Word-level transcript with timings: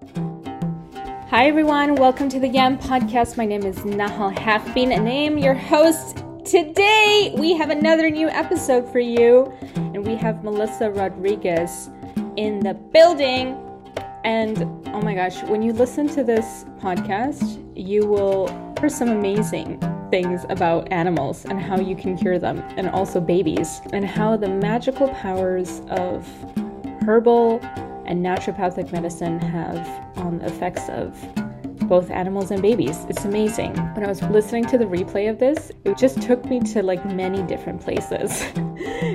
Hi, 0.00 1.46
everyone. 1.46 1.96
Welcome 1.96 2.28
to 2.28 2.38
the 2.38 2.46
Yam 2.46 2.78
Podcast. 2.78 3.36
My 3.36 3.44
name 3.44 3.64
is 3.64 3.76
Nahal 3.78 4.32
Hafbin, 4.32 4.96
and 4.96 5.08
I 5.08 5.12
am 5.12 5.38
your 5.38 5.54
host. 5.54 6.22
Today, 6.44 7.34
we 7.36 7.54
have 7.54 7.70
another 7.70 8.08
new 8.08 8.28
episode 8.28 8.90
for 8.92 9.00
you, 9.00 9.52
and 9.74 10.06
we 10.06 10.14
have 10.14 10.44
Melissa 10.44 10.90
Rodriguez 10.90 11.90
in 12.36 12.60
the 12.60 12.74
building. 12.74 13.56
And 14.24 14.62
oh 14.94 15.02
my 15.02 15.14
gosh, 15.14 15.42
when 15.44 15.62
you 15.62 15.72
listen 15.72 16.06
to 16.10 16.22
this 16.22 16.64
podcast, 16.78 17.62
you 17.76 18.06
will 18.06 18.46
hear 18.78 18.88
some 18.88 19.08
amazing 19.08 19.80
things 20.10 20.46
about 20.48 20.90
animals 20.92 21.44
and 21.44 21.60
how 21.60 21.80
you 21.80 21.96
can 21.96 22.16
cure 22.16 22.38
them, 22.38 22.58
and 22.76 22.88
also 22.88 23.20
babies, 23.20 23.80
and 23.92 24.06
how 24.06 24.36
the 24.36 24.48
magical 24.48 25.08
powers 25.08 25.82
of 25.90 26.26
herbal 27.02 27.60
and 28.08 28.24
naturopathic 28.24 28.90
medicine 28.90 29.38
have 29.38 29.84
the 30.16 30.46
effects 30.46 30.88
of 30.88 31.14
both 31.88 32.10
animals 32.10 32.50
and 32.50 32.60
babies. 32.60 33.04
It's 33.08 33.24
amazing. 33.24 33.74
When 33.94 34.04
I 34.04 34.08
was 34.08 34.22
listening 34.22 34.64
to 34.66 34.78
the 34.78 34.84
replay 34.84 35.30
of 35.30 35.38
this, 35.38 35.70
it 35.84 35.96
just 35.96 36.20
took 36.20 36.44
me 36.46 36.60
to 36.60 36.82
like 36.82 37.04
many 37.06 37.42
different 37.42 37.80
places. 37.80 38.44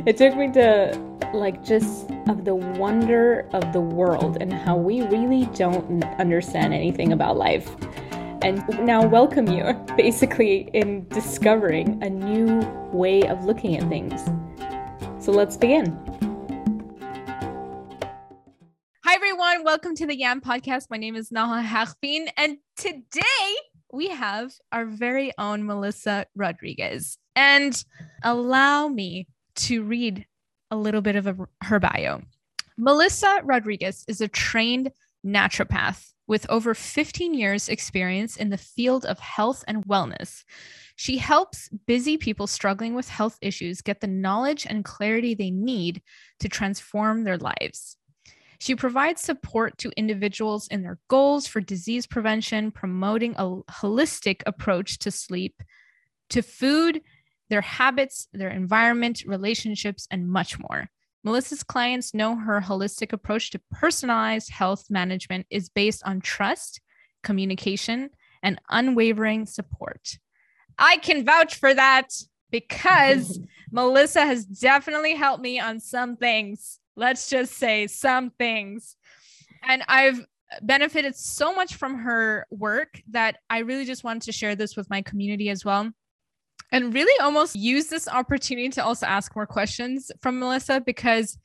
it 0.05 0.17
took 0.17 0.36
me 0.36 0.52
to 0.53 0.98
like 1.34 1.64
just 1.64 2.09
of 2.27 2.45
the 2.45 2.55
wonder 2.55 3.50
of 3.53 3.73
the 3.73 3.81
world 3.81 4.38
and 4.40 4.53
how 4.53 4.77
we 4.77 5.02
really 5.02 5.45
don't 5.55 6.03
understand 6.20 6.73
anything 6.73 7.14
about 7.14 7.36
life. 7.38 7.75
And 8.44 8.64
now 8.86 9.05
welcome 9.05 9.48
you 9.48 9.73
basically 9.98 10.70
in 10.73 11.08
discovering 11.09 12.02
a 12.03 12.09
new 12.09 12.59
way 12.91 13.23
of 13.23 13.45
looking 13.45 13.78
at 13.78 13.88
things. 13.89 14.23
So 15.23 15.31
let's 15.31 15.58
begin. 15.58 16.33
Everyone. 19.53 19.71
Welcome 19.71 19.95
to 19.98 20.07
the 20.07 20.17
Yam 20.17 20.41
Podcast. 20.41 20.88
My 20.89 20.98
name 20.98 21.16
is 21.16 21.30
Nahal 21.30 21.63
Hafbin, 21.63 22.27
and 22.38 22.57
today 22.75 23.55
we 23.91 24.07
have 24.07 24.52
our 24.72 24.86
very 24.86 25.31
own 25.38 25.64
Melissa 25.66 26.25
Rodriguez. 26.36 27.19
And 27.36 27.83
allow 28.23 28.88
me 28.88 29.28
to 29.58 29.83
read 29.83 30.25
a 30.72 30.75
little 30.75 31.02
bit 31.02 31.16
of 31.16 31.28
a, 31.28 31.38
her 31.61 31.80
bio. 31.80 32.22
Melissa 32.78 33.41
Rodriguez 33.44 34.03
is 34.08 34.22
a 34.22 34.28
trained 34.28 34.91
naturopath 35.23 36.13
with 36.25 36.50
over 36.50 36.73
15 36.73 37.35
years' 37.35 37.69
experience 37.69 38.38
in 38.38 38.50
the 38.50 38.58
field 38.58 39.06
of 39.06 39.19
health 39.19 39.63
and 39.67 39.85
wellness. 39.85 40.45
She 40.95 41.17
helps 41.17 41.69
busy 41.85 42.17
people 42.17 42.47
struggling 42.47 42.95
with 42.95 43.08
health 43.08 43.38
issues 43.41 43.81
get 43.81 44.02
the 44.02 44.08
knowledge 44.08 44.66
and 44.67 44.83
clarity 44.83 45.35
they 45.35 45.52
need 45.52 46.02
to 46.39 46.50
transform 46.50 47.23
their 47.23 47.38
lives. 47.38 47.97
She 48.64 48.78
provides 48.78 49.19
support 49.19 49.78
to 49.80 49.92
individuals 49.97 50.69
in 50.69 50.83
their 50.83 50.97
goals 51.09 51.45
for 51.47 51.59
disease 51.59 52.08
prevention, 52.08 52.72
promoting 52.72 53.36
a 53.36 53.58
holistic 53.69 54.42
approach 54.45 55.00
to 55.00 55.11
sleep, 55.11 55.61
to 56.30 56.42
food, 56.42 57.02
their 57.50 57.59
habits, 57.59 58.30
their 58.31 58.47
environment, 58.47 59.23
relationships, 59.28 60.08
and 60.09 60.30
much 60.30 60.58
more. 60.59 60.89
Melissa's 61.25 61.61
clients 61.61 62.14
know 62.14 62.38
her 62.38 62.61
holistic 62.61 63.11
approach 63.11 63.52
to 63.52 63.59
personalized 63.69 64.50
health 64.50 64.86
management 64.89 65.45
is 65.50 65.67
based 65.67 66.02
on 66.06 66.22
trust, 66.22 66.80
communication, 67.22 68.11
and 68.41 68.61
unwavering 68.69 69.45
support. 69.45 70.19
I 70.80 71.00
can 71.00 71.25
vouch 71.25 71.56
for 71.56 71.73
that 71.73 72.14
because 72.50 73.41
Melissa 73.72 74.25
has 74.25 74.45
definitely 74.45 75.16
helped 75.16 75.44
me 75.44 75.59
on 75.59 75.81
some 75.81 76.16
things 76.16 76.80
let's 76.95 77.30
just 77.30 77.53
say 77.53 77.88
some 77.88 78.30
things. 78.31 78.95
And 79.67 79.83
I've 79.88 80.25
benefited 80.61 81.16
so 81.16 81.53
much 81.53 81.75
from 81.75 81.97
her 82.00 82.45
work 82.52 83.02
that 83.09 83.38
I 83.50 83.59
really 83.59 83.85
just 83.85 84.03
wanted 84.03 84.23
to 84.23 84.31
share 84.31 84.55
this 84.55 84.75
with 84.75 84.89
my 84.89 85.02
community 85.02 85.50
as 85.50 85.66
well. 85.66 85.91
And 86.72 86.94
really 86.94 87.19
almost 87.19 87.55
use 87.55 87.88
this 87.88 88.08
opportunity 88.08 88.69
to 88.69 88.84
also 88.84 89.06
ask 89.06 89.35
more 89.35 89.45
questions 89.45 90.12
from 90.22 90.40
Melissa 90.40 90.81
because 90.81 91.38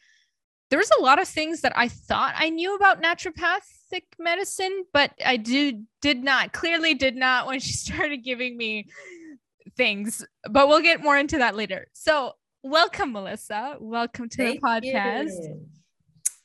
there 0.71 0.78
was 0.78 0.91
a 0.99 1.03
lot 1.03 1.21
of 1.21 1.28
things 1.28 1.62
that 1.62 1.73
I 1.77 1.89
thought 1.89 2.34
I 2.37 2.50
knew 2.50 2.75
about 2.75 3.03
naturopathic 3.03 4.05
medicine, 4.19 4.84
but 4.93 5.12
I 5.25 5.37
do 5.37 5.84
did 6.00 6.23
not 6.23 6.53
clearly 6.53 6.94
did 6.94 7.17
not 7.17 7.47
when 7.47 7.61
she 7.61 7.73
started 7.75 8.19
giving 8.19 8.56
me 8.56 8.89
things. 9.77 10.25
But 10.49 10.69
we'll 10.69 10.83
get 10.83 11.03
more 11.03 11.17
into 11.17 11.39
that 11.39 11.56
later. 11.56 11.89
So 11.93 12.34
welcome, 12.63 13.13
Melissa. 13.13 13.77
Welcome 13.81 14.29
to 14.29 14.37
Thank 14.37 14.61
the 14.61 14.67
podcast. 14.67 15.27
You. 15.27 15.67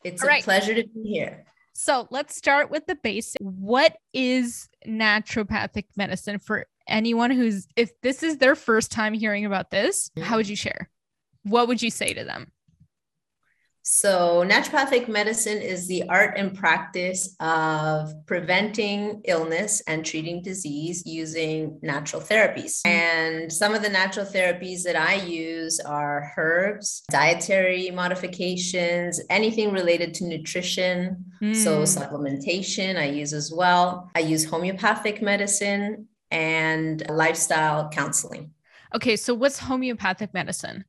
It's 0.04 0.22
All 0.22 0.30
a 0.30 0.32
right. 0.32 0.44
pleasure 0.44 0.74
to 0.74 0.88
be 0.88 1.02
here. 1.04 1.46
So 1.74 2.08
let's 2.12 2.36
start 2.36 2.70
with 2.70 2.86
the 2.86 2.96
basic. 2.96 3.42
What 3.42 3.98
is 4.14 4.70
naturopathic 4.88 5.86
medicine 5.98 6.40
for 6.40 6.68
anyone 6.88 7.32
who's, 7.32 7.68
if 7.76 7.90
this 8.02 8.24
is 8.24 8.38
their 8.38 8.56
first 8.56 8.92
time 8.92 9.14
hearing 9.14 9.46
about 9.46 9.72
this, 9.72 10.12
how 10.22 10.38
would 10.38 10.46
mm. 10.46 10.52
you 10.52 10.56
share? 10.56 10.90
What 11.44 11.68
would 11.68 11.82
you 11.82 11.90
say 11.90 12.14
to 12.14 12.24
them? 12.24 12.53
So, 13.86 14.46
naturopathic 14.48 15.10
medicine 15.10 15.62
is 15.62 15.88
the 15.88 16.08
art 16.08 16.38
and 16.38 16.58
practice 16.58 17.36
of 17.42 18.14
preventing 18.26 19.22
illness 19.26 19.82
and 19.88 20.06
treating 20.06 20.42
disease 20.42 21.04
using 21.06 21.80
natural 21.82 22.22
therapies. 22.22 22.80
And 22.86 23.52
some 23.52 23.76
of 23.76 23.82
the 23.82 23.90
natural 23.90 24.26
therapies 24.26 24.84
that 24.84 24.96
I 24.96 25.16
use 25.16 25.82
are 25.82 26.32
herbs, 26.38 27.04
dietary 27.12 27.92
modifications, 27.92 29.20
anything 29.30 29.74
related 29.74 30.14
to 30.16 30.28
nutrition. 30.28 31.26
Mm. 31.42 31.54
So, 31.54 31.82
supplementation, 31.82 32.98
I 32.98 33.08
use 33.08 33.34
as 33.34 33.52
well. 33.54 34.10
I 34.16 34.20
use 34.20 34.46
homeopathic 34.46 35.22
medicine 35.22 36.08
and 36.32 37.04
lifestyle 37.10 37.90
counseling. 37.90 38.52
Okay, 38.96 39.18
so 39.18 39.34
what's 39.34 39.60
homeopathic 39.60 40.34
medicine? 40.34 40.86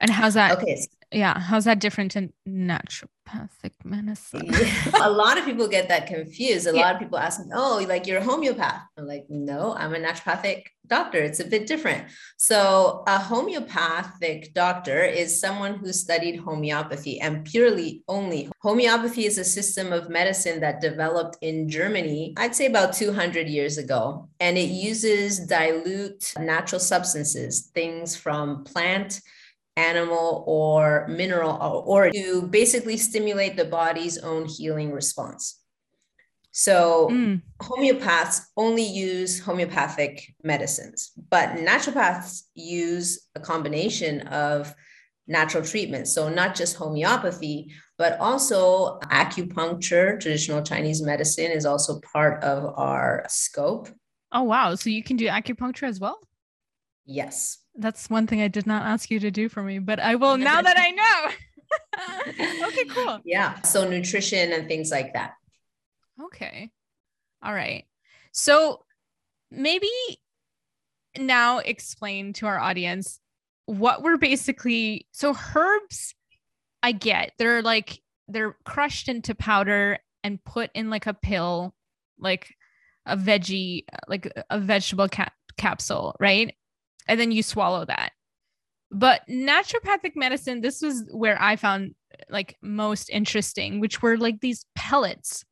And 0.00 0.10
how's 0.10 0.34
that? 0.34 0.58
Okay 0.58 0.76
yeah 1.12 1.38
how's 1.38 1.64
that 1.64 1.78
different 1.78 2.16
in 2.16 2.32
naturopathic 2.48 3.72
medicine? 3.84 4.50
A 5.02 5.10
lot 5.10 5.38
of 5.38 5.44
people 5.44 5.68
get 5.68 5.88
that 5.88 6.06
confused. 6.06 6.66
A 6.66 6.74
yeah. 6.74 6.80
lot 6.80 6.94
of 6.94 7.00
people 7.00 7.18
ask 7.18 7.40
me 7.40 7.46
oh 7.54 7.84
like 7.88 8.06
you're 8.06 8.18
a 8.18 8.24
homeopath. 8.24 8.82
I'm 8.96 9.06
like 9.06 9.26
no 9.28 9.74
i'm 9.76 9.94
a 9.94 9.98
naturopathic 9.98 10.64
doctor. 10.86 11.18
It's 11.18 11.40
a 11.40 11.44
bit 11.44 11.66
different. 11.66 12.04
So 12.36 13.02
a 13.06 13.18
homeopathic 13.18 14.54
doctor 14.54 15.02
is 15.02 15.40
someone 15.40 15.74
who 15.78 15.92
studied 15.92 16.38
homeopathy 16.38 17.20
and 17.20 17.44
purely 17.44 18.04
only. 18.06 18.50
Homeopathy 18.60 19.26
is 19.26 19.38
a 19.38 19.44
system 19.44 19.92
of 19.92 20.08
medicine 20.08 20.60
that 20.60 20.80
developed 20.80 21.36
in 21.40 21.68
germany 21.68 22.34
i'd 22.38 22.54
say 22.54 22.66
about 22.66 22.92
200 22.92 23.48
years 23.48 23.78
ago 23.78 24.28
and 24.40 24.56
it 24.58 24.70
uses 24.70 25.38
dilute 25.46 26.32
natural 26.38 26.80
substances 26.80 27.70
things 27.74 28.16
from 28.16 28.64
plant 28.64 29.20
animal 29.76 30.44
or 30.46 31.06
mineral 31.08 31.84
or 31.86 32.10
to 32.10 32.42
basically 32.42 32.96
stimulate 32.96 33.56
the 33.56 33.64
body's 33.64 34.18
own 34.18 34.46
healing 34.46 34.90
response. 34.92 35.60
So 36.52 37.10
mm. 37.12 37.42
homeopaths 37.60 38.40
only 38.56 38.82
use 38.82 39.38
homeopathic 39.38 40.34
medicines, 40.42 41.12
but 41.30 41.50
naturopaths 41.50 42.44
use 42.54 43.28
a 43.34 43.40
combination 43.40 44.22
of 44.28 44.74
natural 45.26 45.62
treatments. 45.62 46.14
So 46.14 46.30
not 46.30 46.54
just 46.54 46.76
homeopathy, 46.76 47.72
but 47.98 48.18
also 48.20 48.98
acupuncture, 49.00 50.18
traditional 50.18 50.62
Chinese 50.62 51.02
medicine 51.02 51.50
is 51.50 51.66
also 51.66 52.00
part 52.00 52.42
of 52.42 52.72
our 52.78 53.26
scope. 53.28 53.90
Oh 54.32 54.44
wow, 54.44 54.74
so 54.74 54.88
you 54.88 55.02
can 55.02 55.16
do 55.16 55.26
acupuncture 55.26 55.86
as 55.86 56.00
well? 56.00 56.18
Yes. 57.04 57.58
That's 57.78 58.08
one 58.08 58.26
thing 58.26 58.40
I 58.40 58.48
did 58.48 58.66
not 58.66 58.82
ask 58.84 59.10
you 59.10 59.20
to 59.20 59.30
do 59.30 59.48
for 59.48 59.62
me, 59.62 59.78
but 59.78 60.00
I 60.00 60.14
will 60.14 60.36
now 60.36 60.62
that 60.62 60.76
I 60.78 60.90
know. 60.90 62.66
okay, 62.68 62.84
cool. 62.84 63.20
Yeah. 63.24 63.60
So 63.62 63.88
nutrition 63.88 64.52
and 64.52 64.68
things 64.68 64.90
like 64.90 65.12
that. 65.14 65.34
Okay. 66.22 66.70
All 67.42 67.52
right. 67.52 67.84
So 68.32 68.84
maybe 69.50 69.90
now 71.18 71.58
explain 71.58 72.32
to 72.34 72.46
our 72.46 72.58
audience 72.58 73.20
what 73.66 74.02
we're 74.02 74.16
basically 74.16 75.06
so 75.12 75.36
herbs 75.54 76.14
I 76.82 76.92
get. 76.92 77.32
They're 77.38 77.62
like 77.62 78.00
they're 78.28 78.56
crushed 78.64 79.08
into 79.08 79.34
powder 79.34 79.98
and 80.22 80.42
put 80.44 80.70
in 80.74 80.90
like 80.90 81.06
a 81.06 81.14
pill, 81.14 81.74
like 82.18 82.54
a 83.04 83.16
veggie, 83.16 83.84
like 84.08 84.30
a 84.50 84.58
vegetable 84.58 85.08
cap- 85.08 85.32
capsule, 85.56 86.16
right? 86.18 86.54
And 87.08 87.18
then 87.18 87.32
you 87.32 87.42
swallow 87.42 87.84
that. 87.84 88.12
But 88.90 89.22
naturopathic 89.28 90.12
medicine, 90.14 90.60
this 90.60 90.80
was 90.80 91.04
where 91.10 91.40
I 91.40 91.56
found 91.56 91.94
like 92.28 92.56
most 92.62 93.10
interesting, 93.10 93.80
which 93.80 94.00
were 94.00 94.16
like 94.16 94.40
these 94.40 94.64
pellets 94.74 95.44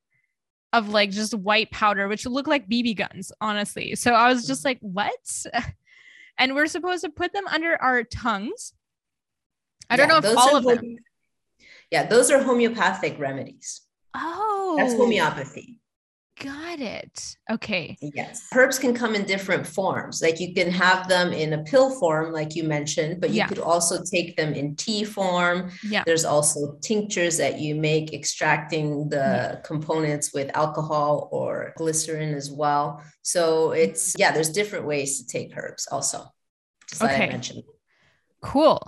of 0.72 0.88
like 0.88 1.10
just 1.10 1.34
white 1.34 1.70
powder, 1.70 2.08
which 2.08 2.26
look 2.26 2.46
like 2.46 2.68
BB 2.68 2.96
guns, 2.96 3.32
honestly. 3.40 3.94
So 3.94 4.12
I 4.12 4.28
was 4.28 4.46
just 4.46 4.64
like, 4.64 4.78
what? 4.80 5.44
and 6.38 6.54
we're 6.54 6.66
supposed 6.66 7.04
to 7.04 7.10
put 7.10 7.32
them 7.32 7.46
under 7.46 7.80
our 7.80 8.02
tongues. 8.02 8.72
I 9.90 9.96
don't 9.96 10.08
know 10.08 10.18
if 10.18 10.36
all 10.36 10.56
of 10.56 10.64
them. 10.64 10.96
Yeah, 11.90 12.06
those 12.06 12.30
are 12.30 12.42
homeopathic 12.42 13.18
remedies. 13.18 13.82
Oh, 14.14 14.74
That's 14.78 14.94
homeopathy. 14.94 15.80
Got 16.42 16.80
it. 16.80 17.36
Okay. 17.48 17.96
Yes. 18.00 18.48
Herbs 18.52 18.78
can 18.78 18.92
come 18.92 19.14
in 19.14 19.24
different 19.24 19.64
forms. 19.66 20.20
Like 20.20 20.40
you 20.40 20.52
can 20.52 20.68
have 20.70 21.08
them 21.08 21.32
in 21.32 21.52
a 21.52 21.62
pill 21.62 21.90
form, 22.00 22.32
like 22.32 22.56
you 22.56 22.64
mentioned, 22.64 23.20
but 23.20 23.30
you 23.30 23.36
Yeah. 23.36 23.46
could 23.46 23.60
also 23.60 24.02
take 24.02 24.36
them 24.36 24.52
in 24.52 24.74
tea 24.74 25.04
form. 25.04 25.70
Yeah. 25.88 26.02
There's 26.04 26.24
also 26.24 26.76
tinctures 26.82 27.36
that 27.38 27.60
you 27.60 27.76
make 27.76 28.12
extracting 28.12 29.08
the 29.10 29.60
components 29.64 30.32
with 30.34 30.50
alcohol 30.56 31.28
or 31.30 31.72
glycerin 31.76 32.34
as 32.34 32.50
well. 32.50 33.00
So 33.22 33.70
it's, 33.70 34.14
yeah, 34.18 34.32
there's 34.32 34.50
different 34.50 34.86
ways 34.86 35.18
to 35.20 35.26
take 35.26 35.56
herbs 35.56 35.86
also. 35.86 36.24
Just 36.90 37.00
Okay. 37.02 37.24
I 37.28 37.28
mentioned. 37.28 37.62
Cool. 38.42 38.82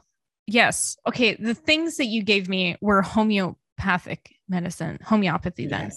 Yes. 0.49 0.97
Okay. 1.07 1.35
The 1.37 1.55
things 1.55 1.97
that 1.99 2.07
you 2.07 2.23
gave 2.25 2.49
me 2.49 2.77
were 2.81 3.03
homeopathic 3.03 4.35
medicine, 4.49 4.99
homeopathy 5.05 5.67
then. 5.69 5.93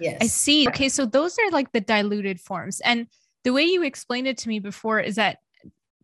Yes. 0.00 0.12
Yes. 0.12 0.18
I 0.22 0.26
see. 0.26 0.68
Okay, 0.68 0.88
so 0.88 1.06
those 1.06 1.38
are 1.38 1.50
like 1.50 1.72
the 1.72 1.80
diluted 1.80 2.40
forms. 2.40 2.80
And 2.80 3.06
the 3.44 3.52
way 3.52 3.64
you 3.64 3.82
explained 3.82 4.28
it 4.28 4.38
to 4.38 4.48
me 4.48 4.58
before 4.58 5.00
is 5.00 5.16
that 5.16 5.38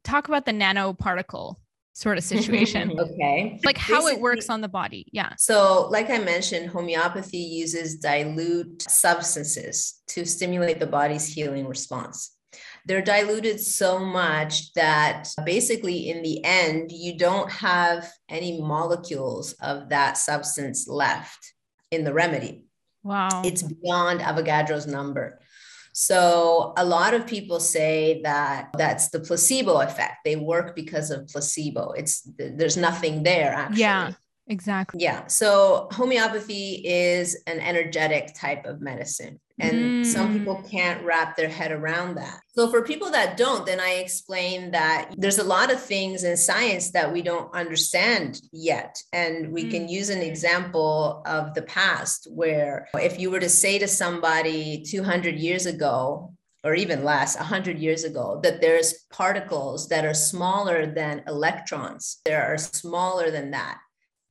talk 0.05 0.29
about 0.29 0.47
the 0.47 0.53
nanoparticle 0.53 1.57
sort 1.97 2.19
of 2.19 2.25
situation. 2.25 2.93
okay. 2.99 3.59
like 3.65 3.79
how 3.79 4.07
it 4.07 4.21
works 4.21 4.51
on 4.51 4.61
the 4.61 4.69
body. 4.69 5.07
Yeah. 5.13 5.33
So, 5.39 5.89
like 5.91 6.11
I 6.11 6.19
mentioned, 6.19 6.69
homeopathy 6.69 7.39
uses 7.39 7.97
dilute 7.97 8.83
substances 8.83 10.03
to 10.09 10.27
stimulate 10.27 10.79
the 10.79 10.87
body's 10.87 11.27
healing 11.27 11.67
response. 11.67 12.37
They're 12.85 13.03
diluted 13.03 13.61
so 13.61 13.99
much 13.99 14.73
that 14.75 15.29
basically, 15.45 16.11
in 16.11 16.23
the 16.23 16.45
end, 16.45 16.93
you 16.93 17.19
don't 17.19 17.51
have 17.51 18.09
any 18.29 18.61
molecules 18.61 19.55
of 19.55 19.89
that 19.89 20.17
substance 20.19 20.87
left 20.87 21.55
in 21.91 22.05
the 22.05 22.13
remedy. 22.13 22.66
Wow. 23.07 23.43
It's 23.45 23.63
beyond 23.63 24.21
Avogadro's 24.21 24.89
number. 24.89 25.39
So 25.93 26.75
a 26.77 26.85
lot 26.85 27.15
of 27.15 27.27
people 27.27 27.61
say 27.61 28.21
that 28.25 28.71
that's 28.77 29.09
the 29.11 29.21
placebo 29.21 29.81
effect. 29.81 30.25
They 30.25 30.37
work 30.37 30.75
because 30.75 31.11
of 31.11 31.29
placebo. 31.29 31.93
It's 31.93 32.29
there's 32.37 32.77
nothing 32.77 33.23
there 33.23 33.53
actually. 33.55 33.81
Yeah. 33.81 34.13
exactly. 34.49 35.03
Yeah. 35.03 35.29
So 35.29 35.89
homeopathy 35.93 36.83
is 36.85 37.41
an 37.47 37.61
energetic 37.61 38.35
type 38.35 38.67
of 38.67 38.81
medicine. 38.81 39.41
And 39.59 40.05
some 40.05 40.29
Mm. 40.31 40.33
people 40.35 40.63
can't 40.71 41.03
wrap 41.03 41.37
their 41.37 41.49
head 41.49 41.73
around 41.73 42.17
that. 42.17 42.41
So 42.55 42.71
for 42.71 42.83
people 42.83 43.11
that 43.11 43.37
don't, 43.37 43.65
then 43.65 43.81
I 43.81 43.95
explain 43.95 44.71
that 44.73 45.15
there's 45.17 45.39
a 45.39 45.45
lot 45.45 45.73
of 45.73 45.81
things 45.81 46.25
in 46.25 46.37
science 46.37 46.91
that 46.91 47.13
we 47.13 47.23
don't 47.23 47.53
understand 47.55 48.41
yet. 48.53 48.97
And 49.13 49.53
we 49.53 49.69
can 49.69 49.89
use 49.89 50.11
an 50.11 50.21
example 50.23 51.23
of 51.27 51.55
the 51.55 51.63
past 51.63 52.29
where 52.31 52.89
if 53.01 53.19
you 53.19 53.31
were 53.31 53.41
to 53.41 53.49
say 53.49 53.79
to 53.79 53.89
somebody 53.89 54.83
200 54.83 55.37
years 55.37 55.67
ago, 55.67 56.33
or 56.65 56.75
even 56.75 57.05
less, 57.05 57.37
100 57.37 57.79
years 57.79 58.03
ago, 58.05 58.41
that 58.43 58.61
there's 58.61 59.05
particles 59.11 59.89
that 59.89 60.05
are 60.05 60.15
smaller 60.15 60.85
than 60.85 61.23
electrons, 61.29 62.19
there 62.25 62.45
are 62.45 62.59
smaller 62.59 63.31
than 63.31 63.53
that 63.53 63.79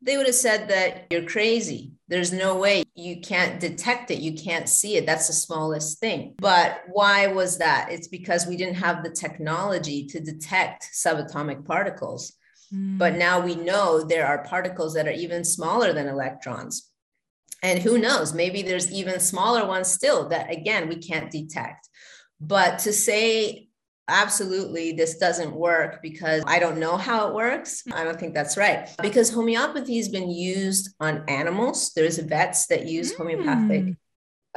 they 0.06 0.18
would 0.18 0.28
have 0.28 0.36
said 0.36 0.70
that 0.70 1.08
you're 1.10 1.26
crazy. 1.26 1.92
There's 2.08 2.32
no 2.32 2.56
way 2.56 2.84
you 2.94 3.22
can't 3.22 3.60
detect 3.60 4.12
it. 4.12 4.20
You 4.20 4.34
can't 4.34 4.70
see 4.70 4.98
it. 4.98 5.08
That's 5.08 5.28
the 5.28 5.34
smallest 5.34 6.00
thing. 6.00 6.36
But 6.38 6.84
why 6.88 7.28
was 7.28 7.58
that? 7.58 7.92
It's 7.92 8.08
because 8.08 8.46
we 8.46 8.56
didn't 8.56 8.76
have 8.76 9.04
the 9.04 9.10
technology 9.10 10.06
to 10.08 10.20
detect 10.20 10.90
subatomic 10.94 11.66
particles. 11.66 12.34
Mm. 12.72 13.00
But 13.00 13.16
now 13.16 13.40
we 13.40 13.56
know 13.56 14.04
there 14.04 14.28
are 14.28 14.44
particles 14.44 14.94
that 14.94 15.08
are 15.08 15.12
even 15.12 15.44
smaller 15.44 15.92
than 15.94 16.08
electrons. 16.08 16.92
And 17.64 17.80
who 17.80 17.98
knows, 17.98 18.32
maybe 18.32 18.62
there's 18.62 18.92
even 18.92 19.20
smaller 19.20 19.66
ones 19.66 19.88
still 19.88 20.30
that, 20.30 20.52
again, 20.52 20.88
we 20.88 20.98
can't 20.98 21.32
detect. 21.32 21.90
But 22.40 22.78
to 22.80 22.94
say 22.94 23.65
absolutely 24.08 24.92
this 24.94 25.18
doesn't 25.18 25.54
work 25.54 26.02
because 26.02 26.44
I 26.46 26.60
don't 26.60 26.80
know 26.80 26.98
how 26.98 27.28
it 27.28 27.34
works. 27.34 27.84
I 27.94 28.04
don't 28.04 28.20
think 28.20 28.34
that's 28.34 28.58
right. 28.58 28.90
Because 29.02 29.30
homeopathy 29.32 29.98
has 29.98 30.10
been 30.10 30.30
used 30.30 30.94
on 31.00 31.24
animals. 31.28 31.92
There's 31.96 32.18
vets 32.20 32.68
that 32.68 32.86
use 32.86 33.14
homeopathic 33.16 33.84
Mm. 33.84 33.98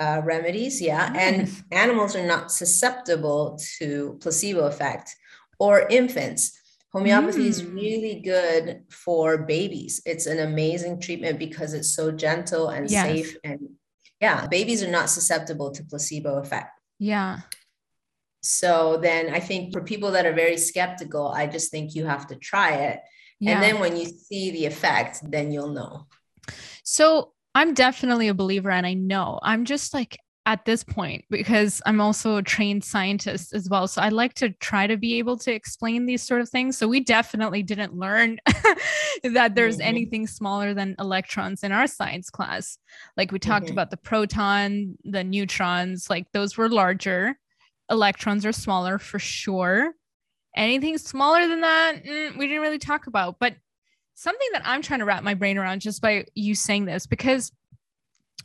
uh, 0.00 0.22
remedies. 0.24 0.80
Yeah. 0.80 1.12
And 1.16 1.50
animals 1.72 2.14
are 2.14 2.26
not 2.26 2.52
susceptible 2.52 3.58
to 3.78 4.18
placebo 4.20 4.66
effect 4.66 5.14
or 5.58 5.86
infants. 5.88 6.52
Homeopathy 6.92 7.48
is 7.48 7.62
Mm. 7.62 7.74
really 7.74 8.20
good 8.20 8.84
for 8.90 9.38
babies. 9.38 10.00
It's 10.06 10.26
an 10.26 10.38
amazing 10.38 11.00
treatment 11.00 11.38
because 11.38 11.74
it's 11.74 11.88
so 11.94 12.10
gentle 12.12 12.68
and 12.68 12.90
Yes. 12.90 13.06
safe. 13.06 13.36
And 13.44 13.58
yeah, 14.20 14.46
babies 14.46 14.82
are 14.82 14.90
not 14.90 15.10
susceptible 15.10 15.70
to 15.72 15.84
placebo 15.84 16.36
effect. 16.38 16.70
Yeah. 16.98 17.40
So 18.40 18.98
then 19.02 19.34
I 19.34 19.40
think 19.40 19.72
for 19.72 19.82
people 19.82 20.12
that 20.12 20.26
are 20.26 20.32
very 20.32 20.56
skeptical, 20.56 21.28
I 21.28 21.46
just 21.46 21.70
think 21.70 21.94
you 21.94 22.06
have 22.06 22.26
to 22.28 22.36
try 22.36 22.72
it. 22.74 23.00
Yeah. 23.40 23.52
And 23.52 23.62
then 23.62 23.80
when 23.80 23.96
you 23.96 24.06
see 24.06 24.50
the 24.50 24.66
effect, 24.66 25.20
then 25.30 25.50
you'll 25.52 25.72
know. 25.72 26.06
So 26.84 27.32
I'm 27.54 27.74
definitely 27.74 28.28
a 28.28 28.34
believer, 28.34 28.70
and 28.70 28.86
I 28.86 28.94
know 28.94 29.40
I'm 29.42 29.64
just 29.64 29.92
like 29.94 30.16
at 30.46 30.64
this 30.64 30.82
point 30.82 31.24
because 31.28 31.82
I'm 31.84 32.00
also 32.00 32.36
a 32.36 32.42
trained 32.42 32.82
scientist 32.82 33.52
as 33.52 33.68
well. 33.68 33.86
So 33.86 34.00
I 34.00 34.08
like 34.08 34.32
to 34.34 34.50
try 34.50 34.86
to 34.86 34.96
be 34.96 35.18
able 35.18 35.36
to 35.38 35.52
explain 35.52 36.06
these 36.06 36.22
sort 36.22 36.40
of 36.40 36.48
things. 36.48 36.78
So 36.78 36.88
we 36.88 37.00
definitely 37.00 37.62
didn't 37.62 37.94
learn 37.94 38.38
that 39.24 39.54
there's 39.54 39.76
Mhm. 39.78 39.84
anything 39.84 40.26
smaller 40.26 40.72
than 40.72 40.94
electrons 40.98 41.62
in 41.64 41.72
our 41.72 41.86
science 41.86 42.30
class. 42.30 42.78
Like 43.16 43.30
we 43.30 43.38
talked 43.38 43.66
Mhm. 43.66 43.72
about 43.72 43.90
the 43.90 43.98
proton, 43.98 44.96
the 45.04 45.22
neutrons, 45.22 46.08
like 46.08 46.32
those 46.32 46.56
were 46.56 46.70
larger. 46.70 47.38
Electrons 47.90 48.44
are 48.44 48.52
smaller 48.52 48.98
for 48.98 49.18
sure. 49.18 49.94
Anything 50.56 50.98
smaller 50.98 51.46
than 51.46 51.60
that, 51.60 52.04
mm, 52.04 52.36
we 52.36 52.46
didn't 52.46 52.62
really 52.62 52.78
talk 52.78 53.06
about. 53.06 53.38
But 53.38 53.54
something 54.14 54.48
that 54.52 54.62
I'm 54.64 54.82
trying 54.82 55.00
to 55.00 55.04
wrap 55.04 55.22
my 55.22 55.34
brain 55.34 55.58
around 55.58 55.80
just 55.80 56.02
by 56.02 56.26
you 56.34 56.54
saying 56.54 56.86
this, 56.86 57.06
because 57.06 57.52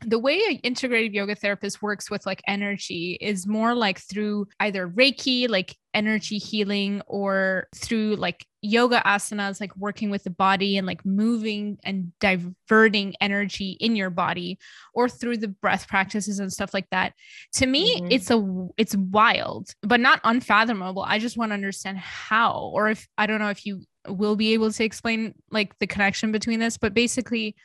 the 0.06 0.20
way 0.20 0.40
an 0.50 0.58
integrative 0.60 1.14
yoga 1.14 1.36
therapist 1.36 1.82
works 1.82 2.10
with 2.10 2.26
like 2.26 2.42
energy 2.48 3.18
is 3.22 3.48
more 3.48 3.74
like 3.76 4.00
through 4.00 4.48
either 4.60 4.88
Reiki, 4.88 5.50
like 5.50 5.76
energy 5.94 6.38
healing, 6.38 7.02
or 7.06 7.68
through 7.76 8.16
like 8.16 8.46
yoga 8.62 9.02
asanas, 9.06 9.60
like 9.60 9.76
working 9.76 10.10
with 10.10 10.24
the 10.24 10.30
body 10.30 10.78
and 10.78 10.88
like 10.88 11.06
moving 11.06 11.78
and 11.84 12.12
diverting 12.20 13.14
energy 13.22 13.78
in 13.80 13.96
your 13.96 14.10
body, 14.10 14.58
or 14.94 15.08
through 15.10 15.38
the 15.38 15.48
breath 15.50 15.88
practices 15.88 16.40
and 16.40 16.52
stuff 16.52 16.74
like 16.74 16.90
that. 16.92 17.14
To 17.54 17.66
me, 17.66 18.02
Mhm. 18.02 18.08
it's 18.12 18.32
a 18.32 18.68
it's 18.78 18.96
wild, 18.96 19.70
but 19.82 20.00
not 20.00 20.20
unfathomable. 20.24 21.04
I 21.04 21.20
just 21.20 21.38
want 21.38 21.50
to 21.52 21.56
understand 21.56 21.98
how, 21.98 22.72
or 22.74 22.90
if 22.90 23.08
I 23.18 23.26
don't 23.28 23.40
know 23.40 23.50
if 23.50 23.66
you 23.66 23.84
will 24.08 24.36
be 24.36 24.54
able 24.54 24.72
to 24.72 24.84
explain 24.84 25.34
like 25.52 25.78
the 25.80 25.88
connection 25.88 26.32
between 26.32 26.60
this, 26.60 26.78
but 26.78 26.94
basically 26.94 27.56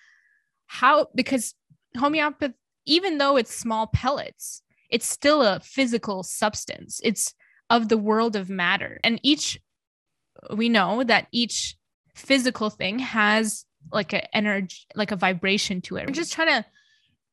how 0.67 1.07
because 1.15 1.55
homeopathy, 1.97 2.54
even 2.87 3.18
though 3.18 3.37
it's 3.37 3.54
small 3.54 3.87
pellets, 3.88 4.62
it's 4.90 5.07
still 5.07 5.42
a 5.42 5.61
physical 5.61 6.23
substance. 6.23 7.00
It's 7.04 7.35
of 7.71 7.88
the 7.88 7.99
world 7.99 8.35
of 8.37 8.49
matter. 8.49 8.99
And 9.04 9.21
each, 9.23 9.61
we 10.54 10.68
know 10.68 11.04
that 11.04 11.26
each 11.33 11.76
physical 12.14 12.71
thing 12.71 12.99
has 12.99 13.64
like 13.92 14.12
an 14.12 14.23
energy, 14.33 14.78
like 14.95 15.12
a 15.12 15.16
vibration 15.16 15.80
to 15.83 15.97
it. 15.97 16.04
I'm 16.07 16.14
just 16.14 16.33
trying 16.33 16.62
to 16.62 16.68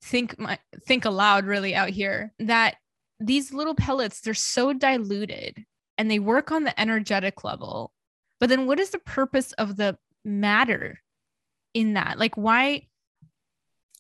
think 0.02 0.38
my 0.38 0.60
think 0.86 1.06
aloud 1.06 1.46
really 1.46 1.74
out 1.74 1.90
here 1.90 2.34
that 2.40 2.76
these 3.20 3.54
little 3.54 3.76
pellets, 3.76 4.22
they're 4.22 4.34
so 4.34 4.74
diluted 4.74 5.66
and 5.98 6.12
they 6.12 6.20
work 6.20 6.52
on 6.52 6.64
the 6.64 6.80
energetic 6.80 7.44
level. 7.44 7.94
But 8.40 8.50
then 8.50 8.68
what 8.68 8.80
is 8.80 8.90
the 8.90 9.00
purpose 9.00 9.54
of 9.54 9.78
the 9.78 9.98
matter 10.24 11.02
in 11.74 11.94
that? 11.94 12.20
Like 12.20 12.36
why 12.36 12.88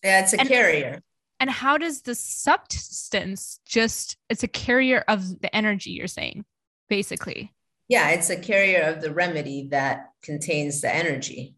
Yeah, 0.05 0.21
it's 0.21 0.33
a 0.33 0.39
And- 0.39 0.47
carrier. 0.49 1.01
and 1.39 1.49
how 1.49 1.77
does 1.77 2.03
the 2.03 2.15
substance 2.15 3.59
just 3.65 4.17
it's 4.29 4.43
a 4.43 4.47
carrier 4.47 5.03
of 5.07 5.41
the 5.41 5.53
energy 5.53 5.91
you're 5.91 6.07
saying 6.07 6.45
basically 6.89 7.51
Yeah, 7.89 8.09
it's 8.11 8.29
a 8.29 8.39
carrier 8.39 8.81
of 8.81 9.01
the 9.01 9.11
remedy 9.13 9.67
that 9.69 10.09
contains 10.23 10.81
the 10.81 10.93
energy. 10.93 11.55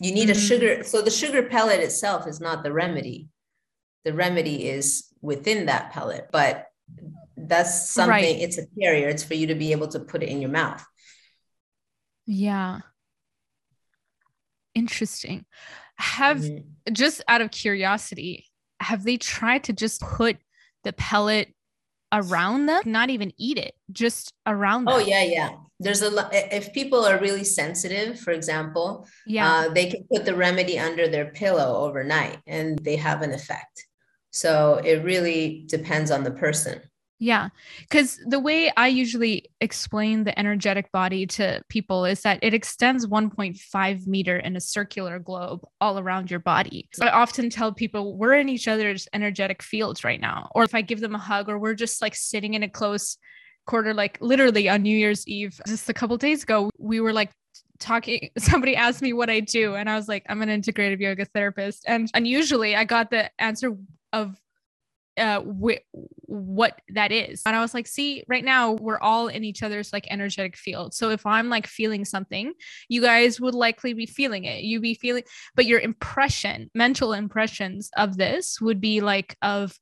You 0.00 0.12
need 0.12 0.30
a 0.30 0.34
Mm. 0.34 0.48
sugar. 0.48 0.84
So 0.84 1.02
the 1.02 1.10
sugar 1.10 1.42
pellet 1.42 1.80
itself 1.80 2.26
is 2.26 2.40
not 2.40 2.62
the 2.62 2.72
remedy. 2.72 3.28
The 4.04 4.14
remedy 4.14 4.68
is 4.68 5.08
within 5.20 5.66
that 5.66 5.92
pellet, 5.92 6.28
but 6.32 6.68
that's 7.36 7.90
something, 7.90 8.10
Right. 8.10 8.36
it's 8.44 8.56
a 8.58 8.66
carrier. 8.80 9.08
It's 9.08 9.24
for 9.24 9.34
you 9.34 9.46
to 9.48 9.54
be 9.54 9.72
able 9.72 9.88
to 9.88 10.00
put 10.00 10.22
it 10.22 10.28
in 10.28 10.40
your 10.40 10.50
mouth. 10.50 10.84
yeah 12.26 12.80
interesting 14.74 15.44
have 16.02 16.38
Mhm. 16.38 16.64
just 16.92 17.22
out 17.28 17.40
of 17.40 17.50
curiosity 17.50 18.46
have 18.80 19.04
they 19.04 19.16
tried 19.16 19.62
to 19.64 19.72
just 19.72 20.00
put 20.00 20.36
the 20.82 20.92
pellet 20.92 21.54
around 22.12 22.66
them 22.66 22.82
not 22.84 23.08
even 23.08 23.32
eat 23.38 23.56
it 23.56 23.74
just 23.92 24.32
around 24.46 24.84
them 24.86 24.94
Oh, 24.94 24.98
yeah, 24.98 25.22
yeah. 25.22 25.50
There's 25.78 26.02
a 26.02 26.10
lot. 26.10 26.30
If 26.34 26.72
people 26.72 27.04
are 27.04 27.18
really 27.18 27.44
sensitive, 27.44 28.20
for 28.20 28.32
example, 28.32 29.06
yeah 29.26 29.50
uh, 29.50 29.68
they 29.68 29.86
can 29.90 30.04
put 30.12 30.24
the 30.24 30.34
remedy 30.34 30.78
under 30.78 31.08
their 31.08 31.30
pillow 31.30 31.84
overnight 31.84 32.38
and 32.46 32.78
they 32.80 32.96
have 32.96 33.22
an 33.22 33.32
effect. 33.32 33.86
So 34.30 34.80
it 34.84 35.02
really 35.04 35.64
depends 35.68 36.10
on 36.10 36.24
the 36.24 36.30
person. 36.30 36.80
Yeah. 37.22 37.50
Because 37.82 38.18
the 38.26 38.40
way 38.40 38.72
I 38.76 38.88
usually 38.88 39.48
explain 39.60 40.24
the 40.24 40.36
energetic 40.36 40.90
body 40.90 41.24
to 41.28 41.62
people 41.68 42.04
is 42.04 42.22
that 42.22 42.40
it 42.42 42.52
extends 42.52 43.06
1.5 43.06 44.06
meter 44.08 44.38
in 44.38 44.56
a 44.56 44.60
circular 44.60 45.20
globe 45.20 45.60
all 45.80 46.00
around 46.00 46.32
your 46.32 46.40
body. 46.40 46.88
So 46.92 47.06
I 47.06 47.12
often 47.12 47.48
tell 47.48 47.72
people 47.72 48.16
we're 48.16 48.34
in 48.34 48.48
each 48.48 48.66
other's 48.66 49.06
energetic 49.12 49.62
fields 49.62 50.02
right 50.02 50.20
now. 50.20 50.50
Or 50.52 50.64
if 50.64 50.74
I 50.74 50.80
give 50.80 50.98
them 50.98 51.14
a 51.14 51.18
hug, 51.18 51.48
or 51.48 51.60
we're 51.60 51.74
just 51.74 52.02
like 52.02 52.16
sitting 52.16 52.54
in 52.54 52.64
a 52.64 52.68
close 52.68 53.16
quarter, 53.66 53.94
like 53.94 54.18
literally 54.20 54.68
on 54.68 54.82
New 54.82 54.96
Year's 54.98 55.24
Eve, 55.28 55.60
just 55.64 55.88
a 55.88 55.94
couple 55.94 56.16
days 56.16 56.42
ago, 56.42 56.70
we 56.76 56.98
were 56.98 57.12
like 57.12 57.30
talking 57.78 58.30
somebody 58.38 58.74
asked 58.76 59.02
me 59.02 59.12
what 59.12 59.28
i 59.28 59.40
do 59.40 59.74
and 59.74 59.90
i 59.90 59.96
was 59.96 60.06
like 60.06 60.24
i'm 60.28 60.40
an 60.40 60.48
integrative 60.48 61.00
yoga 61.00 61.24
therapist 61.24 61.82
and 61.88 62.08
unusually 62.14 62.76
i 62.76 62.84
got 62.84 63.10
the 63.10 63.28
answer 63.40 63.76
of 64.12 64.40
uh 65.18 65.40
wh- 65.40 65.82
what 65.92 66.80
that 66.88 67.12
is. 67.12 67.42
And 67.44 67.54
i 67.54 67.60
was 67.60 67.74
like 67.74 67.86
see 67.86 68.24
right 68.28 68.44
now 68.44 68.72
we're 68.72 69.00
all 69.00 69.28
in 69.28 69.44
each 69.44 69.62
other's 69.62 69.92
like 69.92 70.06
energetic 70.10 70.56
field 70.56 70.94
so 70.94 71.10
if 71.10 71.26
i'm 71.26 71.48
like 71.48 71.66
feeling 71.66 72.04
something 72.04 72.52
you 72.88 73.02
guys 73.02 73.40
would 73.40 73.54
likely 73.54 73.92
be 73.92 74.06
feeling 74.06 74.44
it. 74.44 74.64
You 74.64 74.80
be 74.80 74.94
feeling 74.94 75.24
but 75.54 75.66
your 75.66 75.80
impression 75.80 76.70
mental 76.74 77.12
impressions 77.12 77.90
of 77.96 78.16
this 78.16 78.60
would 78.60 78.80
be 78.80 79.00
like 79.00 79.36
of 79.42 79.78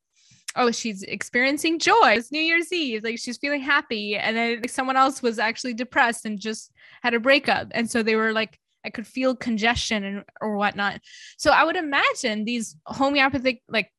oh 0.56 0.70
she's 0.70 1.02
experiencing 1.02 1.78
joy. 1.78 2.14
It's 2.16 2.32
new 2.32 2.40
year's 2.40 2.72
eve. 2.72 3.04
Like 3.04 3.18
she's 3.18 3.38
feeling 3.38 3.60
happy. 3.60 4.16
And 4.16 4.36
then 4.36 4.60
like, 4.60 4.70
someone 4.70 4.96
else 4.96 5.22
was 5.22 5.38
actually 5.38 5.74
depressed 5.74 6.24
and 6.24 6.40
just 6.40 6.72
had 7.02 7.14
a 7.14 7.20
breakup. 7.20 7.68
And 7.70 7.88
so 7.90 8.02
they 8.02 8.16
were 8.16 8.32
like 8.32 8.58
i 8.84 8.90
could 8.90 9.06
feel 9.06 9.36
congestion 9.36 10.04
and 10.04 10.24
or 10.40 10.56
whatnot. 10.56 11.00
So 11.38 11.50
i 11.52 11.64
would 11.64 11.76
imagine 11.76 12.44
these 12.44 12.76
homeopathic 12.86 13.62
like 13.68 13.90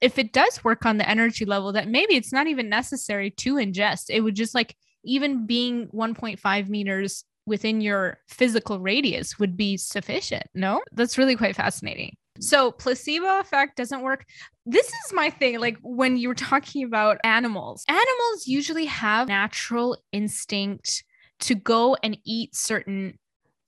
if 0.00 0.18
it 0.18 0.32
does 0.32 0.62
work 0.64 0.86
on 0.86 0.96
the 0.96 1.08
energy 1.08 1.44
level 1.44 1.72
that 1.72 1.88
maybe 1.88 2.16
it's 2.16 2.32
not 2.32 2.46
even 2.46 2.68
necessary 2.68 3.30
to 3.30 3.54
ingest. 3.54 4.04
It 4.08 4.20
would 4.20 4.34
just 4.34 4.54
like 4.54 4.76
even 5.04 5.46
being 5.46 5.88
1.5 5.88 6.68
meters 6.68 7.24
within 7.46 7.80
your 7.80 8.18
physical 8.28 8.80
radius 8.80 9.38
would 9.38 9.56
be 9.56 9.76
sufficient 9.76 10.44
no? 10.54 10.80
That's 10.92 11.18
really 11.18 11.36
quite 11.36 11.56
fascinating. 11.56 12.16
So 12.38 12.70
placebo 12.72 13.40
effect 13.40 13.76
doesn't 13.76 14.02
work. 14.02 14.24
This 14.64 14.86
is 14.86 15.12
my 15.12 15.30
thing 15.30 15.58
like 15.58 15.76
when 15.82 16.16
you 16.16 16.28
were 16.28 16.34
talking 16.34 16.84
about 16.84 17.18
animals. 17.24 17.84
Animals 17.88 18.46
usually 18.46 18.86
have 18.86 19.28
natural 19.28 19.98
instinct 20.12 21.04
to 21.40 21.54
go 21.54 21.96
and 22.02 22.18
eat 22.24 22.54
certain 22.54 23.18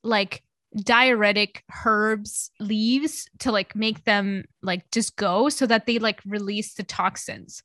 like 0.05 0.43
diuretic 0.77 1.65
herbs 1.85 2.51
leaves 2.59 3.29
to 3.41 3.53
like 3.53 3.77
make 3.77 4.05
them 4.05 4.45
like 4.63 4.91
just 4.91 5.17
go 5.17 5.49
so 5.49 5.67
that 5.67 5.87
they 5.87 5.99
like 5.99 6.21
release 6.25 6.75
the 6.75 6.83
toxins. 6.83 7.63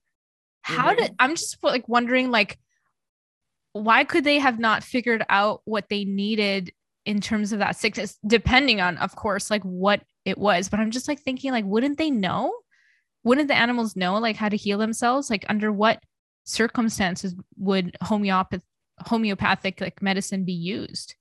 How 0.62 0.90
mm-hmm. 0.90 1.02
did 1.02 1.16
i'm 1.20 1.32
just 1.32 1.58
like 1.64 1.88
wondering 1.88 2.30
like 2.30 2.60
why 3.72 4.04
could 4.04 4.24
they 4.24 4.40
have 4.40 4.60
not 4.60 4.84
figured 4.84 5.24
out 5.30 5.62
what 5.66 5.88
they 5.90 6.04
needed 6.04 6.74
in 7.06 7.22
terms 7.22 7.54
of 7.54 7.60
that 7.60 7.78
sickness 7.78 8.18
depending 8.28 8.82
on 8.82 8.98
of 8.98 9.16
course 9.16 9.50
like 9.50 9.64
what 9.64 10.02
it 10.26 10.38
was. 10.38 10.68
But 10.68 10.82
i'm 10.82 10.92
just 10.92 11.08
like 11.08 11.22
thinking 11.22 11.52
like 11.52 11.66
wouldn't 11.66 11.98
they 11.98 12.12
know? 12.12 12.54
Wouldn't 13.24 13.48
the 13.48 13.56
animals 13.56 13.96
know 13.96 14.18
like 14.18 14.36
how 14.36 14.50
to 14.50 14.58
heal 14.58 14.78
themselves? 14.78 15.30
Like 15.30 15.46
under 15.50 15.72
what 15.72 16.04
circumstances 16.44 17.36
would 17.58 17.96
homeopathic 18.02 18.62
homeopathic 19.06 19.80
like 19.80 20.02
medicine 20.02 20.44
be 20.44 20.54
used 20.54 21.16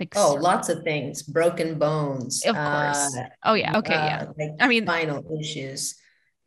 like 0.00 0.14
oh, 0.16 0.34
lots 0.34 0.68
of 0.68 0.82
things. 0.82 1.22
Broken 1.22 1.78
bones. 1.78 2.44
Of 2.44 2.54
course. 2.54 3.16
Uh, 3.16 3.28
oh 3.44 3.54
yeah. 3.54 3.78
Okay. 3.78 3.94
Uh, 3.94 4.06
yeah. 4.06 4.26
Like 4.38 4.56
I 4.60 4.66
mean, 4.66 4.84
spinal 4.84 5.24
issues. 5.38 5.96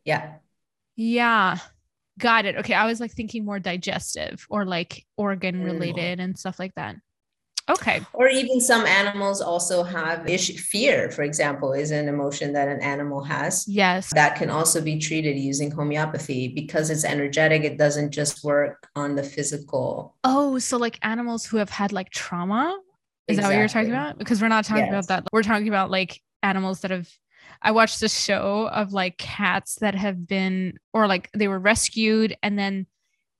Yeah. 0.04 0.34
Yeah. 0.96 1.58
Got 2.18 2.44
it. 2.44 2.56
Okay. 2.56 2.74
I 2.74 2.86
was 2.86 3.00
like 3.00 3.12
thinking 3.12 3.44
more 3.44 3.58
digestive 3.58 4.46
or 4.50 4.64
like 4.64 5.04
organ 5.16 5.62
mm. 5.62 5.64
related 5.64 6.18
mm. 6.18 6.24
and 6.24 6.38
stuff 6.38 6.58
like 6.58 6.74
that. 6.74 6.96
Okay. 7.68 8.02
Or 8.12 8.28
even 8.28 8.60
some 8.60 8.84
animals 8.84 9.40
also 9.40 9.82
have 9.82 10.28
issue. 10.28 10.52
Fear, 10.52 11.10
for 11.10 11.22
example, 11.22 11.72
is 11.72 11.92
an 11.92 12.08
emotion 12.08 12.52
that 12.52 12.68
an 12.68 12.82
animal 12.82 13.24
has. 13.24 13.66
Yes. 13.66 14.10
That 14.14 14.36
can 14.36 14.50
also 14.50 14.82
be 14.82 14.98
treated 14.98 15.38
using 15.38 15.70
homeopathy 15.70 16.48
because 16.48 16.90
it's 16.90 17.06
energetic. 17.06 17.64
It 17.64 17.78
doesn't 17.78 18.10
just 18.10 18.44
work 18.44 18.86
on 18.94 19.14
the 19.14 19.22
physical. 19.22 20.14
Oh, 20.24 20.58
so 20.58 20.76
like 20.76 20.98
animals 21.00 21.46
who 21.46 21.56
have 21.56 21.70
had 21.70 21.90
like 21.90 22.10
trauma 22.10 22.78
is 23.26 23.38
exactly. 23.38 23.42
that 23.42 23.48
what 23.48 23.58
you're 23.58 23.68
talking 23.68 23.90
about? 23.90 24.18
Because 24.18 24.42
we're 24.42 24.48
not 24.48 24.64
talking 24.64 24.84
yes. 24.84 24.90
about 24.90 25.08
that. 25.08 25.28
We're 25.32 25.42
talking 25.42 25.68
about 25.68 25.90
like 25.90 26.20
animals 26.42 26.80
that 26.80 26.90
have 26.90 27.08
I 27.62 27.70
watched 27.70 28.02
a 28.02 28.08
show 28.08 28.68
of 28.72 28.92
like 28.92 29.16
cats 29.16 29.76
that 29.76 29.94
have 29.94 30.26
been 30.26 30.78
or 30.92 31.06
like 31.06 31.30
they 31.34 31.48
were 31.48 31.58
rescued 31.58 32.36
and 32.42 32.58
then 32.58 32.86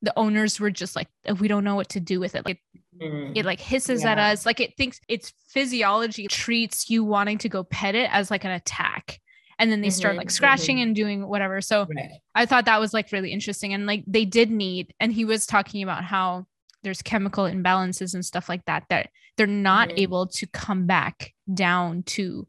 the 0.03 0.13
owners 0.19 0.59
were 0.61 0.71
just 0.71 0.97
like 0.97 1.09
we 1.39 1.49
don't 1.49 1.65
know 1.65 1.75
what 1.75 1.91
to 1.91 2.01
do 2.01 2.21
with 2.21 2.35
it. 2.35 2.45
Like 2.45 2.61
mm. 3.01 3.33
it 3.35 3.45
like 3.45 3.61
hisses 3.61 4.03
yeah. 4.03 4.13
at 4.13 4.19
us 4.19 4.47
like 4.47 4.61
it 4.61 4.77
thinks 4.77 5.01
its 5.09 5.33
physiology 5.49 6.27
treats 6.29 6.91
you 6.91 7.05
wanting 7.05 7.39
to 7.39 7.49
go 7.49 7.65
pet 7.65 7.95
it 7.95 8.09
as 8.13 8.31
like 8.31 8.45
an 8.45 8.51
attack 8.51 9.21
and 9.59 9.71
then 9.71 9.81
they 9.81 9.89
mm-hmm, 9.89 9.95
start 9.95 10.17
like 10.17 10.31
scratching 10.31 10.77
mm-hmm. 10.77 10.83
and 10.85 10.97
doing 10.97 11.27
whatever 11.27 11.61
so 11.61 11.87
right. 11.95 12.11
i 12.35 12.47
thought 12.47 12.65
that 12.65 12.81
was 12.81 12.93
like 12.93 13.13
really 13.13 13.33
interesting 13.33 13.73
and 13.73 13.87
like 13.87 14.05
they 14.07 14.25
did 14.25 14.51
need 14.51 14.93
and 15.01 15.13
he 15.13 15.25
was 15.25 15.47
talking 15.47 15.83
about 15.83 16.05
how 16.05 16.45
there's 16.85 17.03
chemical 17.03 17.45
imbalances 17.45 18.15
and 18.15 18.25
stuff 18.25 18.49
like 18.49 18.65
that 18.67 18.85
that 18.91 19.11
they're 19.37 19.47
not 19.47 19.89
mm-hmm. 19.89 19.99
able 19.99 20.27
to 20.29 20.47
come 20.47 20.87
back 20.87 21.33
down 21.53 22.03
to 22.05 22.47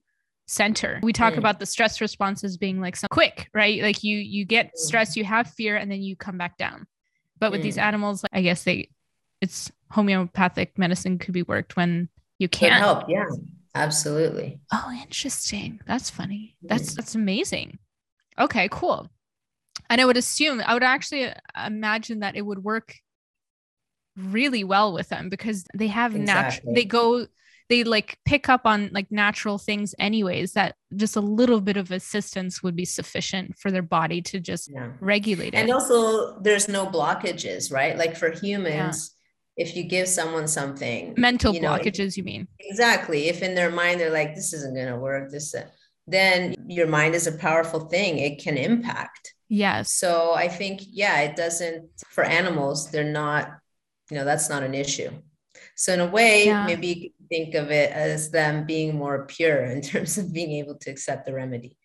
center. 0.48 1.00
We 1.02 1.14
talk 1.14 1.34
mm. 1.34 1.40
about 1.40 1.60
the 1.60 1.66
stress 1.66 2.00
responses 2.00 2.58
being 2.58 2.80
like 2.80 2.96
some 2.96 3.08
quick, 3.10 3.50
right? 3.54 3.82
Like 3.82 4.04
you 4.04 4.18
you 4.18 4.46
get 4.46 4.68
mm. 4.68 4.76
stress, 4.76 5.18
you 5.18 5.24
have 5.24 5.50
fear 5.50 5.76
and 5.76 5.92
then 5.92 6.02
you 6.02 6.16
come 6.16 6.38
back 6.38 6.58
down. 6.58 6.86
But 7.40 7.52
with 7.52 7.62
mm. 7.62 7.64
these 7.64 7.78
animals, 7.78 8.24
I 8.32 8.42
guess 8.42 8.64
they 8.64 8.90
it's 9.42 9.72
homeopathic 9.90 10.78
medicine 10.78 11.18
could 11.18 11.34
be 11.34 11.44
worked 11.44 11.76
when 11.76 12.10
you 12.38 12.48
can't 12.48 12.74
Could 12.74 12.80
help. 12.80 13.10
Yeah. 13.10 13.26
Absolutely. 13.74 14.60
Oh, 14.72 14.90
interesting. 15.02 15.82
That's 15.86 16.10
funny. 16.10 16.56
That's 16.62 16.94
mm. 16.94 16.96
that's 16.96 17.16
amazing. 17.16 17.80
Okay, 18.40 18.70
cool. 18.72 19.10
And 19.90 20.00
I 20.00 20.06
would 20.06 20.18
assume 20.18 20.62
I 20.66 20.74
would 20.74 20.84
actually 20.84 21.32
imagine 21.66 22.20
that 22.20 22.36
it 22.36 22.42
would 22.42 22.64
work 22.64 22.96
really 24.18 24.64
well 24.64 24.94
with 24.94 25.10
them 25.10 25.30
because 25.30 25.66
they 25.74 25.88
have 25.88 26.16
exactly. 26.16 26.72
natural 26.72 26.74
they 26.74 26.86
go 26.86 27.26
they 27.70 27.84
like 27.84 28.20
pick 28.26 28.48
up 28.48 28.62
on 28.66 28.90
like 28.94 29.12
natural 29.12 29.58
things 29.58 29.96
anyways 29.98 30.54
that 30.54 30.76
just 30.96 31.16
a 31.16 31.22
little 31.22 31.62
bit 31.62 31.78
of 31.78 31.92
assistance 31.92 32.62
would 32.62 32.76
be 32.76 32.86
sufficient 32.86 33.58
for 33.58 33.72
their 33.72 33.82
body 33.82 34.22
to 34.22 34.40
just 34.40 34.72
yeah. 34.72 34.92
regulate 35.00 35.54
it. 35.54 35.58
and 35.58 35.72
also 35.72 36.40
there's 36.40 36.68
no 36.68 36.86
blockages 36.86 37.72
right? 37.72 37.98
Like 37.98 38.16
for 38.16 38.32
humans 38.32 39.16
yeah. 39.58 39.66
if 39.66 39.76
you 39.76 39.84
give 39.84 40.08
someone 40.08 40.48
something 40.48 41.14
mental 41.18 41.54
you 41.54 41.62
know, 41.62 41.70
blockages 41.70 42.10
if, 42.10 42.18
you 42.18 42.24
mean? 42.24 42.48
Exactly. 42.60 43.30
If 43.30 43.42
in 43.42 43.56
their 43.56 43.72
mind 43.72 44.00
they're 44.00 44.12
like 44.12 44.36
this 44.36 44.54
isn't 44.54 44.76
going 44.76 44.88
to 44.88 44.98
work 44.98 45.32
this 45.32 45.56
uh, 45.56 45.68
then 46.08 46.56
your 46.68 46.88
mind 46.88 47.16
is 47.16 47.26
a 47.26 47.32
powerful 47.32 47.80
thing. 47.80 48.20
It 48.20 48.40
can 48.40 48.58
impact. 48.58 49.34
Yes. 49.50 49.92
So 49.92 50.34
i 50.34 50.48
think 50.48 50.82
yeah 50.92 51.22
it 51.22 51.36
doesn't 51.36 51.90
for 52.10 52.24
animals 52.24 52.92
they're 52.92 53.04
not 53.04 53.50
you 54.10 54.18
know 54.18 54.26
that's 54.26 54.50
not 54.50 54.64
an 54.64 54.74
issue. 54.74 55.12
So 55.76 55.94
in 55.94 56.02
a 56.02 56.08
way 56.08 56.46
yeah. 56.46 56.66
maybe 56.66 56.88
you 56.88 56.96
can 56.96 57.28
think 57.30 57.56
of 57.56 57.72
it 57.72 57.92
as 57.92 58.32
them 58.32 58.66
being 58.66 58.96
more 58.96 59.26
pure 59.26 59.64
in 59.76 59.82
terms 59.82 60.18
of 60.18 60.34
being 60.34 60.52
able 60.54 60.76
to 60.76 60.92
accept 60.92 61.26
the 61.26 61.34
remedy. 61.34 61.78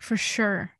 For 0.00 0.16
sure 0.16 0.72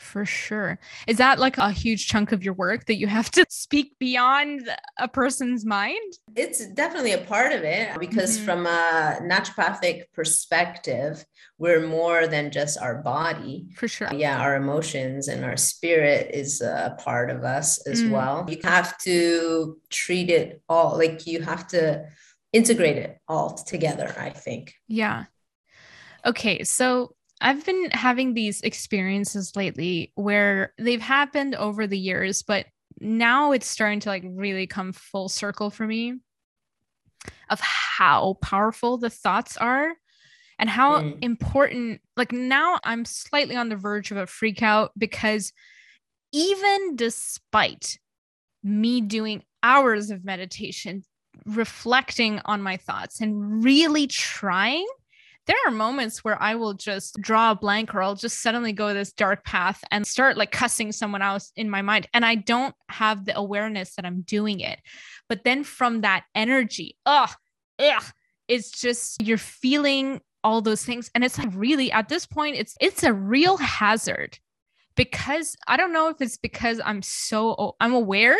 for 0.00 0.24
sure. 0.24 0.78
Is 1.06 1.18
that 1.18 1.38
like 1.38 1.58
a 1.58 1.70
huge 1.70 2.08
chunk 2.08 2.32
of 2.32 2.42
your 2.42 2.54
work 2.54 2.86
that 2.86 2.96
you 2.96 3.06
have 3.06 3.30
to 3.32 3.44
speak 3.50 3.98
beyond 3.98 4.68
a 4.98 5.06
person's 5.06 5.64
mind? 5.66 6.14
It's 6.34 6.66
definitely 6.68 7.12
a 7.12 7.18
part 7.18 7.52
of 7.52 7.62
it 7.62 7.98
because, 8.00 8.36
mm-hmm. 8.36 8.46
from 8.46 8.66
a 8.66 9.18
naturopathic 9.22 10.04
perspective, 10.14 11.24
we're 11.58 11.86
more 11.86 12.26
than 12.26 12.50
just 12.50 12.78
our 12.80 13.02
body. 13.02 13.68
For 13.76 13.88
sure. 13.88 14.08
Yeah, 14.12 14.40
our 14.40 14.56
emotions 14.56 15.28
and 15.28 15.44
our 15.44 15.58
spirit 15.58 16.30
is 16.32 16.62
a 16.62 16.96
part 16.98 17.30
of 17.30 17.44
us 17.44 17.86
as 17.86 18.02
mm. 18.02 18.10
well. 18.10 18.46
You 18.48 18.58
have 18.64 18.96
to 19.02 19.78
treat 19.90 20.30
it 20.30 20.62
all, 20.68 20.96
like, 20.96 21.26
you 21.26 21.42
have 21.42 21.68
to 21.68 22.06
integrate 22.54 22.96
it 22.96 23.18
all 23.28 23.50
together, 23.50 24.12
I 24.18 24.30
think. 24.30 24.74
Yeah. 24.88 25.26
Okay. 26.24 26.64
So, 26.64 27.14
I've 27.40 27.64
been 27.64 27.90
having 27.92 28.34
these 28.34 28.60
experiences 28.60 29.56
lately 29.56 30.12
where 30.14 30.74
they've 30.78 31.00
happened 31.00 31.54
over 31.54 31.86
the 31.86 31.98
years, 31.98 32.42
but 32.42 32.66
now 33.00 33.52
it's 33.52 33.66
starting 33.66 34.00
to 34.00 34.08
like 34.10 34.24
really 34.26 34.66
come 34.66 34.92
full 34.92 35.28
circle 35.28 35.70
for 35.70 35.86
me 35.86 36.18
of 37.48 37.60
how 37.60 38.36
powerful 38.42 38.98
the 38.98 39.10
thoughts 39.10 39.56
are 39.56 39.92
and 40.58 40.68
how 40.68 41.00
mm. 41.00 41.18
important 41.22 42.00
like 42.16 42.32
now 42.32 42.78
I'm 42.84 43.04
slightly 43.04 43.56
on 43.56 43.68
the 43.68 43.76
verge 43.76 44.10
of 44.10 44.18
a 44.18 44.26
freak 44.26 44.62
out 44.62 44.92
because 44.96 45.52
even 46.32 46.96
despite 46.96 47.98
me 48.62 49.00
doing 49.00 49.42
hours 49.62 50.10
of 50.10 50.24
meditation 50.24 51.02
reflecting 51.46 52.40
on 52.44 52.62
my 52.62 52.76
thoughts 52.76 53.20
and 53.20 53.64
really 53.64 54.06
trying 54.06 54.86
there 55.50 55.58
are 55.66 55.72
moments 55.72 56.22
where 56.22 56.40
I 56.40 56.54
will 56.54 56.74
just 56.74 57.20
draw 57.20 57.50
a 57.50 57.56
blank 57.56 57.92
or 57.92 58.00
I'll 58.00 58.14
just 58.14 58.40
suddenly 58.40 58.72
go 58.72 58.94
this 58.94 59.12
dark 59.12 59.44
path 59.44 59.82
and 59.90 60.06
start 60.06 60.36
like 60.36 60.52
cussing 60.52 60.92
someone 60.92 61.22
else 61.22 61.50
in 61.56 61.68
my 61.68 61.82
mind. 61.82 62.06
And 62.14 62.24
I 62.24 62.36
don't 62.36 62.72
have 62.88 63.24
the 63.24 63.36
awareness 63.36 63.96
that 63.96 64.06
I'm 64.06 64.20
doing 64.20 64.60
it. 64.60 64.78
But 65.28 65.42
then 65.42 65.64
from 65.64 66.02
that 66.02 66.22
energy, 66.36 66.96
ugh, 67.04 67.30
ugh, 67.80 68.04
it's 68.46 68.70
just 68.70 69.20
you're 69.20 69.38
feeling 69.38 70.20
all 70.44 70.62
those 70.62 70.84
things. 70.84 71.10
And 71.16 71.24
it's 71.24 71.36
like 71.36 71.50
really 71.52 71.90
at 71.90 72.08
this 72.08 72.26
point, 72.26 72.54
it's 72.54 72.76
it's 72.80 73.02
a 73.02 73.12
real 73.12 73.56
hazard 73.56 74.38
because 74.94 75.56
I 75.66 75.76
don't 75.76 75.92
know 75.92 76.10
if 76.10 76.20
it's 76.20 76.38
because 76.38 76.80
I'm 76.84 77.02
so 77.02 77.74
I'm 77.80 77.92
aware 77.92 78.38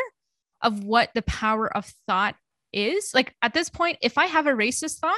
of 0.63 0.85
what 0.85 1.11
the 1.15 1.23
power 1.23 1.77
of 1.77 1.93
thought 2.07 2.37
is. 2.73 3.11
Like 3.15 3.35
at 3.43 3.53
this 3.53 3.69
point, 3.69 3.99
if 4.01 4.17
I 4.17 4.27
have 4.27 4.47
a 4.47 4.53
racist 4.53 5.01
thought, 5.01 5.17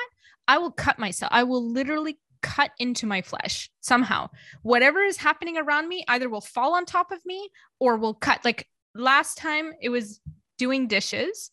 I 0.48 0.58
will 0.58 0.70
cut 0.70 0.98
myself. 0.98 1.30
I 1.32 1.44
will 1.44 1.64
literally 1.70 2.18
cut 2.42 2.72
into 2.78 3.06
my 3.06 3.22
flesh 3.22 3.70
somehow. 3.80 4.28
Whatever 4.62 5.00
is 5.00 5.16
happening 5.16 5.56
around 5.56 5.88
me 5.88 6.04
either 6.08 6.28
will 6.28 6.40
fall 6.40 6.74
on 6.74 6.84
top 6.84 7.12
of 7.12 7.24
me 7.24 7.48
or 7.78 7.96
will 7.96 8.14
cut. 8.14 8.44
Like 8.44 8.68
last 8.94 9.38
time 9.38 9.72
it 9.80 9.88
was 9.88 10.20
doing 10.58 10.88
dishes. 10.88 11.50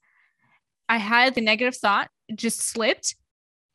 I 0.89 0.97
had 0.97 1.35
the 1.35 1.41
negative 1.41 1.75
thought 1.75 2.09
just 2.35 2.61
slipped 2.61 3.15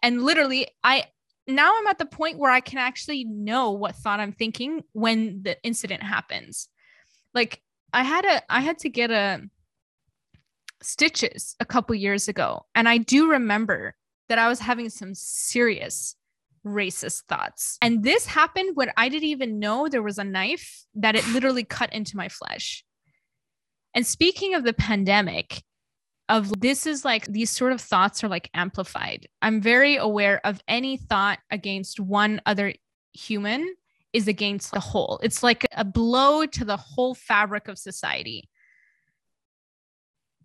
and 0.02 0.23
literally 0.23 0.68
I 0.83 1.04
now 1.47 1.75
I'm 1.78 1.87
at 1.87 1.99
the 1.99 2.06
point 2.06 2.38
where 2.38 2.50
I 2.50 2.61
can 2.61 2.78
actually 2.78 3.25
know 3.25 3.71
what 3.71 3.94
thought 3.94 4.21
I'm 4.21 4.33
thinking 4.33 4.83
when 4.92 5.42
the 5.42 5.56
incident 5.62 6.02
happens. 6.02 6.68
Like 7.33 7.62
I 7.92 8.02
had 8.02 8.25
a 8.25 8.42
I 8.52 8.61
had 8.61 8.78
to 8.78 8.88
get 8.88 9.11
a 9.11 9.42
stitches 10.83 11.56
a 11.61 11.64
couple 11.64 11.94
years 11.94 12.28
ago 12.28 12.66
and 12.75 12.88
I 12.88 12.99
do 12.99 13.30
remember 13.30 13.94
that 14.28 14.38
I 14.38 14.49
was 14.49 14.61
having 14.61 14.90
some 14.90 15.14
serious 15.14 16.16
racist 16.66 17.25
thoughts. 17.28 17.78
And 17.83 18.02
this 18.02 18.26
happened 18.26 18.76
when 18.76 18.90
I 18.97 19.09
didn't 19.09 19.28
even 19.28 19.59
know 19.59 19.88
there 19.88 20.02
was 20.02 20.19
a 20.19 20.25
knife 20.25 20.85
that 20.95 21.14
it 21.14 21.26
literally 21.28 21.64
cut 21.78 21.93
into 21.93 22.16
my 22.16 22.28
flesh. 22.28 22.85
And 23.95 24.07
speaking 24.07 24.54
of 24.54 24.64
the 24.64 24.73
pandemic, 24.73 25.62
of 26.28 26.61
this 26.61 26.87
is 26.87 27.04
like 27.04 27.26
these 27.26 27.50
sort 27.50 27.73
of 27.73 27.81
thoughts 27.81 28.25
are 28.25 28.28
like 28.28 28.50
amplified. 28.54 29.28
I'm 29.43 29.61
very 29.61 29.97
aware 29.97 30.40
of 30.45 30.62
any 30.66 30.97
thought 30.97 31.38
against 31.50 32.00
one 32.00 32.40
other 32.47 32.73
human 33.12 33.75
is 34.12 34.28
against 34.28 34.73
the 34.73 34.81
whole. 34.81 35.21
It's 35.23 35.43
like 35.43 35.66
a 35.73 35.85
blow 35.85 36.47
to 36.47 36.64
the 36.64 36.76
whole 36.76 37.14
fabric 37.14 37.69
of 37.69 37.78
society. 37.78 38.49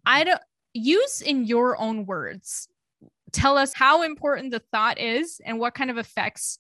I 0.06 0.24
don't 0.24 0.42
use 0.74 1.22
in 1.22 1.46
your 1.46 1.80
own 1.80 2.06
words 2.06 2.68
tell 3.32 3.58
us 3.58 3.74
how 3.74 4.04
important 4.04 4.52
the 4.52 4.62
thought 4.72 5.00
is 5.00 5.42
and 5.46 5.60
what 5.60 5.74
kind 5.74 5.90
of 5.90 5.98
effects. 5.98 6.60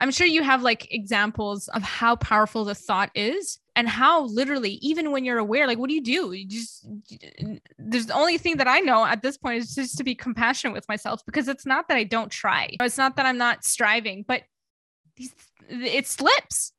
I'm 0.00 0.10
sure 0.10 0.26
you 0.26 0.42
have 0.42 0.62
like 0.62 0.92
examples 0.92 1.68
of 1.68 1.82
how 1.82 2.16
powerful 2.16 2.64
the 2.64 2.74
thought 2.74 3.10
is 3.14 3.60
and 3.76 3.88
how 3.88 4.24
literally, 4.24 4.72
even 4.82 5.12
when 5.12 5.24
you're 5.24 5.38
aware, 5.38 5.66
like, 5.68 5.78
what 5.78 5.88
do 5.88 5.94
you 5.94 6.02
do? 6.02 6.32
You 6.32 6.48
just, 6.48 6.84
there's 7.78 8.06
the 8.06 8.14
only 8.14 8.36
thing 8.36 8.56
that 8.56 8.66
I 8.66 8.80
know 8.80 9.04
at 9.04 9.22
this 9.22 9.38
point 9.38 9.58
is 9.58 9.76
just 9.76 9.96
to 9.98 10.04
be 10.04 10.16
compassionate 10.16 10.74
with 10.74 10.88
myself 10.88 11.24
because 11.24 11.46
it's 11.46 11.64
not 11.64 11.86
that 11.86 11.96
I 11.96 12.02
don't 12.02 12.30
try. 12.32 12.76
It's 12.80 12.98
not 12.98 13.14
that 13.14 13.26
I'm 13.26 13.38
not 13.38 13.64
striving, 13.64 14.24
but 14.26 14.42
these, 15.16 15.32
it 15.68 16.08
slips 16.08 16.72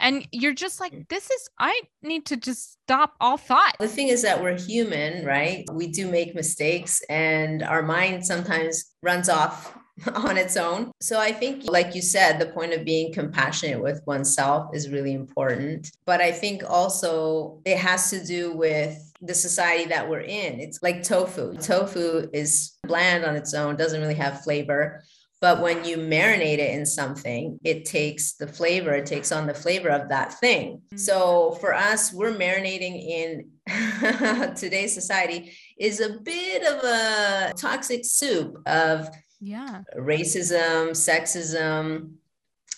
and 0.00 0.26
you're 0.32 0.54
just 0.54 0.80
like 0.80 0.92
mm. 0.92 1.08
this 1.08 1.30
is 1.30 1.48
i 1.58 1.80
need 2.02 2.26
to 2.26 2.36
just 2.36 2.76
stop 2.86 3.14
all 3.20 3.36
thought. 3.36 3.74
The 3.80 3.88
thing 3.88 4.08
is 4.08 4.22
that 4.22 4.40
we're 4.40 4.56
human 4.56 5.24
right? 5.24 5.64
We 5.72 5.88
do 5.88 6.08
make 6.08 6.36
mistakes 6.36 7.02
and 7.08 7.64
our 7.64 7.82
mind 7.82 8.24
sometimes 8.24 8.92
runs 9.02 9.28
off 9.28 9.76
on 10.14 10.36
its 10.36 10.56
own. 10.56 10.92
So 11.00 11.18
i 11.18 11.32
think 11.32 11.64
like 11.66 11.94
you 11.94 12.02
said 12.02 12.38
the 12.38 12.46
point 12.46 12.74
of 12.74 12.84
being 12.84 13.12
compassionate 13.12 13.82
with 13.82 14.00
oneself 14.06 14.74
is 14.74 14.90
really 14.90 15.14
important. 15.14 15.90
But 16.04 16.20
i 16.20 16.30
think 16.30 16.62
also 16.68 17.60
it 17.64 17.78
has 17.78 18.10
to 18.10 18.24
do 18.24 18.52
with 18.52 19.02
the 19.22 19.34
society 19.34 19.86
that 19.86 20.08
we're 20.08 20.20
in. 20.20 20.60
It's 20.60 20.82
like 20.82 21.02
tofu. 21.02 21.54
Tofu 21.54 22.28
is 22.32 22.72
bland 22.84 23.24
on 23.24 23.34
its 23.34 23.54
own 23.54 23.74
doesn't 23.76 24.00
really 24.00 24.14
have 24.14 24.42
flavor 24.44 25.02
but 25.40 25.60
when 25.60 25.84
you 25.84 25.98
marinate 25.98 26.58
it 26.58 26.74
in 26.74 26.86
something, 26.86 27.60
it 27.62 27.84
takes 27.84 28.34
the 28.34 28.46
flavor, 28.46 28.92
it 28.94 29.06
takes 29.06 29.32
on 29.32 29.46
the 29.46 29.54
flavor 29.54 29.90
of 29.90 30.08
that 30.08 30.32
thing. 30.40 30.78
Mm-hmm. 30.78 30.96
So 30.96 31.58
for 31.60 31.74
us, 31.74 32.12
we're 32.12 32.32
marinating 32.32 33.06
in 33.06 33.50
today's 34.56 34.94
society 34.94 35.52
is 35.78 36.00
a 36.00 36.18
bit 36.20 36.62
of 36.62 36.82
a 36.84 37.52
toxic 37.56 38.04
soup 38.04 38.56
of 38.66 39.08
yeah 39.40 39.82
racism, 39.98 40.90
sexism, 40.90 42.12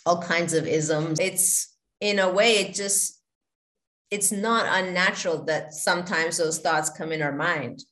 all 0.04 0.20
kinds 0.20 0.54
of 0.54 0.66
isms. 0.66 1.20
It's 1.20 1.76
in 2.00 2.18
a 2.18 2.30
way, 2.30 2.54
it 2.58 2.74
just 2.74 3.22
it's 4.10 4.32
not 4.32 4.66
unnatural 4.84 5.44
that 5.44 5.74
sometimes 5.74 6.38
those 6.38 6.58
thoughts 6.58 6.90
come 6.90 7.12
in 7.12 7.22
our 7.22 7.32
mind 7.32 7.84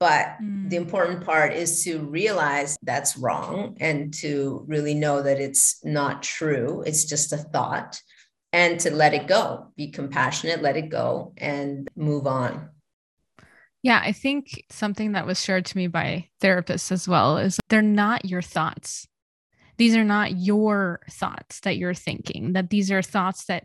but 0.00 0.36
mm. 0.42 0.70
the 0.70 0.76
important 0.76 1.24
part 1.24 1.52
is 1.52 1.82
to 1.84 1.98
realize 2.00 2.78
that's 2.82 3.16
wrong 3.16 3.76
and 3.80 4.14
to 4.14 4.64
really 4.66 4.94
know 4.94 5.22
that 5.22 5.40
it's 5.40 5.84
not 5.84 6.22
true. 6.22 6.82
It's 6.86 7.04
just 7.04 7.32
a 7.32 7.38
thought 7.38 8.00
and 8.52 8.78
to 8.80 8.90
let 8.90 9.14
it 9.14 9.26
go, 9.26 9.68
be 9.76 9.90
compassionate, 9.90 10.62
let 10.62 10.76
it 10.76 10.88
go 10.88 11.32
and 11.36 11.88
move 11.96 12.26
on. 12.26 12.70
Yeah, 13.82 14.00
I 14.02 14.12
think 14.12 14.64
something 14.70 15.12
that 15.12 15.26
was 15.26 15.42
shared 15.42 15.66
to 15.66 15.76
me 15.76 15.86
by 15.86 16.28
therapists 16.42 16.90
as 16.90 17.06
well 17.06 17.38
is 17.38 17.58
they're 17.68 17.82
not 17.82 18.24
your 18.24 18.42
thoughts. 18.42 19.06
These 19.76 19.94
are 19.96 20.04
not 20.04 20.36
your 20.36 21.00
thoughts 21.10 21.60
that 21.60 21.76
you're 21.76 21.94
thinking, 21.94 22.54
that 22.54 22.70
these 22.70 22.90
are 22.90 23.02
thoughts 23.02 23.44
that 23.44 23.64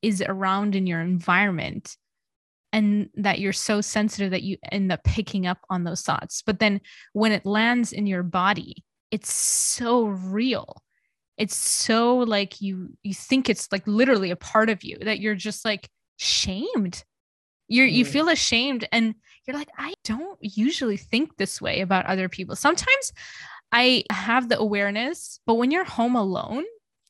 is 0.00 0.22
around 0.22 0.74
in 0.74 0.86
your 0.86 1.00
environment 1.00 1.96
and 2.76 3.08
that 3.14 3.38
you're 3.38 3.54
so 3.54 3.80
sensitive 3.80 4.32
that 4.32 4.42
you 4.42 4.58
end 4.70 4.92
up 4.92 5.02
picking 5.02 5.46
up 5.46 5.56
on 5.70 5.84
those 5.84 6.02
thoughts. 6.02 6.42
But 6.44 6.58
then 6.58 6.82
when 7.14 7.32
it 7.32 7.46
lands 7.46 7.90
in 7.90 8.06
your 8.06 8.22
body, 8.22 8.84
it's 9.10 9.32
so 9.32 10.04
real. 10.04 10.82
It's 11.38 11.56
so 11.56 12.18
like 12.18 12.60
you 12.60 12.90
you 13.02 13.14
think 13.14 13.48
it's 13.48 13.72
like 13.72 13.86
literally 13.86 14.30
a 14.30 14.36
part 14.36 14.68
of 14.68 14.84
you 14.84 14.98
that 15.00 15.20
you're 15.20 15.34
just 15.34 15.64
like 15.64 15.88
shamed. 16.18 17.02
Mm. 17.72 17.92
you 17.92 18.04
feel 18.04 18.28
ashamed 18.28 18.86
and 18.92 19.14
you're 19.46 19.56
like 19.56 19.70
I 19.78 19.94
don't 20.04 20.38
usually 20.42 20.98
think 20.98 21.38
this 21.38 21.62
way 21.62 21.80
about 21.80 22.04
other 22.04 22.28
people. 22.28 22.56
Sometimes 22.56 23.12
I 23.72 24.04
have 24.12 24.50
the 24.50 24.58
awareness, 24.58 25.40
but 25.46 25.54
when 25.54 25.70
you're 25.70 25.84
home 25.84 26.14
alone 26.14 26.64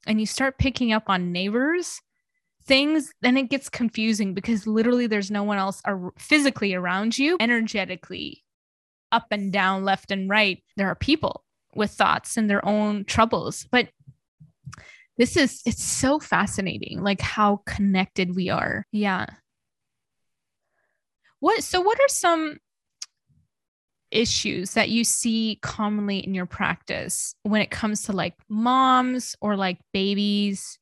and 0.06 0.20
you 0.20 0.26
start 0.26 0.58
picking 0.58 0.92
up 0.92 1.04
on 1.08 1.32
neighbors 1.32 2.00
things, 2.66 3.12
then 3.22 3.36
it 3.36 3.48
gets 3.48 3.68
confusing 3.68 4.34
because 4.34 4.66
literally 4.66 5.06
there's 5.06 5.30
no 5.30 5.42
one 5.42 5.58
else 5.58 5.80
ar- 5.84 6.12
physically 6.18 6.74
around 6.74 7.18
you, 7.18 7.36
energetically 7.40 8.42
up 9.12 9.26
and 9.30 9.52
down, 9.52 9.84
left 9.84 10.10
and 10.10 10.28
right. 10.28 10.62
There 10.76 10.88
are 10.88 10.94
people 10.94 11.44
with 11.74 11.90
thoughts 11.90 12.36
and 12.36 12.50
their 12.50 12.64
own 12.64 13.04
troubles. 13.04 13.66
But 13.70 13.88
this 15.16 15.36
is, 15.36 15.62
it's 15.64 15.82
so 15.82 16.18
fascinating, 16.18 17.02
like 17.02 17.20
how 17.20 17.62
connected 17.66 18.34
we 18.34 18.50
are. 18.50 18.86
Yeah. 18.92 19.26
What, 21.40 21.62
so 21.62 21.80
what 21.80 21.98
are 22.00 22.08
some 22.08 22.58
issues 24.10 24.74
that 24.74 24.88
you 24.88 25.04
see 25.04 25.58
commonly 25.62 26.18
in 26.18 26.34
your 26.34 26.46
practice 26.46 27.34
when 27.42 27.60
it 27.60 27.70
comes 27.70 28.02
to 28.02 28.12
like 28.12 28.34
moms 28.48 29.36
or 29.40 29.56
like 29.56 29.78
babies 29.92 30.78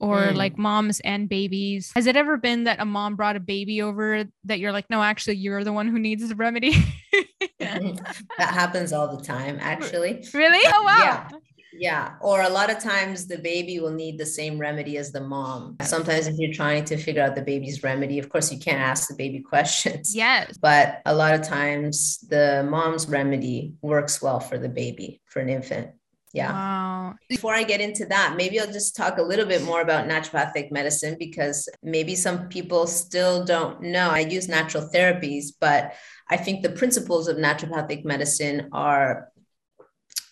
or 0.00 0.18
mm. 0.18 0.34
like 0.34 0.58
moms 0.58 1.00
and 1.00 1.28
babies. 1.28 1.92
Has 1.94 2.06
it 2.06 2.16
ever 2.16 2.36
been 2.36 2.64
that 2.64 2.80
a 2.80 2.84
mom 2.84 3.16
brought 3.16 3.36
a 3.36 3.40
baby 3.40 3.82
over 3.82 4.24
that 4.44 4.58
you're 4.58 4.72
like, 4.72 4.88
no, 4.90 5.02
actually, 5.02 5.36
you're 5.36 5.64
the 5.64 5.72
one 5.72 5.88
who 5.88 5.98
needs 5.98 6.28
the 6.28 6.36
remedy? 6.36 6.72
that 7.58 8.14
happens 8.38 8.92
all 8.92 9.16
the 9.16 9.22
time, 9.22 9.58
actually. 9.60 10.24
Really? 10.32 10.60
Oh, 10.72 10.82
wow. 10.84 10.98
Yeah. 10.98 11.38
Yeah. 11.78 12.14
Or 12.20 12.42
a 12.42 12.48
lot 12.48 12.70
of 12.70 12.80
times 12.80 13.26
the 13.26 13.38
baby 13.38 13.78
will 13.78 13.92
need 13.92 14.18
the 14.18 14.26
same 14.26 14.58
remedy 14.58 14.96
as 14.96 15.12
the 15.12 15.20
mom. 15.20 15.76
Sometimes, 15.82 16.26
if 16.26 16.36
you're 16.36 16.52
trying 16.52 16.84
to 16.86 16.96
figure 16.96 17.22
out 17.22 17.34
the 17.34 17.42
baby's 17.42 17.82
remedy, 17.82 18.18
of 18.18 18.28
course, 18.28 18.52
you 18.52 18.58
can't 18.58 18.80
ask 18.80 19.08
the 19.08 19.14
baby 19.14 19.40
questions. 19.48 20.14
Yes. 20.14 20.56
But 20.58 21.02
a 21.06 21.14
lot 21.14 21.34
of 21.34 21.42
times 21.42 22.18
the 22.28 22.66
mom's 22.68 23.08
remedy 23.08 23.74
works 23.82 24.20
well 24.20 24.40
for 24.40 24.58
the 24.58 24.68
baby, 24.68 25.20
for 25.26 25.40
an 25.40 25.48
infant. 25.48 25.90
Yeah. 26.38 26.52
Wow. 26.52 27.14
Before 27.28 27.54
I 27.54 27.64
get 27.64 27.80
into 27.80 28.06
that, 28.06 28.34
maybe 28.36 28.60
I'll 28.60 28.72
just 28.72 28.94
talk 28.94 29.18
a 29.18 29.22
little 29.22 29.46
bit 29.46 29.62
more 29.64 29.80
about 29.80 30.08
naturopathic 30.08 30.70
medicine 30.70 31.16
because 31.18 31.68
maybe 31.82 32.14
some 32.14 32.48
people 32.48 32.86
still 32.86 33.44
don't 33.44 33.82
know. 33.82 34.10
I 34.10 34.20
use 34.20 34.48
natural 34.48 34.88
therapies, 34.94 35.46
but 35.60 35.94
I 36.30 36.36
think 36.36 36.62
the 36.62 36.70
principles 36.70 37.28
of 37.28 37.36
naturopathic 37.36 38.04
medicine 38.04 38.68
are 38.72 39.28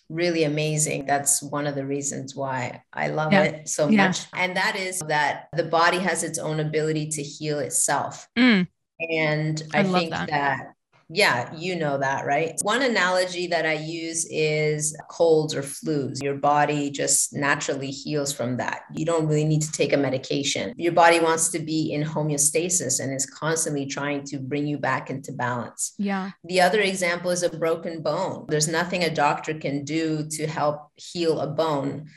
really 0.09 0.45
amazing. 0.45 1.05
That's 1.05 1.43
one 1.43 1.67
of 1.67 1.75
the 1.75 1.85
reasons 1.85 2.35
why 2.35 2.83
I 2.93 3.09
love 3.09 3.33
yeah. 3.33 3.43
it 3.43 3.69
so 3.69 3.89
yeah. 3.89 4.07
much. 4.07 4.21
And 4.33 4.55
that 4.55 4.75
is 4.77 4.99
that 5.07 5.49
the 5.53 5.65
body 5.65 5.99
has 5.99 6.23
its 6.23 6.39
own 6.39 6.59
ability 6.59 7.09
to 7.09 7.23
heal 7.23 7.59
itself. 7.59 8.27
Mm. 8.37 8.67
And 8.99 9.61
I, 9.73 9.79
I 9.79 9.83
think 9.83 10.11
that. 10.11 10.29
that 10.29 10.73
yeah, 11.09 11.53
you 11.55 11.75
know 11.75 11.97
that, 11.97 12.25
right? 12.25 12.53
One 12.63 12.81
analogy 12.81 13.47
that 13.47 13.65
I 13.65 13.73
use 13.73 14.25
is 14.29 14.95
colds 15.09 15.55
or 15.55 15.61
flus. 15.61 16.21
Your 16.21 16.35
body 16.35 16.91
just 16.91 17.33
naturally 17.33 17.91
heals 17.91 18.33
from 18.33 18.57
that. 18.57 18.81
You 18.93 19.05
don't 19.05 19.27
really 19.27 19.45
need 19.45 19.61
to 19.61 19.71
take 19.71 19.93
a 19.93 19.97
medication. 19.97 20.73
Your 20.75 20.91
body 20.91 21.21
wants 21.21 21.49
to 21.49 21.59
be 21.59 21.93
in 21.93 22.03
homeostasis 22.03 22.99
and 22.99 23.13
is 23.13 23.25
constantly 23.25 23.85
trying 23.85 24.23
to 24.25 24.37
bring 24.37 24.67
you 24.67 24.77
back 24.77 25.09
into 25.09 25.31
balance. 25.31 25.93
Yeah. 25.97 26.31
The 26.43 26.59
other 26.59 26.81
example 26.81 27.31
is 27.31 27.43
a 27.43 27.49
broken 27.49 28.01
bone. 28.01 28.45
There's 28.49 28.67
nothing 28.67 29.03
a 29.03 29.13
doctor 29.13 29.53
can 29.53 29.85
do 29.85 30.27
to 30.31 30.45
help 30.45 30.91
heal 30.95 31.39
a 31.39 31.47
bone 31.47 32.09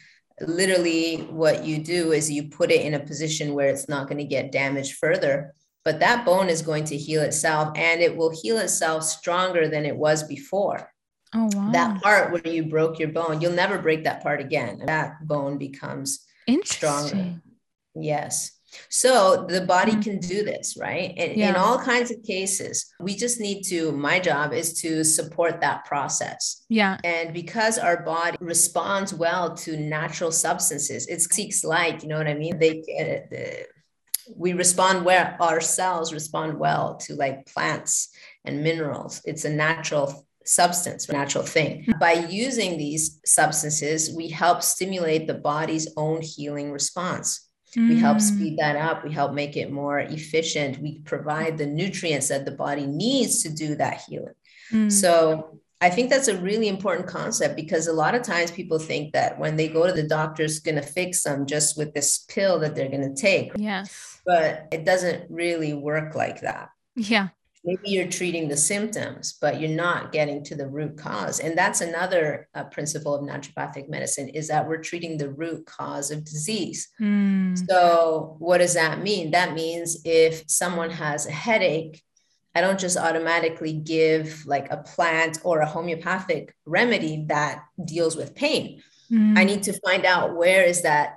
literally 0.43 1.17
what 1.31 1.65
you 1.65 1.79
do 1.79 2.13
is 2.13 2.31
you 2.31 2.45
put 2.45 2.71
it 2.71 2.81
in 2.81 2.95
a 2.95 3.01
position 3.01 3.53
where 3.53 3.69
it's 3.69 3.91
not 3.91 4.09
going 4.09 4.17
to 4.17 4.25
get 4.25 4.51
damaged 4.51 4.95
further 4.95 5.55
but 5.91 5.99
that 5.99 6.25
bone 6.25 6.49
is 6.49 6.63
going 6.63 6.85
to 6.85 6.97
heal 6.97 7.21
itself 7.21 7.77
and 7.77 8.01
it 8.01 8.17
will 8.17 8.31
heal 8.31 8.59
itself 8.59 9.03
stronger 9.03 9.67
than 9.69 9.85
it 9.85 9.97
was 9.97 10.23
before. 10.23 10.93
Oh, 11.35 11.51
wow. 11.53 11.71
That 11.73 12.01
part 12.01 12.31
where 12.31 12.47
you 12.47 12.67
broke 12.67 13.01
your 13.01 13.09
bone, 13.09 13.41
you'll 13.41 13.55
never 13.55 13.77
break 13.77 14.05
that 14.05 14.23
part 14.23 14.41
again. 14.41 14.83
That 14.87 15.27
bone 15.27 15.59
becomes 15.59 16.25
stronger. 16.63 17.41
Yes. 17.97 18.53
So 18.89 19.47
the 19.49 19.63
body 19.63 19.95
mm. 19.95 20.05
can 20.05 20.19
do 20.21 20.45
this, 20.45 20.77
right? 20.79 21.13
And 21.17 21.37
yeah. 21.37 21.49
in 21.49 21.57
all 21.57 21.77
kinds 21.77 22.13
of 22.13 22.23
cases, 22.23 22.87
we 23.01 23.17
just 23.17 23.41
need 23.41 23.63
to, 23.63 23.91
my 23.91 24.21
job 24.21 24.53
is 24.53 24.81
to 24.83 25.03
support 25.03 25.61
that 25.61 25.87
process. 25.87 26.65
Yeah. 26.69 26.99
And 27.03 27.35
because 27.35 27.79
our 27.79 28.05
body 28.05 28.37
responds 28.41 29.13
well 29.13 29.57
to 29.57 29.77
natural 29.77 30.31
substances, 30.31 31.09
it 31.09 31.21
seeks 31.21 31.65
light, 31.65 32.05
you 32.05 32.09
know 32.09 32.19
what 32.19 32.29
I 32.29 32.35
mean? 32.35 32.61
They, 32.61 32.85
uh, 33.01 33.65
we 34.37 34.53
respond 34.53 35.05
where 35.05 35.37
our 35.41 35.61
cells 35.61 36.13
respond 36.13 36.59
well 36.59 36.97
to 36.97 37.15
like 37.15 37.47
plants 37.47 38.11
and 38.45 38.63
minerals. 38.63 39.21
It's 39.25 39.45
a 39.45 39.51
natural 39.51 40.27
substance, 40.45 41.09
natural 41.09 41.45
thing. 41.45 41.87
By 42.01 42.13
using 42.13 42.77
these 42.77 43.21
substances, 43.25 44.15
we 44.17 44.29
help 44.29 44.63
stimulate 44.63 45.27
the 45.27 45.35
body's 45.35 45.93
own 45.97 46.23
healing 46.23 46.73
response. 46.73 47.49
Mm. 47.77 47.89
We 47.91 47.99
help 47.99 48.19
mm. 48.19 48.23
speed 48.23 48.59
that 48.59 48.77
up. 48.77 49.05
We 49.05 49.13
help 49.13 49.33
make 49.33 49.57
it 49.57 49.71
more 49.71 50.01
efficient. 50.01 50.79
We 50.79 51.01
provide 51.01 51.57
the 51.57 51.67
nutrients 51.67 52.29
that 52.29 52.45
the 52.45 52.53
body 52.53 52.87
needs 52.87 53.43
to 53.45 53.51
do 53.51 53.77
that 53.77 54.03
healing. 54.09 54.35
Mm. 54.73 54.91
So 54.91 55.60
I 55.83 55.89
think 55.89 56.11
that's 56.11 56.29
a 56.29 56.37
really 56.39 56.69
important 56.69 57.07
concept 57.07 57.57
because 57.57 57.87
a 57.87 57.93
lot 57.93 58.15
of 58.15 58.23
times 58.23 58.51
people 58.51 58.79
think 58.79 59.15
that 59.15 59.39
when 59.39 59.57
they 59.57 59.69
go 59.69 59.87
to 59.87 59.93
the 59.93 60.07
doctor, 60.07 60.43
it's 60.43 60.61
going 60.61 60.75
to 60.75 60.83
fix 60.83 61.23
them 61.23 61.47
just 61.47 61.79
with 61.79 61.95
this 61.95 62.19
pill 62.29 62.59
that 62.59 62.75
they're 62.75 62.91
going 62.91 63.15
to 63.15 63.21
take. 63.21 63.53
Yes. 63.57 64.21
But 64.27 64.69
it 64.73 64.85
doesn't 64.85 65.31
really 65.31 65.73
work 65.73 66.15
like 66.15 66.43
that. 66.43 66.69
Yeah. 66.97 67.29
Maybe 67.65 67.91
you're 67.91 68.09
treating 68.09 68.49
the 68.49 68.57
symptoms, 68.57 69.37
but 69.41 69.61
you're 69.61 69.71
not 69.71 70.13
getting 70.13 70.43
to 70.45 70.55
the 70.55 70.67
root 70.67 70.97
cause. 70.97 71.41
And 71.41 71.57
that's 71.57 71.81
another 71.81 72.49
uh, 72.55 72.65
principle 72.65 73.15
of 73.15 73.23
naturopathic 73.23 73.89
medicine 73.89 74.29
is 74.29 74.49
that 74.49 74.67
we're 74.67 74.83
treating 74.83 75.17
the 75.17 75.31
root 75.31 75.67
cause 75.67 76.11
of 76.11 76.25
disease. 76.25 76.89
Mm. 77.01 77.59
So 77.69 78.37
what 78.39 78.59
does 78.59 78.75
that 78.75 79.03
mean? 79.03 79.31
That 79.31 79.55
means 79.55 79.99
if 80.05 80.45
someone 80.47 80.91
has 80.91 81.27
a 81.27 81.33
headache, 81.33 82.03
I 82.55 82.61
don't 82.61 82.81
just 82.81 82.97
automatically 82.97 83.73
give 83.73 84.45
like 84.47 84.71
a 84.71 84.79
plant 84.79 85.39
or 85.45 85.61
a 85.61 85.67
homeopathic 85.67 86.55
remedy 86.67 87.25
that 87.29 87.63
deals 87.85 88.17
with 88.17 88.35
pain. 88.35 88.83
Mm. 89.11 89.39
I 89.39 89.45
need 89.45 89.63
to 89.65 89.79
find 89.85 90.05
out 90.05 90.37
where 90.37 90.65
is 90.65 90.83
that 90.83 91.15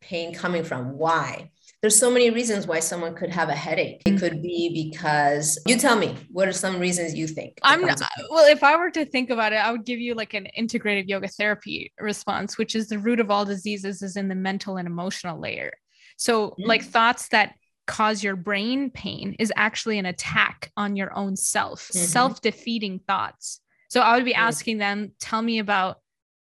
pain 0.00 0.34
coming 0.34 0.64
from? 0.64 0.96
Why? 0.96 1.50
There's 1.82 1.98
so 1.98 2.10
many 2.10 2.28
reasons 2.28 2.66
why 2.66 2.80
someone 2.80 3.14
could 3.14 3.30
have 3.30 3.48
a 3.48 3.54
headache. 3.54 4.02
It 4.04 4.18
could 4.18 4.42
be 4.42 4.90
because 4.92 5.58
you 5.66 5.78
tell 5.78 5.96
me 5.96 6.14
what 6.30 6.46
are 6.46 6.52
some 6.52 6.78
reasons 6.78 7.14
you 7.14 7.26
think? 7.26 7.58
I'm 7.62 7.80
not, 7.80 8.02
well, 8.28 8.50
if 8.50 8.62
I 8.62 8.76
were 8.76 8.90
to 8.90 9.06
think 9.06 9.30
about 9.30 9.54
it, 9.54 9.56
I 9.56 9.72
would 9.72 9.86
give 9.86 9.98
you 9.98 10.14
like 10.14 10.34
an 10.34 10.46
integrative 10.58 11.08
yoga 11.08 11.28
therapy 11.28 11.90
response, 11.98 12.58
which 12.58 12.74
is 12.74 12.88
the 12.88 12.98
root 12.98 13.18
of 13.18 13.30
all 13.30 13.46
diseases 13.46 14.02
is 14.02 14.16
in 14.16 14.28
the 14.28 14.34
mental 14.34 14.76
and 14.76 14.86
emotional 14.86 15.40
layer. 15.40 15.72
So, 16.18 16.50
mm. 16.50 16.54
like 16.58 16.84
thoughts 16.84 17.28
that 17.28 17.54
cause 17.90 18.22
your 18.22 18.36
brain 18.36 18.88
pain 18.88 19.34
is 19.40 19.52
actually 19.56 19.98
an 19.98 20.06
attack 20.06 20.70
on 20.76 20.94
your 20.94 21.12
own 21.12 21.36
self, 21.36 21.88
mm-hmm. 21.88 22.04
self 22.04 22.40
defeating 22.40 23.00
thoughts. 23.00 23.60
So 23.88 24.00
I 24.00 24.14
would 24.14 24.24
be 24.24 24.34
asking 24.34 24.78
them, 24.78 25.10
tell 25.18 25.42
me 25.42 25.58
about 25.58 25.98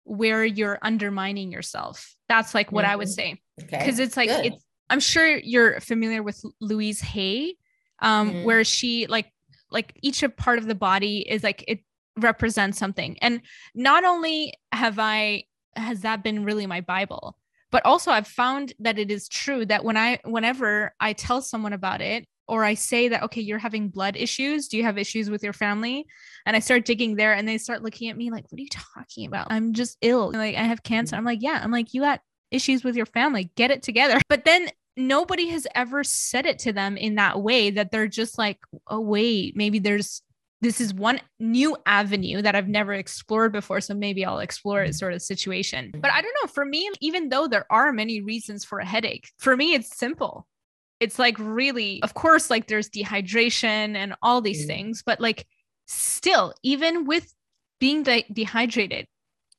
where 0.05 0.45
you're 0.45 0.79
undermining 0.83 1.51
yourself. 1.51 2.15
That's 2.29 2.55
like 2.55 2.71
what 2.71 2.85
mm-hmm. 2.85 2.93
I 2.93 2.97
would 2.97 3.09
mm-hmm. 3.09 3.35
say. 3.35 3.43
Because 3.57 3.95
okay. 3.95 4.03
it's 4.05 4.17
like, 4.17 4.29
Good. 4.29 4.47
it's, 4.47 4.65
I'm 4.89 5.01
sure 5.01 5.37
you're 5.37 5.81
familiar 5.81 6.23
with 6.23 6.41
Louise 6.61 7.01
Hay, 7.01 7.57
um, 7.99 8.31
mm-hmm. 8.31 8.45
where 8.45 8.63
she 8.63 9.09
like, 9.09 9.33
like 9.71 9.99
each 10.01 10.23
part 10.37 10.59
of 10.59 10.67
the 10.67 10.77
body 10.77 11.29
is 11.29 11.43
like, 11.43 11.65
it 11.67 11.81
represents 12.17 12.79
something. 12.79 13.19
And 13.21 13.41
not 13.75 14.05
only 14.05 14.55
have 14.71 15.01
I, 15.01 15.45
has 15.75 16.03
that 16.03 16.23
been 16.23 16.45
really 16.45 16.67
my 16.67 16.83
Bible, 16.83 17.37
but 17.73 17.85
also 17.85 18.13
i've 18.13 18.29
found 18.29 18.73
that 18.79 18.99
it 18.99 19.11
is 19.11 19.29
true 19.29 19.67
that 19.67 19.83
when 19.83 19.97
i 19.97 20.19
whenever 20.25 20.95
i 21.01 21.13
tell 21.13 21.43
someone 21.43 21.73
about 21.73 22.01
it 22.01 22.25
or 22.49 22.65
i 22.65 22.75
say 22.75 23.09
that 23.09 23.23
okay 23.23 23.41
you're 23.41 23.59
having 23.59 23.89
blood 23.89 24.17
issues. 24.17 24.69
Do 24.69 24.77
you 24.77 24.83
have 24.83 24.99
issues 24.99 25.31
with 25.31 25.43
your 25.43 25.53
family? 25.53 26.07
And 26.47 26.57
i 26.57 26.59
start 26.59 26.85
digging 26.85 27.17
there 27.17 27.33
and 27.33 27.47
they 27.47 27.59
start 27.59 27.83
looking 27.83 28.11
at 28.11 28.17
me 28.17 28.31
like 28.31 28.45
what 28.51 28.59
are 28.59 28.63
you 28.63 28.69
talking 28.69 29.27
about? 29.27 29.49
I'm 29.51 29.73
just 29.73 29.97
ill. 30.03 30.33
Like 30.33 30.57
i 30.57 30.63
have 30.63 30.83
cancer. 30.83 31.17
I'm 31.17 31.25
like 31.25 31.39
yeah. 31.41 31.61
I'm 31.63 31.71
like 31.71 31.95
you 31.95 32.03
got 32.03 32.21
issues 32.51 32.85
with 32.85 32.97
your 32.97 33.07
family. 33.07 33.51
Get 33.57 33.71
it 33.71 33.83
together. 33.83 34.21
But 34.29 34.45
then 34.45 34.69
nobody 34.97 35.49
has 35.49 35.67
ever 35.75 36.05
said 36.05 36.45
it 36.47 36.59
to 36.61 36.73
them 36.73 36.97
in 36.97 37.15
that 37.15 37.41
way 37.41 37.71
that 37.71 37.91
they're 37.91 38.09
just 38.09 38.37
like 38.37 38.59
oh 38.89 39.01
wait 39.01 39.57
maybe 39.57 39.79
there's 39.79 40.21
this 40.63 40.81
is 40.81 40.95
one 40.95 41.21
new 41.41 41.77
avenue 41.87 42.41
that 42.41 42.55
I've 42.55 42.69
never 42.69 42.95
explored 42.95 43.53
before. 43.53 43.81
So 43.81 43.95
maybe 43.95 44.25
I'll 44.25 44.39
explore 44.39 44.83
it 44.83 44.95
sort 44.95 45.13
of 45.13 45.21
situation. 45.21 45.91
But 45.93 46.13
I 46.13 46.23
don't 46.23 46.35
know. 46.41 46.47
For 46.47 46.65
me, 46.65 46.89
even 47.01 47.29
though 47.29 47.49
there 47.49 47.67
are 47.71 47.93
many 47.93 48.23
reasons 48.23 48.65
for 48.65 48.79
a 48.79 48.87
headache, 48.87 49.29
for 49.39 49.57
me, 49.57 49.75
it's 49.75 49.97
simple. 49.97 50.47
It's 51.01 51.19
like 51.19 51.37
really, 51.39 52.01
of 52.05 52.15
course, 52.15 52.49
like 52.49 52.69
there's 52.69 52.89
dehydration 52.89 53.97
and 53.97 54.15
all 54.23 54.41
these 54.41 54.65
mm. 54.65 54.69
things, 54.69 55.03
but 55.05 55.21
like 55.21 55.47
still, 55.87 56.55
even 56.63 57.07
with 57.07 57.35
being 57.81 58.05
de- 58.05 58.25
dehydrated, 58.33 59.09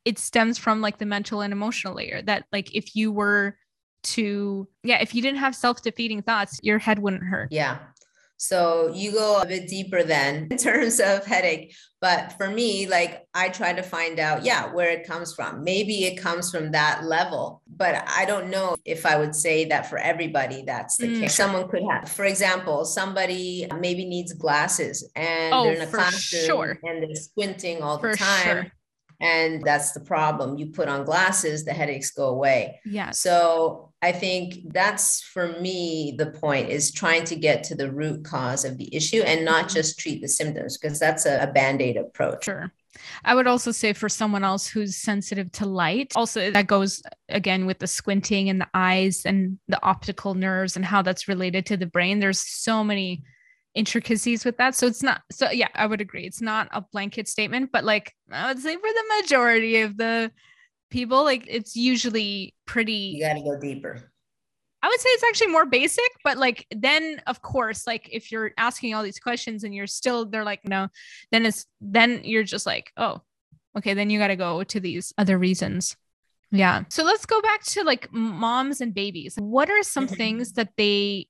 it 0.05 0.17
stems 0.17 0.57
from 0.57 0.79
like 0.79 0.99
the 0.99 1.05
mental 1.05 1.41
and 1.41 1.51
emotional 1.51 1.95
layer 1.95 2.21
that 2.21 2.45
like 2.53 2.73
if 2.73 2.95
you 2.95 3.11
were 3.11 3.57
to 4.03 4.67
yeah 4.83 5.01
if 5.01 5.15
you 5.15 5.21
didn't 5.21 5.39
have 5.39 5.55
self-defeating 5.55 6.21
thoughts 6.21 6.59
your 6.61 6.77
head 6.77 6.99
wouldn't 6.99 7.23
hurt 7.23 7.47
yeah 7.51 7.77
so 8.38 8.91
you 8.93 9.12
go 9.12 9.41
a 9.41 9.46
bit 9.46 9.67
deeper 9.67 10.04
then 10.04 10.48
in 10.52 10.58
terms 10.58 11.00
of 11.00 11.26
headache. 11.26 11.76
But 12.02 12.34
for 12.34 12.50
me, 12.50 12.88
like 12.88 13.26
I 13.34 13.48
try 13.48 13.72
to 13.72 13.82
find 13.82 14.19
out, 14.19 14.43
yeah, 14.43 14.74
where 14.74 14.89
it 14.89 15.08
comes 15.08 15.34
from. 15.34 15.63
Maybe 15.63 16.04
it 16.04 16.17
comes 16.17 16.52
from 16.52 16.72
that 16.72 17.06
level, 17.06 17.62
but 17.67 18.04
I 18.08 18.26
don't 18.26 18.50
know 18.50 18.76
if 18.84 19.06
I 19.06 19.17
would 19.17 19.34
say 19.34 19.65
that 19.65 19.89
for 19.89 19.98
everybody 19.98 20.63
that's 20.65 20.98
the 20.98 21.08
mm. 21.08 21.19
case. 21.22 21.36
Someone 21.36 21.69
could 21.69 21.84
have, 21.89 22.10
for 22.10 22.26
example, 22.26 22.84
somebody 22.84 23.67
maybe 23.80 24.04
needs 24.04 24.34
glasses 24.34 25.10
and 25.15 25.54
oh, 25.54 25.63
they're 25.63 25.76
in 25.76 25.82
a 25.82 25.88
classroom 25.88 26.46
sure. 26.46 26.80
and 26.84 27.02
they're 27.02 27.15
squinting 27.15 27.82
all 27.82 27.98
the 27.98 28.15
time. 28.15 28.43
Sure 28.43 28.72
and 29.24 29.63
that's 29.63 29.93
the 29.93 30.02
problem. 30.02 30.58
You 30.58 30.67
put 30.67 30.89
on 30.89 31.06
glasses, 31.06 31.63
the 31.63 31.72
headaches 31.72 32.12
go 32.12 32.28
away. 32.28 32.82
Yeah. 32.86 33.12
So 33.12 33.92
I 34.03 34.11
think 34.11 34.73
that's 34.73 35.21
for 35.21 35.57
me 35.61 36.13
the 36.17 36.25
point 36.25 36.69
is 36.69 36.91
trying 36.91 37.23
to 37.23 37.37
get 37.37 37.63
to 37.65 37.75
the 37.75 37.89
root 37.89 38.25
cause 38.25 38.65
of 38.65 38.77
the 38.77 38.93
issue 38.93 39.21
and 39.21 39.45
not 39.45 39.67
mm-hmm. 39.67 39.75
just 39.75 39.97
treat 39.97 40.21
the 40.21 40.27
symptoms 40.27 40.77
because 40.77 40.99
that's 40.99 41.25
a, 41.25 41.41
a 41.41 41.47
band 41.47 41.81
aid 41.81 41.95
approach. 41.95 42.43
Sure. 42.43 42.69
I 43.23 43.33
would 43.33 43.47
also 43.47 43.71
say 43.71 43.93
for 43.93 44.09
someone 44.09 44.43
else 44.43 44.67
who's 44.67 44.97
sensitive 44.97 45.53
to 45.53 45.65
light, 45.65 46.11
also 46.17 46.51
that 46.51 46.67
goes 46.67 47.01
again 47.29 47.65
with 47.65 47.79
the 47.79 47.87
squinting 47.87 48.49
and 48.49 48.59
the 48.59 48.67
eyes 48.73 49.25
and 49.25 49.57
the 49.69 49.81
optical 49.81 50.33
nerves 50.33 50.75
and 50.75 50.83
how 50.83 51.01
that's 51.01 51.29
related 51.29 51.65
to 51.67 51.77
the 51.77 51.85
brain. 51.85 52.19
There's 52.19 52.39
so 52.39 52.83
many 52.83 53.23
intricacies 53.73 54.43
with 54.43 54.57
that. 54.57 54.75
So 54.75 54.85
it's 54.85 55.01
not 55.01 55.21
so 55.31 55.49
yeah, 55.49 55.69
I 55.75 55.85
would 55.85 56.01
agree. 56.01 56.25
It's 56.25 56.41
not 56.41 56.67
a 56.71 56.81
blanket 56.81 57.29
statement, 57.29 57.71
but 57.71 57.85
like 57.85 58.13
I 58.29 58.49
would 58.49 58.61
say 58.61 58.75
for 58.75 58.81
the 58.81 59.21
majority 59.21 59.79
of 59.79 59.95
the 59.95 60.29
people, 60.93 61.23
like 61.23 61.45
it's 61.47 61.75
usually 61.75 62.53
pretty 62.65 63.17
You 63.17 63.25
gotta 63.25 63.41
go 63.41 63.60
deeper. 63.60 64.12
I 64.82 64.88
would 64.88 64.99
say 64.99 65.10
it's 65.10 65.23
actually 65.23 65.47
more 65.47 65.65
basic, 65.65 66.10
but 66.23 66.38
like 66.38 66.67
then 66.71 67.21
of 67.27 67.41
course, 67.41 67.86
like 67.88 68.08
if 68.12 68.32
you're 68.32 68.51
asking 68.58 68.93
all 68.93 69.03
these 69.03 69.19
questions 69.19 69.63
and 69.63 69.73
you're 69.75 69.88
still 69.88 70.25
they're 70.25 70.45
like, 70.45 70.62
no, 70.65 70.88
then 71.32 71.45
it's 71.45 71.65
then 71.82 72.21
you're 72.23 72.43
just 72.43 72.65
like, 72.65 72.91
oh, 72.95 73.21
okay, 73.77 73.93
then 73.93 74.10
you 74.10 74.19
gotta 74.19 74.38
go 74.38 74.63
to 74.63 74.79
these 74.79 75.13
other 75.17 75.38
reasons. 75.38 75.97
Yeah. 76.51 76.84
So 76.89 77.03
let's 77.03 77.25
go 77.25 77.41
back 77.41 77.63
to 77.63 77.84
like 77.84 78.13
moms 78.13 78.79
and 78.79 78.93
babies. 78.93 79.36
What 79.38 79.71
are 79.71 79.82
some 79.82 80.06
mm-hmm. 80.06 80.15
things 80.15 80.53
that 80.53 80.69
they 80.77 81.27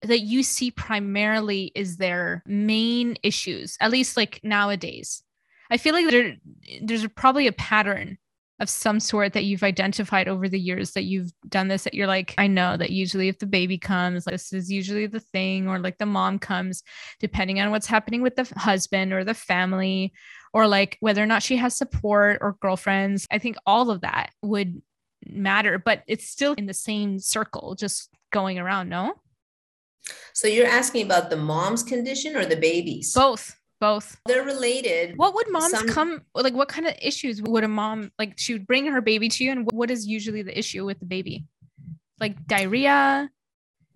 that 0.00 0.20
you 0.20 0.42
see 0.42 0.70
primarily 0.70 1.72
is 1.74 1.98
their 1.98 2.42
main 2.46 3.16
issues, 3.22 3.76
at 3.80 3.90
least 3.90 4.16
like 4.16 4.40
nowadays? 4.42 5.22
I 5.70 5.76
feel 5.76 5.94
like 5.94 6.10
there, 6.10 6.36
there's 6.82 7.06
probably 7.08 7.46
a 7.46 7.52
pattern 7.52 8.18
of 8.64 8.68
some 8.70 8.98
sort 8.98 9.34
that 9.34 9.44
you've 9.44 9.62
identified 9.62 10.26
over 10.26 10.48
the 10.48 10.58
years 10.58 10.92
that 10.92 11.04
you've 11.04 11.30
done 11.48 11.68
this 11.68 11.84
that 11.84 11.94
you're 11.94 12.06
like 12.06 12.34
i 12.38 12.46
know 12.46 12.76
that 12.76 12.90
usually 12.90 13.28
if 13.28 13.38
the 13.38 13.46
baby 13.46 13.78
comes 13.78 14.24
this 14.24 14.52
is 14.52 14.72
usually 14.72 15.06
the 15.06 15.20
thing 15.20 15.68
or 15.68 15.78
like 15.78 15.98
the 15.98 16.06
mom 16.06 16.38
comes 16.38 16.82
depending 17.20 17.60
on 17.60 17.70
what's 17.70 17.86
happening 17.86 18.22
with 18.22 18.34
the 18.34 18.50
husband 18.56 19.12
or 19.12 19.22
the 19.22 19.34
family 19.34 20.12
or 20.52 20.66
like 20.66 20.96
whether 21.00 21.22
or 21.22 21.26
not 21.26 21.42
she 21.42 21.56
has 21.56 21.76
support 21.76 22.38
or 22.40 22.56
girlfriends 22.60 23.26
i 23.30 23.38
think 23.38 23.56
all 23.66 23.90
of 23.90 24.00
that 24.00 24.30
would 24.42 24.80
matter 25.26 25.78
but 25.78 26.02
it's 26.08 26.26
still 26.26 26.54
in 26.54 26.66
the 26.66 26.74
same 26.74 27.18
circle 27.18 27.74
just 27.74 28.10
going 28.32 28.58
around 28.58 28.88
no? 28.88 29.14
So 30.34 30.48
you're 30.48 30.66
asking 30.66 31.06
about 31.06 31.30
the 31.30 31.36
mom's 31.36 31.82
condition 31.82 32.36
or 32.36 32.44
the 32.44 32.56
baby's? 32.56 33.14
Both 33.14 33.56
both. 33.84 34.16
They're 34.26 34.44
related. 34.44 35.16
What 35.16 35.34
would 35.34 35.50
moms 35.50 35.70
Some... 35.70 35.88
come 35.88 36.22
like 36.34 36.54
what 36.54 36.68
kind 36.68 36.86
of 36.86 36.94
issues 37.02 37.42
would 37.42 37.64
a 37.64 37.68
mom 37.68 38.10
like 38.18 38.32
she 38.36 38.54
would 38.54 38.66
bring 38.66 38.86
her 38.86 39.02
baby 39.02 39.28
to 39.28 39.44
you 39.44 39.52
and 39.52 39.70
what 39.72 39.90
is 39.90 40.06
usually 40.06 40.42
the 40.42 40.56
issue 40.58 40.84
with 40.86 40.98
the 41.00 41.06
baby? 41.06 41.44
Like 42.18 42.46
diarrhea? 42.46 43.30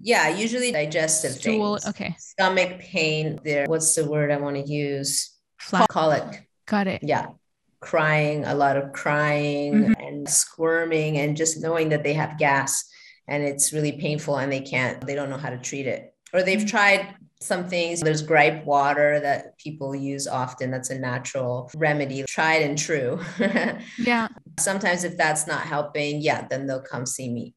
Yeah 0.00 0.28
usually 0.28 0.72
digestive 0.72 1.32
Stool, 1.32 1.78
things. 1.78 1.88
okay. 1.88 2.14
Stomach 2.18 2.80
pain 2.80 3.40
there 3.44 3.64
what's 3.66 3.94
the 3.94 4.04
word 4.04 4.30
i 4.30 4.36
want 4.36 4.56
to 4.56 4.70
use? 4.70 5.10
Flat. 5.58 5.88
colic. 5.88 6.48
Got 6.66 6.86
it. 6.86 7.02
Yeah 7.02 7.28
crying 7.80 8.44
a 8.44 8.54
lot 8.54 8.76
of 8.76 8.92
crying 8.92 9.72
mm-hmm. 9.72 10.04
and 10.04 10.28
squirming 10.28 11.18
and 11.18 11.36
just 11.36 11.62
knowing 11.62 11.88
that 11.90 12.02
they 12.02 12.12
have 12.12 12.36
gas 12.36 12.84
and 13.28 13.44
it's 13.44 13.72
really 13.72 13.92
painful 13.92 14.36
and 14.36 14.50
they 14.52 14.60
can't 14.60 15.06
they 15.06 15.14
don't 15.14 15.30
know 15.30 15.42
how 15.44 15.50
to 15.50 15.58
treat 15.58 15.86
it. 15.86 16.12
Or 16.34 16.42
they've 16.42 16.58
mm-hmm. 16.58 16.76
tried 16.76 17.14
some 17.40 17.68
things. 17.68 18.00
There's 18.00 18.22
gripe 18.22 18.64
water 18.64 19.20
that 19.20 19.58
people 19.58 19.94
use 19.94 20.26
often. 20.26 20.70
That's 20.70 20.90
a 20.90 20.98
natural 20.98 21.70
remedy, 21.76 22.24
tried 22.24 22.62
and 22.62 22.76
true. 22.76 23.20
yeah. 23.98 24.28
Sometimes 24.58 25.04
if 25.04 25.16
that's 25.16 25.46
not 25.46 25.62
helping, 25.62 26.20
yeah, 26.20 26.46
then 26.48 26.66
they'll 26.66 26.82
come 26.82 27.06
see 27.06 27.30
me. 27.30 27.54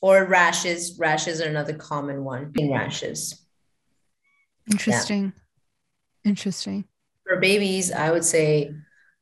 Or 0.00 0.24
rashes. 0.24 0.96
Rashes 0.98 1.40
are 1.40 1.48
another 1.48 1.74
common 1.74 2.24
one 2.24 2.52
in 2.56 2.72
rashes. 2.72 3.46
Interesting. 4.70 5.32
Yeah. 6.24 6.30
Interesting. 6.30 6.84
For 7.26 7.38
babies, 7.38 7.92
I 7.92 8.10
would 8.10 8.24
say 8.24 8.74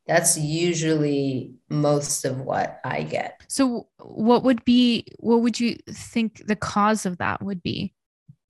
that's 0.06 0.38
usually 0.38 1.54
most 1.68 2.24
of 2.24 2.40
what 2.40 2.80
I 2.84 3.02
get. 3.02 3.40
So 3.48 3.88
what 3.98 4.42
would 4.42 4.64
be 4.64 5.06
what 5.18 5.42
would 5.42 5.60
you 5.60 5.76
think 5.88 6.46
the 6.46 6.56
cause 6.56 7.06
of 7.06 7.18
that 7.18 7.42
would 7.42 7.62
be 7.62 7.94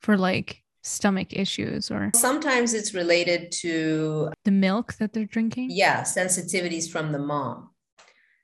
for 0.00 0.16
like 0.16 0.59
stomach 0.82 1.32
issues 1.32 1.90
or 1.90 2.10
sometimes 2.14 2.74
it's 2.74 2.94
related 2.94 3.52
to 3.52 4.30
the 4.44 4.50
milk 4.50 4.94
that 4.94 5.12
they're 5.12 5.26
drinking 5.26 5.68
yeah 5.70 6.02
sensitivities 6.02 6.90
from 6.90 7.12
the 7.12 7.18
mom 7.18 7.70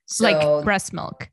so, 0.06 0.24
like 0.24 0.64
breast 0.64 0.92
milk 0.92 1.30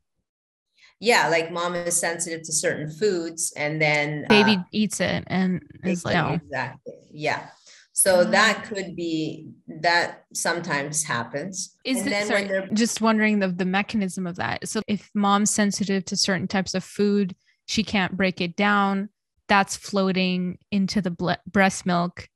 yeah 1.00 1.28
like 1.28 1.50
mom 1.50 1.74
is 1.74 1.98
sensitive 1.98 2.42
to 2.42 2.52
certain 2.52 2.90
foods 2.90 3.52
and 3.56 3.80
then 3.80 4.24
baby 4.28 4.56
uh, 4.56 4.62
eats 4.72 5.00
it 5.00 5.24
and 5.26 5.62
is 5.84 6.04
like 6.04 6.14
no. 6.14 6.32
exactly 6.34 6.94
yeah 7.12 7.48
so 7.94 8.26
mm. 8.26 8.30
that 8.32 8.64
could 8.64 8.96
be 8.96 9.50
that 9.68 10.24
sometimes 10.34 11.04
happens. 11.04 11.76
Is 11.84 12.02
and 12.02 12.12
it 12.12 12.26
sorry, 12.26 12.68
just 12.72 13.00
wondering 13.00 13.38
the, 13.38 13.48
the 13.48 13.64
mechanism 13.64 14.26
of 14.26 14.34
that. 14.36 14.68
So 14.68 14.82
if 14.88 15.10
mom's 15.14 15.52
sensitive 15.52 16.04
to 16.06 16.16
certain 16.16 16.48
types 16.48 16.74
of 16.74 16.82
food, 16.82 17.36
she 17.66 17.84
can't 17.84 18.16
break 18.16 18.40
it 18.40 18.56
down 18.56 19.10
that's 19.48 19.76
floating 19.76 20.58
into 20.70 21.00
the 21.02 21.10
ble- 21.10 21.36
breast 21.46 21.86
milk 21.86 22.28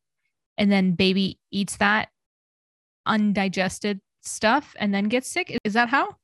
and 0.56 0.70
then 0.70 0.92
baby 0.92 1.38
eats 1.50 1.76
that 1.76 2.08
undigested 3.06 4.00
stuff 4.22 4.74
and 4.78 4.92
then 4.92 5.04
gets 5.04 5.28
sick. 5.28 5.56
Is 5.64 5.72
that 5.72 5.88
how 5.88 6.16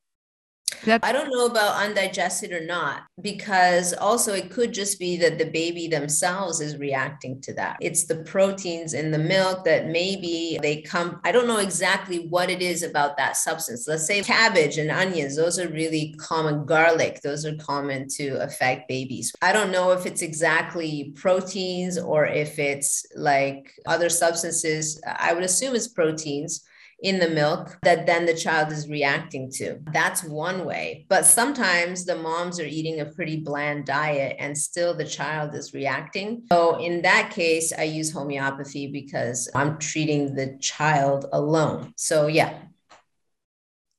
I 0.87 1.11
don't 1.11 1.29
know 1.31 1.45
about 1.45 1.81
undigested 1.81 2.51
or 2.51 2.65
not, 2.65 3.03
because 3.21 3.93
also 3.93 4.33
it 4.33 4.49
could 4.49 4.73
just 4.73 4.99
be 4.99 5.17
that 5.17 5.37
the 5.37 5.45
baby 5.45 5.87
themselves 5.87 6.61
is 6.61 6.77
reacting 6.77 7.41
to 7.41 7.53
that. 7.53 7.77
It's 7.81 8.05
the 8.05 8.17
proteins 8.23 8.93
in 8.93 9.11
the 9.11 9.17
milk 9.17 9.65
that 9.65 9.87
maybe 9.87 10.57
they 10.61 10.81
come, 10.81 11.19
I 11.23 11.31
don't 11.31 11.47
know 11.47 11.57
exactly 11.57 12.27
what 12.27 12.49
it 12.49 12.61
is 12.61 12.83
about 12.83 13.17
that 13.17 13.37
substance. 13.37 13.87
Let's 13.87 14.05
say 14.05 14.21
cabbage 14.21 14.77
and 14.77 14.91
onions, 14.91 15.35
those 15.35 15.59
are 15.59 15.67
really 15.69 16.15
common, 16.17 16.65
garlic, 16.65 17.21
those 17.21 17.45
are 17.45 17.55
common 17.55 18.07
to 18.09 18.41
affect 18.41 18.87
babies. 18.87 19.33
I 19.41 19.53
don't 19.53 19.71
know 19.71 19.91
if 19.91 20.05
it's 20.05 20.21
exactly 20.21 21.13
proteins 21.15 21.97
or 21.97 22.25
if 22.25 22.59
it's 22.59 23.05
like 23.15 23.71
other 23.85 24.09
substances. 24.09 25.01
I 25.05 25.33
would 25.33 25.43
assume 25.43 25.75
it's 25.75 25.87
proteins 25.87 26.63
in 27.01 27.19
the 27.19 27.29
milk 27.29 27.77
that 27.83 28.05
then 28.05 28.25
the 28.25 28.33
child 28.33 28.71
is 28.71 28.89
reacting 28.89 29.51
to. 29.51 29.79
That's 29.91 30.23
one 30.23 30.65
way. 30.65 31.05
But 31.09 31.25
sometimes 31.25 32.05
the 32.05 32.15
moms 32.15 32.59
are 32.59 32.65
eating 32.65 32.99
a 32.99 33.05
pretty 33.05 33.37
bland 33.37 33.85
diet 33.85 34.35
and 34.39 34.57
still 34.57 34.95
the 34.95 35.05
child 35.05 35.53
is 35.55 35.73
reacting. 35.73 36.43
So 36.51 36.77
in 36.77 37.01
that 37.01 37.31
case, 37.31 37.73
I 37.77 37.83
use 37.83 38.11
homeopathy 38.11 38.87
because 38.87 39.49
I'm 39.53 39.77
treating 39.77 40.35
the 40.35 40.57
child 40.61 41.25
alone. 41.33 41.93
So 41.97 42.27
yeah. 42.27 42.59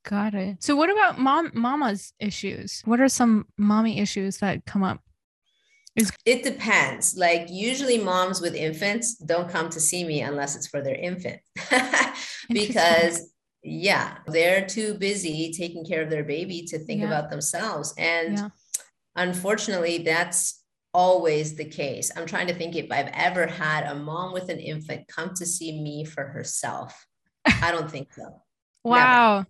Got 0.04 0.35
it. 0.35 0.62
So 0.62 0.76
what 0.76 0.88
about 0.88 1.18
mom 1.18 1.50
mama's 1.52 2.12
issues? 2.20 2.80
What 2.85 3.00
are 3.00 3.09
some 3.09 3.46
mommy 3.59 3.98
issues 3.98 4.38
that 4.38 4.64
come 4.64 4.85
up? 4.85 5.00
Is- 5.96 6.12
it 6.26 6.42
depends. 6.42 7.16
Like 7.16 7.48
usually 7.50 7.98
moms 7.98 8.40
with 8.40 8.54
infants 8.54 9.16
don't 9.16 9.48
come 9.48 9.70
to 9.70 9.80
see 9.80 10.04
me 10.04 10.20
unless 10.20 10.54
it's 10.54 10.66
for 10.66 10.82
their 10.82 10.94
infant. 10.94 11.40
because 12.48 13.32
yeah, 13.62 14.18
they're 14.26 14.66
too 14.66 14.94
busy 14.94 15.52
taking 15.52 15.85
care 15.85 16.02
of 16.02 16.11
their 16.11 16.22
baby 16.22 16.66
to 16.68 16.78
think 16.78 17.00
yeah. 17.00 17.06
about 17.06 17.30
themselves. 17.30 17.94
And 17.98 18.37
yeah. 18.37 18.48
unfortunately, 19.16 19.98
that's 19.98 20.62
always 20.92 21.56
the 21.56 21.64
case. 21.64 22.12
I'm 22.14 22.26
trying 22.26 22.46
to 22.48 22.54
think 22.54 22.76
if 22.76 22.92
I've 22.92 23.11
ever 23.12 23.46
had 23.46 23.85
a 23.85 23.94
mom 23.94 24.32
with 24.32 24.50
an 24.50 24.61
infant 24.61 25.09
come 25.09 25.35
to 25.35 25.46
see 25.46 25.80
me 25.80 26.04
for 26.04 26.24
herself. 26.24 27.06
I 27.62 27.72
don't 27.72 27.90
think 27.90 28.12
so. 28.12 28.42
wow. 28.85 29.38
Never. 29.38 29.46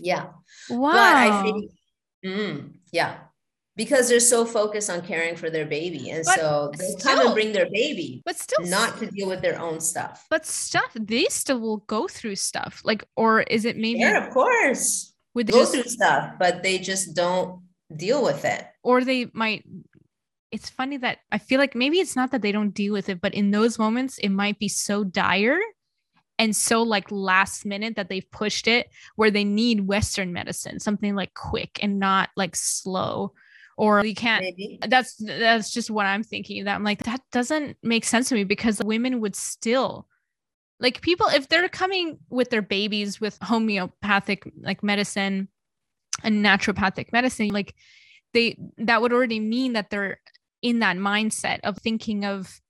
Yeah. 0.00 0.26
Wow. 0.70 0.92
But 0.92 1.16
I 1.16 1.42
think, 1.42 1.70
mm, 2.24 2.72
yeah 2.92 3.18
because 3.78 4.08
they're 4.08 4.18
so 4.18 4.44
focused 4.44 4.90
on 4.90 5.00
caring 5.00 5.36
for 5.36 5.48
their 5.48 5.64
baby. 5.64 6.10
And 6.10 6.24
but 6.24 6.34
so 6.34 6.72
they 6.76 6.84
still, 6.84 6.98
come 6.98 7.26
and 7.26 7.34
bring 7.34 7.52
their 7.52 7.70
baby 7.70 8.20
but 8.26 8.36
still 8.36 8.66
not 8.66 8.98
to 8.98 9.06
deal 9.06 9.28
with 9.28 9.40
their 9.40 9.58
own 9.58 9.80
stuff. 9.80 10.26
But 10.28 10.44
stuff 10.44 10.92
they 10.94 11.24
still 11.26 11.60
will 11.60 11.78
go 11.78 12.08
through 12.08 12.34
stuff. 12.34 12.82
Like 12.84 13.04
or 13.16 13.42
is 13.42 13.64
it 13.64 13.76
maybe 13.76 14.00
yeah 14.00 14.26
of 14.26 14.34
course. 14.34 15.14
would 15.34 15.46
they 15.46 15.52
go 15.52 15.60
just, 15.60 15.72
through 15.72 15.84
stuff 15.84 16.34
but 16.38 16.62
they 16.62 16.78
just 16.78 17.14
don't 17.14 17.62
deal 17.96 18.22
with 18.22 18.44
it. 18.44 18.66
Or 18.82 19.02
they 19.02 19.30
might 19.32 19.64
it's 20.50 20.70
funny 20.70 20.96
that 20.96 21.18
i 21.30 21.36
feel 21.36 21.60
like 21.60 21.74
maybe 21.74 22.00
it's 22.00 22.16
not 22.16 22.30
that 22.30 22.40
they 22.40 22.52
don't 22.52 22.70
deal 22.70 22.94
with 22.94 23.10
it 23.10 23.20
but 23.20 23.34
in 23.34 23.50
those 23.50 23.78
moments 23.78 24.16
it 24.16 24.30
might 24.30 24.58
be 24.58 24.66
so 24.66 25.04
dire 25.04 25.58
and 26.38 26.56
so 26.56 26.82
like 26.82 27.10
last 27.10 27.66
minute 27.66 27.96
that 27.96 28.08
they've 28.08 28.30
pushed 28.30 28.66
it 28.66 28.88
where 29.16 29.30
they 29.30 29.44
need 29.44 29.86
western 29.86 30.32
medicine 30.32 30.80
something 30.80 31.14
like 31.14 31.34
quick 31.34 31.78
and 31.82 31.98
not 31.98 32.30
like 32.34 32.56
slow 32.56 33.34
or 33.78 34.04
you 34.04 34.14
can't 34.14 34.42
Maybe. 34.42 34.78
that's 34.88 35.14
that's 35.24 35.72
just 35.72 35.90
what 35.90 36.04
i'm 36.04 36.22
thinking 36.22 36.64
that 36.64 36.74
i'm 36.74 36.84
like 36.84 37.04
that 37.04 37.22
doesn't 37.32 37.78
make 37.82 38.04
sense 38.04 38.28
to 38.28 38.34
me 38.34 38.44
because 38.44 38.82
women 38.84 39.20
would 39.20 39.36
still 39.36 40.06
like 40.80 41.00
people 41.00 41.28
if 41.28 41.48
they're 41.48 41.68
coming 41.68 42.18
with 42.28 42.50
their 42.50 42.60
babies 42.60 43.20
with 43.20 43.38
homeopathic 43.40 44.52
like 44.60 44.82
medicine 44.82 45.48
and 46.22 46.44
naturopathic 46.44 47.12
medicine 47.12 47.48
like 47.48 47.74
they 48.34 48.58
that 48.76 49.00
would 49.00 49.12
already 49.12 49.40
mean 49.40 49.72
that 49.72 49.90
they're 49.90 50.20
in 50.60 50.80
that 50.80 50.96
mindset 50.96 51.60
of 51.62 51.78
thinking 51.78 52.24
of 52.24 52.60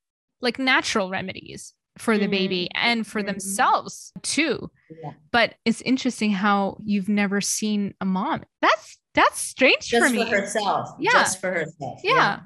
like 0.41 0.59
natural 0.59 1.11
remedies 1.11 1.73
for 1.97 2.17
the 2.17 2.29
baby 2.29 2.69
mm-hmm. 2.77 2.87
and 2.87 3.07
for 3.07 3.21
mm-hmm. 3.21 3.29
themselves 3.29 4.13
too 4.23 4.71
yeah. 5.03 5.13
but 5.33 5.55
it's 5.65 5.81
interesting 5.81 6.31
how 6.31 6.77
you've 6.85 7.09
never 7.09 7.41
seen 7.41 7.93
a 8.01 8.05
mom 8.05 8.45
that's 8.63 8.99
that's 9.19 9.41
strange 9.41 9.89
just 9.89 10.07
for 10.07 10.13
me. 10.13 10.25
For 10.25 10.41
herself. 10.41 10.91
Yeah. 10.99 11.11
Just 11.13 11.41
for 11.41 11.53
herself. 11.53 12.01
Yeah. 12.05 12.15
yeah. 12.15 12.41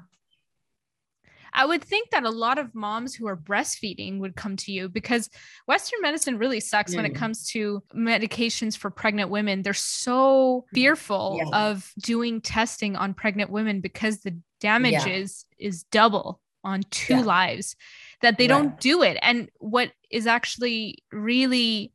I 1.55 1.65
would 1.65 1.83
think 1.83 2.09
that 2.09 2.23
a 2.23 2.31
lot 2.31 2.57
of 2.57 2.73
moms 2.73 3.13
who 3.13 3.27
are 3.27 3.37
breastfeeding 3.37 4.17
would 4.19 4.35
come 4.35 4.57
to 4.57 4.71
you 4.71 4.89
because 4.89 5.29
Western 5.67 6.01
medicine 6.01 6.39
really 6.39 6.59
sucks 6.59 6.93
mm. 6.93 6.95
when 6.95 7.05
it 7.05 7.13
mm. 7.13 7.17
comes 7.17 7.47
to 7.49 7.83
medications 7.95 8.75
for 8.75 8.89
pregnant 8.89 9.29
women. 9.29 9.61
They're 9.61 9.75
so 9.75 10.65
fearful 10.73 11.39
yeah. 11.39 11.67
of 11.67 11.93
doing 12.01 12.41
testing 12.41 12.95
on 12.95 13.13
pregnant 13.13 13.51
women 13.51 13.81
because 13.81 14.21
the 14.21 14.35
damage 14.59 14.93
yeah. 14.93 15.09
is, 15.09 15.45
is 15.59 15.83
double 15.83 16.41
on 16.63 16.81
two 16.89 17.21
lives 17.21 17.75
that 18.21 18.39
they 18.39 18.47
don't 18.47 18.79
do 18.79 19.03
it. 19.03 19.17
And 19.21 19.49
what 19.59 19.91
is 20.09 20.25
actually 20.25 21.03
really 21.11 21.91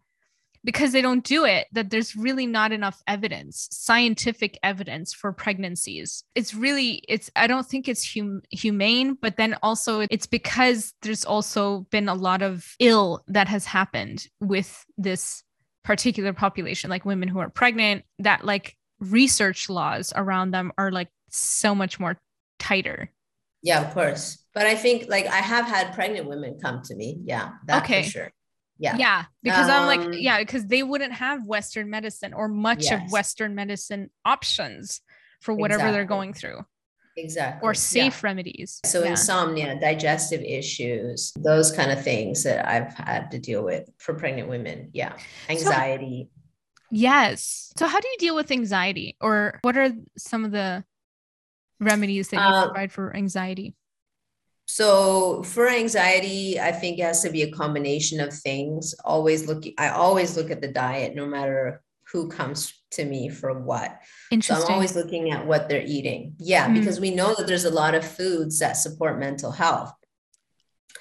because 0.64 0.92
they 0.92 1.02
don't 1.02 1.24
do 1.24 1.44
it 1.44 1.66
that 1.72 1.90
there's 1.90 2.16
really 2.16 2.46
not 2.46 2.72
enough 2.72 3.02
evidence 3.06 3.68
scientific 3.70 4.58
evidence 4.62 5.12
for 5.12 5.32
pregnancies 5.32 6.24
it's 6.34 6.54
really 6.54 7.02
it's 7.08 7.30
i 7.36 7.46
don't 7.46 7.66
think 7.66 7.88
it's 7.88 8.14
hum- 8.14 8.42
humane 8.50 9.16
but 9.20 9.36
then 9.36 9.56
also 9.62 10.00
it's 10.10 10.26
because 10.26 10.94
there's 11.02 11.24
also 11.24 11.80
been 11.90 12.08
a 12.08 12.14
lot 12.14 12.42
of 12.42 12.74
ill 12.78 13.22
that 13.28 13.48
has 13.48 13.64
happened 13.64 14.26
with 14.40 14.84
this 14.96 15.42
particular 15.88 16.34
population, 16.34 16.90
like 16.90 17.06
women 17.06 17.28
who 17.28 17.38
are 17.38 17.48
pregnant, 17.48 18.04
that 18.18 18.44
like 18.44 18.76
research 19.00 19.70
laws 19.70 20.12
around 20.14 20.50
them 20.50 20.70
are 20.76 20.92
like 20.92 21.08
so 21.30 21.74
much 21.74 21.98
more 21.98 22.20
tighter. 22.58 23.10
Yeah, 23.62 23.86
of 23.86 23.94
course. 23.94 24.44
But 24.52 24.66
I 24.66 24.74
think 24.74 25.08
like 25.08 25.26
I 25.26 25.38
have 25.38 25.64
had 25.64 25.94
pregnant 25.94 26.28
women 26.28 26.58
come 26.60 26.82
to 26.82 26.94
me. 26.94 27.16
Yeah, 27.24 27.52
that 27.66 27.84
Okay. 27.84 28.02
for 28.02 28.10
sure. 28.10 28.32
Yeah. 28.78 28.96
Yeah. 28.96 29.24
Because 29.42 29.68
I'm 29.68 29.82
Um, 29.82 30.10
like, 30.10 30.20
yeah, 30.20 30.38
because 30.38 30.66
they 30.66 30.82
wouldn't 30.82 31.12
have 31.14 31.44
Western 31.44 31.90
medicine 31.90 32.32
or 32.32 32.48
much 32.48 32.90
of 32.92 33.00
Western 33.10 33.54
medicine 33.54 34.10
options 34.24 35.00
for 35.40 35.52
whatever 35.54 35.90
they're 35.92 36.04
going 36.04 36.32
through 36.32 36.64
Exactly. 37.16 37.66
or 37.66 37.72
Yeah. 37.72 37.78
safe 37.78 38.22
remedies. 38.22 38.80
So 38.84 39.02
yeah. 39.02 39.10
insomnia, 39.10 39.78
digestive 39.80 40.42
issues, 40.42 41.32
those 41.36 41.72
kind 41.72 41.90
of 41.90 42.02
things 42.04 42.44
that 42.44 42.68
I've 42.68 42.94
had 42.94 43.30
to 43.32 43.38
deal 43.38 43.64
with 43.64 43.88
for 43.98 44.14
pregnant 44.14 44.48
women. 44.48 44.90
Yeah. 44.92 45.16
Anxiety. 45.48 46.28
yes. 46.90 47.72
So 47.76 47.86
how 47.86 48.00
do 48.00 48.08
you 48.08 48.16
deal 48.18 48.34
with 48.36 48.50
anxiety 48.50 49.16
or 49.20 49.58
what 49.62 49.76
are 49.76 49.92
some 50.16 50.44
of 50.44 50.52
the 50.52 50.84
remedies 51.80 52.28
that 52.28 52.36
you 52.36 52.42
Um, 52.54 52.68
provide 52.70 52.92
for 52.92 53.14
anxiety? 53.14 53.74
So 54.68 55.42
for 55.44 55.66
anxiety, 55.68 56.60
I 56.60 56.72
think 56.72 56.98
it 56.98 57.02
has 57.02 57.22
to 57.22 57.30
be 57.30 57.42
a 57.42 57.50
combination 57.50 58.20
of 58.20 58.32
things. 58.32 58.94
Always 59.04 59.46
look 59.46 59.64
I 59.78 59.88
always 59.88 60.36
look 60.36 60.50
at 60.50 60.60
the 60.60 60.68
diet, 60.68 61.16
no 61.16 61.26
matter 61.26 61.82
who 62.12 62.28
comes 62.28 62.72
to 62.92 63.04
me 63.04 63.28
for 63.28 63.52
what. 63.60 63.98
So 64.40 64.54
I'm 64.54 64.72
always 64.72 64.94
looking 64.96 65.30
at 65.30 65.46
what 65.46 65.68
they're 65.68 65.84
eating. 65.86 66.34
Yeah, 66.38 66.68
Mm. 66.68 66.74
because 66.74 67.00
we 67.00 67.10
know 67.14 67.34
that 67.34 67.46
there's 67.46 67.64
a 67.66 67.70
lot 67.70 67.94
of 67.94 68.04
foods 68.04 68.58
that 68.60 68.74
support 68.78 69.18
mental 69.18 69.50
health. 69.50 69.92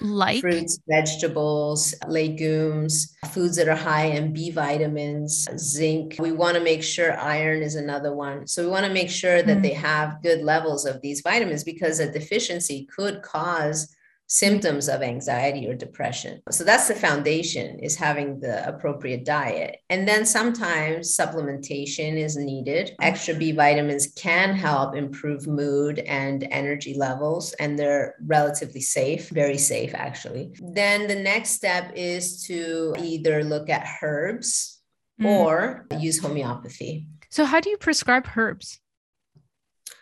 Like 0.01 0.41
fruits, 0.41 0.79
vegetables, 0.87 1.95
legumes, 2.07 3.15
foods 3.31 3.55
that 3.57 3.67
are 3.67 3.75
high 3.75 4.05
in 4.05 4.33
B 4.33 4.51
vitamins, 4.51 5.47
zinc. 5.57 6.17
We 6.19 6.31
want 6.31 6.55
to 6.55 6.63
make 6.63 6.83
sure 6.83 7.17
iron 7.17 7.63
is 7.63 7.75
another 7.75 8.13
one. 8.15 8.45
So 8.47 8.63
we 8.63 8.69
want 8.69 8.85
to 8.85 8.93
make 8.93 9.09
sure 9.09 9.41
that 9.41 9.57
Mm. 9.57 9.63
they 9.63 9.73
have 9.73 10.21
good 10.21 10.41
levels 10.43 10.85
of 10.85 11.01
these 11.01 11.21
vitamins 11.21 11.63
because 11.63 11.99
a 11.99 12.11
deficiency 12.11 12.85
could 12.95 13.21
cause 13.23 13.95
symptoms 14.27 14.87
of 14.89 15.01
anxiety 15.01 15.67
or 15.67 15.73
depression. 15.73 16.41
So 16.51 16.63
that's 16.63 16.87
the 16.87 16.95
foundation 16.95 17.79
is 17.79 17.95
having 17.95 18.39
the 18.39 18.67
appropriate 18.67 19.23
diet. 19.25 19.77
And 19.89 20.07
then 20.07 20.25
sometimes 20.25 21.15
supplementation 21.17 22.17
is 22.17 22.35
needed. 22.37 22.91
Extra 23.01 23.33
B 23.33 23.51
vitamins 23.53 24.07
can 24.15 24.53
help 24.53 24.95
improve 24.95 25.47
mood 25.47 25.99
and 25.99 26.47
energy 26.51 26.93
levels 26.93 27.53
and 27.53 27.77
they're 27.79 28.15
relatively 28.25 28.81
safe, 28.81 29.29
very 29.29 29.57
safe 29.57 29.93
actually. 29.95 30.51
Then 30.73 31.07
the 31.07 31.15
next 31.15 31.51
step 31.51 31.91
is 31.95 32.43
to 32.43 32.95
either 32.99 33.43
look 33.43 33.69
at 33.69 33.87
herbs 34.01 34.73
Mm. 35.19 35.25
or 35.25 35.87
use 35.99 36.19
homeopathy. 36.19 37.07
so 37.31 37.43
how 37.43 37.59
do 37.59 37.71
you 37.71 37.77
prescribe 37.77 38.27
herbs? 38.35 38.79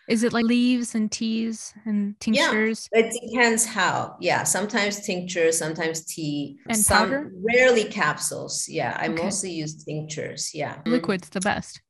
Is 0.08 0.22
it 0.22 0.32
like 0.32 0.44
leaves 0.44 0.94
and 0.94 1.10
teas 1.10 1.74
and 1.84 2.18
tinctures? 2.20 2.88
Yeah, 2.92 3.00
It 3.00 3.12
depends 3.20 3.64
how. 3.66 4.16
Yeah, 4.20 4.44
sometimes 4.44 5.00
tincture, 5.00 5.50
sometimes 5.52 6.04
tea, 6.04 6.58
And 6.68 6.76
some 6.78 7.08
powder? 7.08 7.32
rarely 7.42 7.84
capsules. 7.84 8.68
Yeah, 8.68 8.96
I 9.00 9.08
Okay. 9.08 9.22
mostly 9.24 9.50
use 9.50 9.84
tinctures. 9.84 10.50
Yeah. 10.54 10.76
Liquid's 10.86 11.28
the 11.30 11.40
best. 11.40 11.80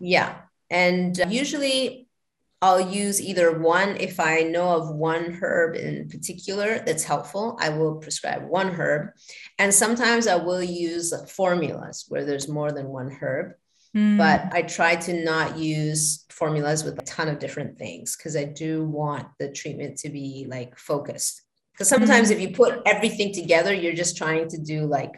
Yeah. 0.00 0.36
And 0.70 1.20
uh, 1.20 1.26
usually 1.28 2.08
I'll 2.62 2.80
use 2.80 3.20
either 3.20 3.58
one, 3.58 3.96
if 3.98 4.18
I 4.18 4.40
know 4.40 4.68
of 4.70 4.88
one 4.96 5.38
herb 5.40 5.76
in 5.76 6.08
particular 6.08 6.78
that's 6.78 7.04
helpful, 7.04 7.58
I 7.60 7.68
will 7.68 7.96
prescribe 7.96 8.48
one 8.48 8.70
herb. 8.70 9.10
And 9.58 9.72
sometimes 9.72 10.26
I 10.26 10.36
will 10.36 10.62
use 10.62 11.12
formulas 11.30 12.06
where 12.08 12.24
there's 12.24 12.48
more 12.48 12.72
than 12.72 12.88
one 12.88 13.10
herb, 13.10 13.52
Mm. 13.94 14.18
but 14.18 14.48
I 14.52 14.62
try 14.62 14.96
to 14.96 15.24
not 15.24 15.58
use 15.58 16.24
formulas 16.30 16.84
with 16.84 16.98
a 16.98 17.04
ton 17.04 17.28
of 17.28 17.38
different 17.38 17.78
things 17.78 18.16
because 18.16 18.36
I 18.36 18.44
do 18.44 18.84
want 18.84 19.26
the 19.38 19.50
treatment 19.50 19.98
to 19.98 20.08
be 20.10 20.46
like 20.48 20.76
focused. 20.78 21.42
Because 21.72 21.88
sometimes 21.88 22.30
if 22.30 22.40
you 22.40 22.50
put 22.50 22.80
everything 22.86 23.32
together, 23.32 23.72
you're 23.72 23.94
just 23.94 24.16
trying 24.16 24.48
to 24.48 24.58
do 24.58 24.86
like 24.86 25.12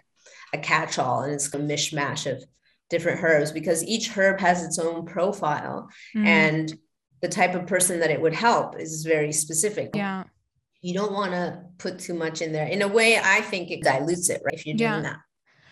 a 0.53 0.59
catch 0.59 0.99
all 0.99 1.23
and 1.23 1.33
it's 1.33 1.53
a 1.55 1.59
mishmash 1.59 2.31
of 2.31 2.43
different 2.91 3.23
herbs 3.23 3.53
because 3.53 3.85
each 3.85 4.09
herb 4.17 4.41
has 4.41 4.65
its 4.65 4.79
own 4.79 5.05
profile 5.07 5.89
Mm. 6.17 6.27
and 6.27 6.79
the 7.21 7.29
type 7.29 7.55
of 7.55 7.67
person 7.67 8.01
that 8.01 8.11
it 8.11 8.21
would 8.21 8.35
help 8.35 8.79
is 8.79 9.05
very 9.05 9.33
specific. 9.33 9.91
yeah. 9.95 10.25
You 10.81 10.95
don't 10.95 11.13
want 11.13 11.33
to 11.33 11.65
put 11.79 11.99
too 11.99 12.15
much 12.15 12.41
in 12.41 12.53
there. 12.53 12.67
In 12.69 12.83
a 12.83 12.89
way, 12.89 13.19
I 13.19 13.41
think 13.41 13.73
it 13.73 13.83
dilutes 13.83 14.31
it, 14.31 14.41
right? 14.45 14.55
If 14.55 14.65
you're 14.65 14.77
Yeah. 14.77 14.93
doing 15.01 15.03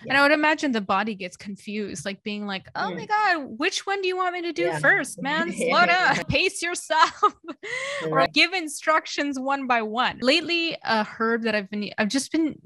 that. 0.06 0.10
And 0.10 0.18
I 0.18 0.22
would 0.22 0.32
imagine 0.32 0.72
the 0.72 0.80
body 0.80 1.14
gets 1.14 1.36
confused, 1.36 2.04
like 2.04 2.22
being 2.22 2.46
like, 2.46 2.66
oh 2.74 2.94
my 2.94 3.06
God, 3.06 3.58
which 3.58 3.86
one 3.86 4.00
do 4.02 4.08
you 4.08 4.16
want 4.16 4.32
me 4.34 4.42
to 4.42 4.52
do 4.52 4.64
Mm. 4.68 4.72
Yeah. 4.72 4.78
first, 4.78 5.22
man? 5.22 5.52
Slow 5.52 5.86
down, 5.86 6.14
pace 6.28 6.62
yourself, 6.62 7.22
or 8.10 8.26
give 8.32 8.52
instructions 8.52 9.38
one 9.38 9.66
by 9.66 9.82
one. 9.82 10.18
Lately, 10.20 10.76
a 10.82 11.04
herb 11.04 11.42
that 11.42 11.54
I've 11.54 11.70
been, 11.70 11.90
I've 11.98 12.08
just 12.08 12.32
been 12.32 12.60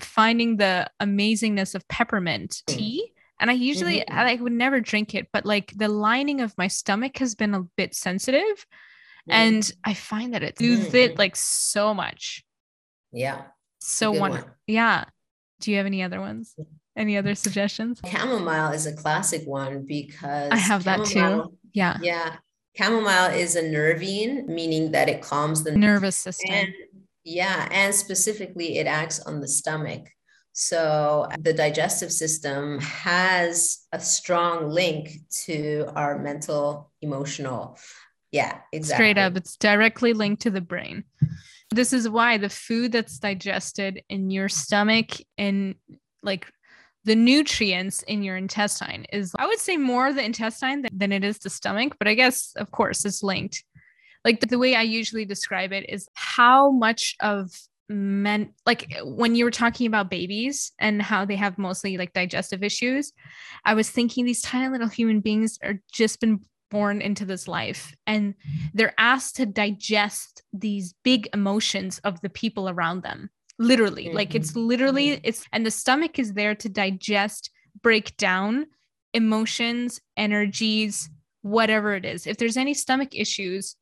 finding 0.00 0.56
the 0.56 0.90
amazingness 1.00 1.74
of 1.74 1.86
peppermint 1.88 2.62
Mm. 2.66 2.76
tea. 2.76 3.12
And 3.38 3.50
I 3.50 3.54
usually, 3.54 4.00
Mhm. 4.00 4.04
I 4.10 4.24
like, 4.24 4.40
would 4.40 4.52
never 4.52 4.80
drink 4.80 5.14
it, 5.14 5.28
but 5.32 5.46
like 5.46 5.72
the 5.74 5.88
lining 5.88 6.42
of 6.42 6.56
my 6.58 6.68
stomach 6.68 7.16
has 7.18 7.34
been 7.34 7.54
a 7.54 7.62
bit 7.76 7.94
sensitive. 7.94 8.66
And 9.28 9.70
I 9.84 9.94
find 9.94 10.34
that 10.34 10.42
it 10.42 10.58
soothes 10.58 10.92
it 10.94 11.14
Mhm. 11.14 11.18
like 11.18 11.36
so 11.36 11.94
much. 11.94 12.44
yeah. 13.12 13.44
So 13.80 14.12
one, 14.12 14.30
one. 14.32 14.44
yeah. 14.66 15.04
Do 15.60 15.70
you 15.70 15.76
have 15.76 15.86
any 15.86 16.02
other 16.02 16.20
ones? 16.20 16.56
Any 16.96 17.16
other 17.16 17.34
suggestions? 17.34 18.00
Chamomile 18.06 18.72
is 18.72 18.86
a 18.86 18.92
classic 18.92 19.46
one 19.46 19.86
because 19.86 20.50
I 20.50 20.56
have 20.56 20.84
that 20.84 21.04
too. 21.06 21.56
Yeah. 21.72 21.98
Yeah. 22.02 22.36
Chamomile 22.76 23.34
is 23.34 23.56
a 23.56 23.62
nervine, 23.62 24.46
meaning 24.46 24.92
that 24.92 25.08
it 25.08 25.22
calms 25.22 25.64
the 25.64 25.76
Nervous 25.76 26.16
system. 26.16 26.50
And 26.50 26.68
yeah, 27.24 27.68
and 27.70 27.94
specifically 27.94 28.78
it 28.78 28.86
acts 28.86 29.20
on 29.20 29.40
the 29.40 29.48
stomach. 29.48 30.08
So 30.52 31.28
the 31.38 31.52
digestive 31.52 32.12
system 32.12 32.80
has 32.80 33.86
a 33.92 34.00
strong 34.00 34.68
link 34.68 35.10
to 35.44 35.86
our 35.94 36.18
mental, 36.18 36.90
emotional. 37.02 37.78
Yeah, 38.32 38.58
exactly. 38.72 39.04
Straight 39.04 39.18
up, 39.18 39.36
it's 39.36 39.56
directly 39.56 40.12
linked 40.12 40.42
to 40.42 40.50
the 40.50 40.60
brain. 40.60 41.04
This 41.72 41.92
is 41.92 42.08
why 42.08 42.36
the 42.36 42.48
food 42.48 42.92
that's 42.92 43.18
digested 43.18 44.02
in 44.08 44.30
your 44.30 44.48
stomach 44.48 45.12
and 45.38 45.76
like 46.22 46.46
the 47.04 47.14
nutrients 47.14 48.02
in 48.02 48.22
your 48.22 48.36
intestine 48.36 49.06
is, 49.12 49.32
I 49.38 49.46
would 49.46 49.58
say, 49.58 49.76
more 49.76 50.12
the 50.12 50.24
intestine 50.24 50.82
than, 50.82 50.90
than 50.92 51.12
it 51.12 51.24
is 51.24 51.38
the 51.38 51.50
stomach. 51.50 51.96
But 51.98 52.08
I 52.08 52.14
guess, 52.14 52.52
of 52.56 52.70
course, 52.72 53.04
it's 53.04 53.22
linked. 53.22 53.64
Like 54.24 54.40
the 54.40 54.58
way 54.58 54.74
I 54.74 54.82
usually 54.82 55.24
describe 55.24 55.72
it 55.72 55.88
is 55.88 56.08
how 56.14 56.70
much 56.70 57.16
of 57.20 57.50
men, 57.88 58.52
like 58.66 58.94
when 59.02 59.34
you 59.34 59.44
were 59.44 59.50
talking 59.50 59.86
about 59.86 60.10
babies 60.10 60.72
and 60.78 61.00
how 61.00 61.24
they 61.24 61.36
have 61.36 61.56
mostly 61.56 61.96
like 61.96 62.12
digestive 62.12 62.62
issues, 62.62 63.12
I 63.64 63.74
was 63.74 63.90
thinking 63.90 64.24
these 64.24 64.42
tiny 64.42 64.68
little 64.68 64.88
human 64.88 65.20
beings 65.20 65.58
are 65.62 65.80
just 65.92 66.20
been 66.20 66.40
born 66.70 67.00
into 67.00 67.24
this 67.24 67.48
life 67.48 67.94
and 68.06 68.34
they're 68.74 68.94
asked 68.98 69.36
to 69.36 69.46
digest 69.46 70.42
these 70.52 70.94
big 71.02 71.28
emotions 71.32 71.98
of 72.04 72.20
the 72.20 72.30
people 72.30 72.68
around 72.68 73.02
them 73.02 73.30
literally. 73.58 74.10
Like 74.12 74.34
it's 74.34 74.52
mm-hmm. 74.52 74.66
literally 74.66 75.08
mm-hmm. 75.10 75.20
it's 75.24 75.44
and 75.52 75.66
the 75.66 75.70
stomach 75.70 76.18
is 76.18 76.32
there 76.32 76.54
to 76.56 76.68
digest 76.68 77.50
break 77.82 78.16
down 78.16 78.66
emotions 79.12 80.00
energies 80.16 81.10
whatever 81.42 81.94
it 81.94 82.04
is. 82.04 82.26
If 82.26 82.38
there's 82.38 82.56
any 82.56 82.74
stomach 82.74 83.14
issues 83.14 83.76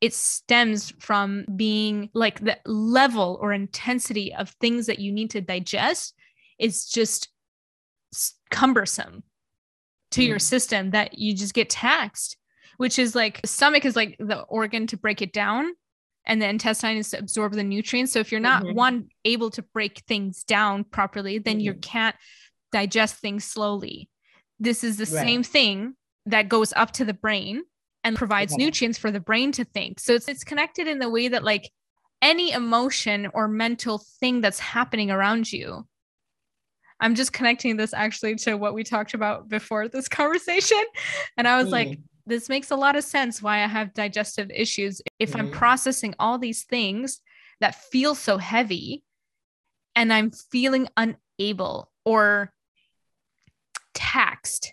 it 0.00 0.12
stems 0.12 0.92
from 0.98 1.46
being 1.56 2.10
like 2.12 2.40
the 2.40 2.58
level 2.66 3.38
or 3.40 3.52
intensity 3.52 4.34
of 4.34 4.50
things 4.60 4.86
that 4.86 4.98
you 4.98 5.10
need 5.10 5.30
to 5.30 5.40
digest 5.40 6.14
is 6.58 6.84
just 6.84 7.28
cumbersome 8.50 9.22
to 10.14 10.22
your 10.24 10.38
Mm. 10.38 10.42
system 10.42 10.90
that 10.90 11.18
you 11.18 11.34
just 11.34 11.54
get 11.54 11.70
taxed 11.70 12.36
which 12.76 12.98
is 12.98 13.14
like 13.14 13.40
the 13.42 13.46
stomach 13.46 13.84
is 13.84 13.94
like 13.94 14.16
the 14.18 14.40
organ 14.48 14.86
to 14.88 14.96
break 14.96 15.22
it 15.22 15.32
down 15.32 15.72
and 16.26 16.42
the 16.42 16.48
intestine 16.48 16.96
is 16.96 17.10
to 17.10 17.18
absorb 17.18 17.52
the 17.52 17.62
nutrients 17.62 18.12
so 18.12 18.18
if 18.18 18.32
you're 18.32 18.40
not 18.40 18.62
Mhm. 18.64 18.74
one 18.74 19.08
able 19.24 19.50
to 19.50 19.62
break 19.62 20.02
things 20.08 20.42
down 20.44 20.82
properly 20.84 21.38
then 21.38 21.60
you 21.60 21.74
Mhm. 21.74 21.82
can't 21.82 22.16
digest 22.72 23.16
things 23.16 23.44
slowly 23.44 24.08
this 24.58 24.82
is 24.84 24.96
the 24.96 25.04
Right. 25.14 25.26
same 25.26 25.42
thing 25.42 25.94
that 26.26 26.48
goes 26.48 26.72
up 26.72 26.90
to 26.92 27.04
the 27.04 27.14
brain 27.14 27.62
and 28.02 28.16
provides 28.16 28.52
Okay. 28.54 28.64
nutrients 28.64 28.98
for 28.98 29.10
the 29.12 29.20
brain 29.20 29.52
to 29.52 29.64
think 29.64 30.00
so 30.00 30.14
it's, 30.14 30.28
it's 30.28 30.44
connected 30.44 30.86
in 30.88 30.98
the 30.98 31.08
way 31.10 31.28
that 31.28 31.44
like 31.44 31.70
any 32.22 32.50
emotion 32.52 33.28
or 33.34 33.46
mental 33.48 33.98
thing 34.20 34.40
that's 34.40 34.58
happening 34.58 35.10
around 35.10 35.52
you 35.52 35.86
i'm 37.04 37.14
just 37.14 37.32
connecting 37.32 37.76
this 37.76 37.94
actually 37.94 38.34
to 38.34 38.56
what 38.56 38.74
we 38.74 38.82
talked 38.82 39.14
about 39.14 39.48
before 39.48 39.86
this 39.88 40.08
conversation 40.20 40.82
and 41.36 41.46
i 41.46 41.56
was 41.62 41.70
like 41.70 41.88
Mm. 41.88 42.02
this 42.26 42.48
makes 42.48 42.70
a 42.70 42.76
lot 42.76 42.96
of 42.96 43.04
sense 43.04 43.42
why 43.42 43.62
I 43.62 43.66
have 43.66 43.92
digestive 43.92 44.50
issues. 44.50 45.02
If 45.18 45.36
I'm 45.36 45.50
Mhm. 45.50 45.52
processing 45.52 46.14
all 46.18 46.38
these 46.38 46.64
things 46.64 47.20
that 47.60 47.74
feel 47.92 48.14
so 48.14 48.38
heavy 48.38 49.04
and 49.94 50.10
I'm 50.10 50.30
feeling 50.30 50.88
unable 50.96 51.92
or 52.04 52.52
taxed 53.92 54.72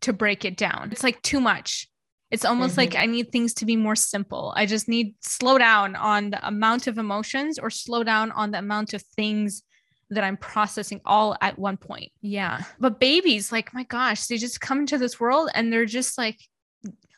to 0.00 0.12
break 0.12 0.44
it 0.44 0.56
down. 0.56 0.88
It's 0.92 1.02
like 1.02 1.20
too 1.22 1.40
much. 1.40 1.88
It's 2.30 2.44
almost 2.44 2.72
mm-hmm. 2.72 2.80
like 2.80 2.96
I 2.96 3.06
need 3.06 3.30
things 3.30 3.54
to 3.54 3.66
be 3.66 3.76
more 3.76 3.96
simple. 3.96 4.52
I 4.56 4.66
just 4.66 4.88
need 4.88 5.14
slow 5.20 5.58
down 5.58 5.94
on 5.96 6.30
the 6.30 6.46
amount 6.46 6.86
of 6.86 6.98
emotions 6.98 7.58
or 7.58 7.70
slow 7.70 8.02
down 8.02 8.32
on 8.32 8.50
the 8.50 8.58
amount 8.58 8.94
of 8.94 9.02
things 9.02 9.62
that 10.10 10.24
I'm 10.24 10.36
processing 10.36 11.00
all 11.04 11.36
at 11.40 11.58
one 11.58 11.76
point. 11.76 12.12
Yeah. 12.22 12.62
But 12.78 13.00
babies, 13.00 13.50
like 13.50 13.74
my 13.74 13.84
gosh, 13.84 14.26
they 14.26 14.36
just 14.36 14.60
come 14.60 14.80
into 14.80 14.98
this 14.98 15.18
world 15.18 15.50
and 15.54 15.72
they're 15.72 15.86
just 15.86 16.16
like 16.16 16.40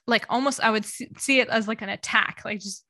like 0.07 0.25
almost 0.31 0.61
I 0.63 0.71
would 0.71 0.87
see 0.87 1.41
it 1.41 1.49
as 1.49 1.69
like 1.69 1.83
an 1.83 1.91
attack, 1.91 2.43
like 2.45 2.61
just 2.61 2.85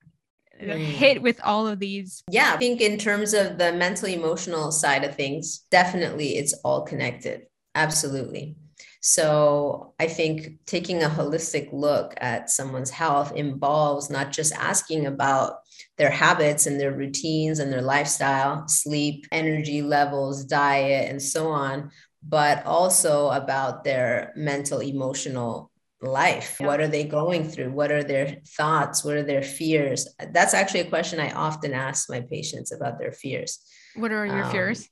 mm. 0.62 0.78
hit 0.78 1.20
with 1.20 1.40
all 1.42 1.66
of 1.66 1.78
these. 1.80 2.22
Yeah, 2.30 2.52
I 2.54 2.56
think 2.56 2.80
in 2.80 2.96
terms 2.96 3.34
of 3.34 3.58
the 3.58 3.72
mental 3.72 4.08
emotional 4.08 4.70
side 4.70 5.04
of 5.04 5.14
things, 5.14 5.64
definitely 5.70 6.36
it's 6.36 6.54
all 6.64 6.82
connected. 6.82 7.42
Absolutely. 7.74 8.56
So 9.00 9.94
I 10.00 10.06
think 10.08 10.58
taking 10.66 11.02
a 11.02 11.08
holistic 11.08 11.68
look 11.72 12.14
at 12.18 12.50
someone's 12.50 12.90
health 12.90 13.32
involves 13.34 14.10
not 14.10 14.32
just 14.32 14.52
asking 14.54 15.06
about 15.06 15.58
their 15.98 16.10
habits 16.10 16.66
and 16.66 16.80
their 16.80 16.92
routines 16.92 17.58
and 17.58 17.72
their 17.72 17.82
lifestyle, 17.82 18.66
sleep, 18.68 19.26
energy 19.30 19.82
levels, 19.82 20.44
diet, 20.44 21.10
and 21.10 21.22
so 21.22 21.48
on, 21.48 21.90
but 22.22 22.64
also 22.66 23.30
about 23.30 23.84
their 23.84 24.32
mental, 24.36 24.80
emotional 24.80 25.70
life. 26.00 26.56
What 26.60 26.80
are 26.80 26.88
they 26.88 27.04
going 27.04 27.48
through? 27.48 27.72
What 27.72 27.90
are 27.90 28.04
their 28.04 28.38
thoughts? 28.56 29.04
What 29.04 29.14
are 29.14 29.22
their 29.22 29.42
fears? 29.42 30.08
That's 30.32 30.54
actually 30.54 30.80
a 30.80 30.88
question 30.88 31.20
I 31.20 31.32
often 31.32 31.72
ask 31.72 32.08
my 32.10 32.20
patients 32.20 32.72
about 32.72 32.98
their 32.98 33.12
fears. 33.12 33.60
What 33.94 34.12
are 34.12 34.26
your 34.26 34.44
um, 34.44 34.50
fears? 34.50 34.88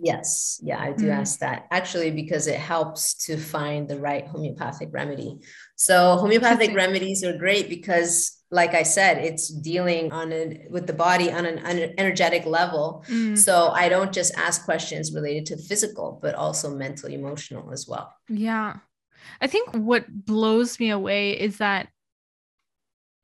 Yes, 0.00 0.60
yeah, 0.62 0.80
I 0.80 0.92
do 0.92 1.06
mm 1.06 1.18
ask 1.18 1.40
that 1.40 1.66
actually 1.70 2.10
because 2.10 2.46
it 2.46 2.60
helps 2.60 3.14
to 3.26 3.36
find 3.36 3.88
the 3.88 3.98
right 3.98 4.26
homeopathic 4.26 4.90
remedy. 4.92 5.38
So 5.74 6.16
homeopathic 6.16 6.74
remedies 6.74 7.24
are 7.24 7.36
great 7.36 7.68
because 7.68 8.38
like 8.50 8.74
I 8.74 8.82
said, 8.82 9.18
it's 9.18 9.48
dealing 9.48 10.12
on 10.12 10.32
a, 10.32 10.66
with 10.70 10.86
the 10.86 10.92
body 10.92 11.32
on 11.32 11.44
an, 11.44 11.58
on 11.58 11.78
an 11.78 11.94
energetic 11.98 12.46
level. 12.46 13.04
Mm. 13.08 13.36
So 13.36 13.68
I 13.68 13.88
don't 13.88 14.12
just 14.12 14.34
ask 14.36 14.64
questions 14.64 15.12
related 15.12 15.46
to 15.46 15.56
physical, 15.58 16.18
but 16.22 16.34
also 16.34 16.74
mental, 16.74 17.10
emotional 17.10 17.72
as 17.72 17.86
well. 17.88 18.14
Yeah. 18.28 18.76
I 19.40 19.48
think 19.48 19.70
what 19.74 20.06
blows 20.08 20.78
me 20.78 20.90
away 20.90 21.32
is 21.32 21.58
that 21.58 21.88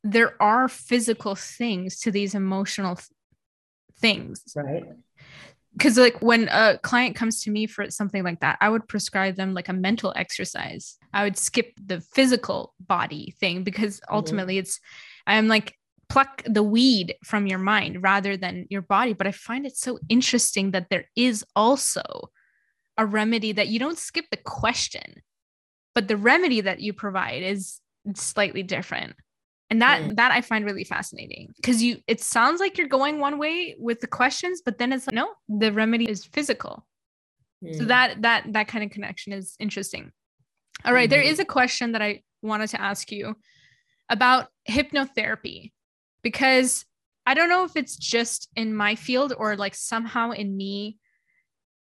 there 0.03 0.35
are 0.43 0.68
physical 0.68 1.35
things 1.35 2.01
to 2.01 2.11
these 2.11 2.35
emotional 2.35 2.97
th- 2.97 3.09
things. 3.99 4.43
Right 4.55 4.85
because 5.75 5.99
like 5.99 6.20
when 6.22 6.49
a 6.51 6.79
client 6.83 7.16
comes 7.16 7.43
to 7.43 7.51
me 7.51 7.66
for 7.66 7.91
something 7.91 8.22
like 8.22 8.41
that 8.41 8.57
i 8.61 8.68
would 8.68 8.87
prescribe 8.89 9.37
them 9.37 9.55
like 9.55 9.68
a 9.68 9.72
mental 9.72 10.12
exercise 10.16 10.99
i 11.12 11.25
would 11.25 11.37
skip 11.37 11.72
the 11.85 12.01
physical 12.01 12.75
body 12.81 13.35
thing 13.41 13.62
because 13.62 14.01
mm-hmm. 14.01 14.14
ultimately 14.14 14.55
mm-hmm. 14.55 14.61
it's 14.61 14.81
i'm 15.27 15.49
like 15.49 15.77
pluck 16.09 16.43
the 16.47 16.62
weed 16.62 17.16
from 17.25 17.47
your 17.47 17.59
mind 17.59 18.03
rather 18.03 18.37
than 18.37 18.66
your 18.70 18.83
body 18.83 19.12
but 19.12 19.27
i 19.27 19.33
find 19.33 19.66
it 19.66 19.77
so 19.77 19.99
interesting 20.09 20.70
that 20.70 20.89
there 20.91 21.07
is 21.16 21.45
also 21.57 22.03
a 22.97 23.05
remedy 23.05 23.53
that 23.53 23.68
you 23.68 23.79
don't 23.79 23.99
skip 23.99 24.27
the 24.31 24.37
question 24.37 25.22
but 25.95 26.09
the 26.09 26.16
remedy 26.16 26.61
that 26.61 26.81
you 26.81 26.93
provide 26.93 27.43
is 27.43 27.81
slightly 28.14 28.62
different 28.62 29.14
and 29.71 29.81
that 29.83 30.03
mm. 30.03 30.17
that 30.17 30.31
i 30.31 30.41
find 30.41 30.65
really 30.65 30.85
fascinating 30.85 31.53
because 31.57 31.83
you 31.83 31.99
it 32.07 32.21
sounds 32.21 32.61
like 32.61 32.77
you're 32.77 32.87
going 32.87 33.19
one 33.19 33.39
way 33.39 33.75
with 33.79 34.01
the 34.01 34.07
questions 34.07 34.62
but 34.65 34.79
then 34.79 34.93
it's 34.93 35.07
like 35.07 35.15
no 35.15 35.29
the 35.49 35.73
remedy 35.73 36.09
is 36.09 36.25
physical 36.25 36.87
mm. 37.62 37.77
so 37.77 37.85
that 37.85 38.21
that 38.23 38.45
that 38.53 38.69
kind 38.69 38.85
of 38.85 38.91
connection 38.91 39.33
is 39.33 39.57
interesting 39.59 40.12
all 40.85 40.93
right, 40.93 41.09
mm-hmm. 41.09 41.11
there 41.11 41.23
is 41.23 41.39
a 41.39 41.45
question 41.45 41.93
that 41.93 42.03
i 42.03 42.23
wanted 42.43 42.69
to 42.69 42.81
ask 42.81 43.11
you 43.11 43.35
about 44.11 44.49
hypnotherapy 44.69 45.73
because 46.23 46.85
i 47.27 47.35
don't 47.35 47.49
know 47.49 47.65
if 47.65 47.77
it's 47.77 47.97
just 47.97 48.49
in 48.55 48.75
my 48.75 48.95
field 48.95 49.33
or 49.37 49.57
like 49.57 49.75
somehow 49.75 50.31
in 50.31 50.55
me 50.55 50.99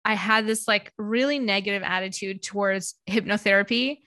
i 0.05 0.15
had 0.15 0.47
this 0.47 0.67
like 0.67 0.91
really 0.97 1.39
negative 1.39 1.83
attitude 1.85 2.43
towards 2.43 2.95
hypnotherapy 3.09 3.99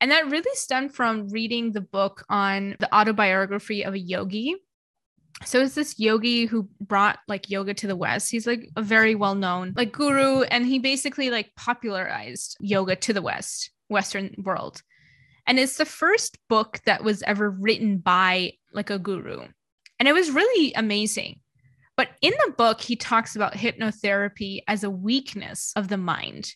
and 0.00 0.10
that 0.10 0.30
really 0.30 0.54
stemmed 0.54 0.94
from 0.94 1.28
reading 1.28 1.72
the 1.72 1.80
book 1.80 2.24
on 2.28 2.76
the 2.78 2.94
autobiography 2.94 3.84
of 3.84 3.94
a 3.94 3.98
yogi. 3.98 4.54
So 5.44 5.60
it's 5.60 5.74
this 5.74 5.98
yogi 5.98 6.46
who 6.46 6.68
brought 6.80 7.18
like 7.28 7.50
yoga 7.50 7.74
to 7.74 7.86
the 7.86 7.96
West. 7.96 8.30
He's 8.30 8.46
like 8.46 8.68
a 8.76 8.82
very 8.82 9.14
well-known 9.14 9.74
like 9.76 9.92
guru 9.92 10.42
and 10.42 10.66
he 10.66 10.78
basically 10.78 11.30
like 11.30 11.54
popularized 11.56 12.56
yoga 12.60 12.96
to 12.96 13.12
the 13.12 13.22
West, 13.22 13.70
Western 13.88 14.34
world. 14.38 14.82
And 15.46 15.58
it's 15.58 15.76
the 15.76 15.84
first 15.84 16.38
book 16.48 16.80
that 16.86 17.04
was 17.04 17.22
ever 17.22 17.50
written 17.50 17.98
by 17.98 18.52
like 18.72 18.90
a 18.90 18.98
guru. 18.98 19.46
And 19.98 20.08
it 20.08 20.12
was 20.12 20.30
really 20.30 20.74
amazing. 20.74 21.40
But 21.96 22.10
in 22.20 22.32
the 22.46 22.52
book, 22.52 22.80
he 22.80 22.96
talks 22.96 23.34
about 23.34 23.54
hypnotherapy 23.54 24.60
as 24.68 24.84
a 24.84 24.90
weakness 24.90 25.72
of 25.74 25.88
the 25.88 25.96
mind 25.96 26.52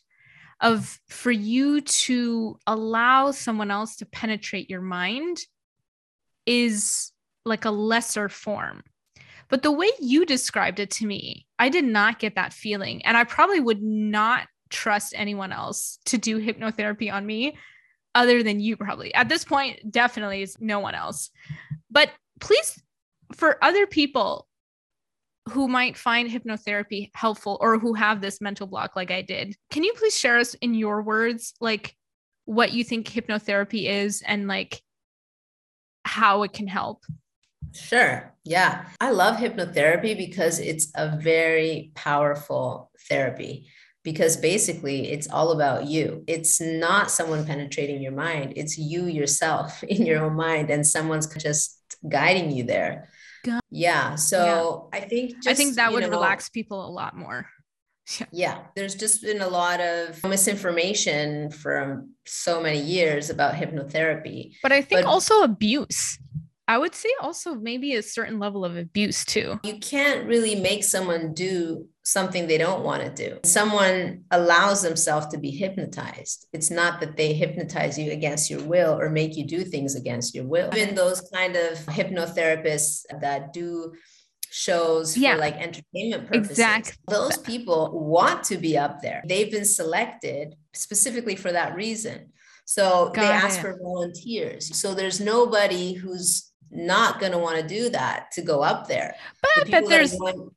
of 0.63 1.01
for 1.09 1.33
you 1.33 1.81
to 1.81 2.59
allow 2.67 3.33
someone 3.33 3.71
else 3.71 3.97
to 3.97 4.07
penetrate 4.07 4.71
your 4.71 4.81
mind 4.81 5.39
is 6.47 7.13
like 7.45 7.65
a 7.65 7.71
lesser 7.71 8.29
form. 8.29 8.83
But 9.49 9.63
the 9.63 9.73
way 9.73 9.91
you 10.01 10.25
described 10.25 10.79
it 10.79 10.91
to 10.93 11.07
me, 11.07 11.47
I 11.59 11.69
did 11.69 11.85
not 11.85 12.21
get 12.21 12.37
that 12.37 12.53
feeling. 12.53 13.05
And 13.05 13.17
I 13.17 13.25
probably 13.25 13.61
would 13.61 13.83
not 13.83 14.47
trust 14.71 15.13
anyone 15.17 15.53
else 15.53 15.99
to 16.07 16.17
do 16.17 16.41
hypnotherapy 16.41 17.13
on 17.13 17.27
me 17.27 17.59
other 18.15 18.43
than 18.43 18.61
you, 18.61 18.77
probably. 18.77 19.13
At 19.15 19.29
this 19.29 19.45
point, 19.45 19.91
definitely 19.91 20.43
is 20.43 20.57
no 20.61 20.79
one 20.79 20.95
else. 20.95 21.31
But 21.91 22.11
please, 22.41 22.81
for 23.35 23.63
other 23.63 23.87
people 23.87 24.47
who 25.51 25.69
might 25.69 25.97
find 25.97 26.31
hypnotherapy 26.31 27.11
helpful 27.15 27.59
or 27.61 27.79
who 27.79 27.95
have 27.95 28.21
this 28.21 28.41
mental 28.41 28.67
block 28.67 28.95
like 28.95 29.11
I 29.11 29.23
did. 29.23 29.57
Can 29.71 29.83
you 29.83 29.93
please 29.97 30.17
share 30.17 30.39
us 30.39 30.55
in 30.55 30.75
your 30.75 31.03
words 31.03 31.55
like 31.61 31.97
what 32.45 32.73
you 32.73 32.85
think 32.85 33.09
hypnotherapy 33.09 33.89
is 33.89 34.23
and 34.27 34.47
like 34.47 34.83
how 36.05 36.43
it 36.43 36.53
can 36.53 36.67
help? 36.69 37.05
Sure. 37.73 38.33
Yeah. 38.45 38.87
I 39.01 39.11
love 39.11 39.37
hypnotherapy 39.37 40.17
because 40.17 40.59
it's 40.59 40.93
a 40.95 41.17
very 41.17 41.91
powerful 41.95 42.91
therapy 43.09 43.67
because 44.05 44.37
basically 44.37 45.11
it's 45.13 45.29
all 45.29 45.53
about 45.53 45.87
you. 45.87 46.25
It's 46.27 46.61
not 46.61 47.11
someone 47.11 47.47
penetrating 47.47 48.03
your 48.03 48.13
mind, 48.13 48.55
it's 48.57 48.77
you 48.77 49.07
yourself 49.07 49.83
in 49.89 50.05
your 50.07 50.25
own 50.25 50.35
mind, 50.35 50.71
and 50.71 50.87
someone's 50.87 51.33
just 51.37 51.81
guiding 52.09 52.51
you 52.51 52.65
there. 52.65 53.09
Yeah. 53.71 54.15
So 54.17 54.91
yeah. 54.93 54.99
I 54.99 55.03
think 55.09 55.35
just, 55.37 55.49
I 55.49 55.55
think 55.55 55.75
that 55.77 55.93
would 55.93 56.03
know, 56.03 56.11
relax 56.11 56.49
people 56.49 56.87
a 56.87 56.91
lot 56.91 57.17
more. 57.17 57.47
Yeah. 58.19 58.27
yeah. 58.33 58.59
There's 58.75 58.97
just 58.97 59.23
been 59.23 59.41
a 59.41 59.49
lot 59.49 59.81
of 59.81 60.23
misinformation 60.25 61.53
from 61.53 62.11
so 62.27 62.61
many 62.61 62.81
years 62.81 63.31
about 63.31 63.55
hypnotherapy. 63.55 64.57
But 64.61 64.73
I 64.73 64.83
think 64.83 65.03
but, 65.03 65.09
also 65.09 65.43
abuse. 65.43 66.19
I 66.69 66.79
would 66.79 66.95
say 66.95 67.09
also 67.21 67.55
maybe 67.55 67.95
a 67.95 68.03
certain 68.03 68.39
level 68.39 68.65
of 68.65 68.77
abuse 68.77 69.25
too. 69.25 69.61
You 69.65 69.79
can't 69.79 70.27
really 70.27 70.55
make 70.55 70.85
someone 70.85 71.35
do 71.35 71.89
something 72.05 72.47
they 72.47 72.59
don't 72.59 72.85
want 72.85 73.03
to 73.03 73.29
do. 73.29 73.39
Someone 73.45 74.25
allows 74.31 74.83
themselves 74.83 75.27
to 75.29 75.39
be 75.39 75.51
hypnotized. 75.51 76.47
It's 76.53 76.71
not 76.71 77.01
that 77.01 77.17
they 77.17 77.33
hypnotize 77.33 77.99
you 77.99 78.13
against 78.13 78.51
your 78.51 78.63
will 78.63 78.99
or 78.99 79.11
make 79.11 79.37
you 79.37 79.45
do 79.47 79.65
things 79.65 79.95
against 79.95 80.35
your 80.35 80.45
will. 80.45 80.71
Even 80.77 80.95
those 80.95 81.21
kind 81.33 81.57
of 81.57 81.79
hypnotherapists 81.87 83.03
that 83.21 83.53
do 83.53 83.93
shows 84.51 85.17
yeah. 85.17 85.35
for 85.35 85.41
like 85.41 85.57
entertainment 85.57 86.27
purposes. 86.27 86.51
Exactly. 86.51 86.95
Those 87.09 87.39
people 87.39 87.99
want 87.99 88.45
to 88.45 88.57
be 88.57 88.77
up 88.77 89.01
there. 89.01 89.23
They've 89.27 89.51
been 89.51 89.65
selected 89.65 90.55
specifically 90.75 91.37
for 91.37 91.51
that 91.53 91.75
reason. 91.75 92.33
So 92.65 93.11
Got 93.15 93.23
they 93.23 93.27
ask 93.29 93.59
it. 93.59 93.63
for 93.63 93.79
volunteers. 93.81 94.77
So 94.77 94.95
there's 94.95 95.21
nobody 95.21 95.95
who's 95.95 96.52
not 96.73 97.21
going 97.21 97.33
to 97.33 97.39
want 97.39 97.61
to 97.61 97.67
do 97.67 97.91
that 97.91 98.31
to 98.33 98.43
go 98.43 98.63
up 98.63 98.89
there. 98.89 99.15
But 99.41 99.67
the 99.67 99.77
I 99.77 99.81
bet 99.81 99.89
there's 99.89 100.17
going, 100.17 100.51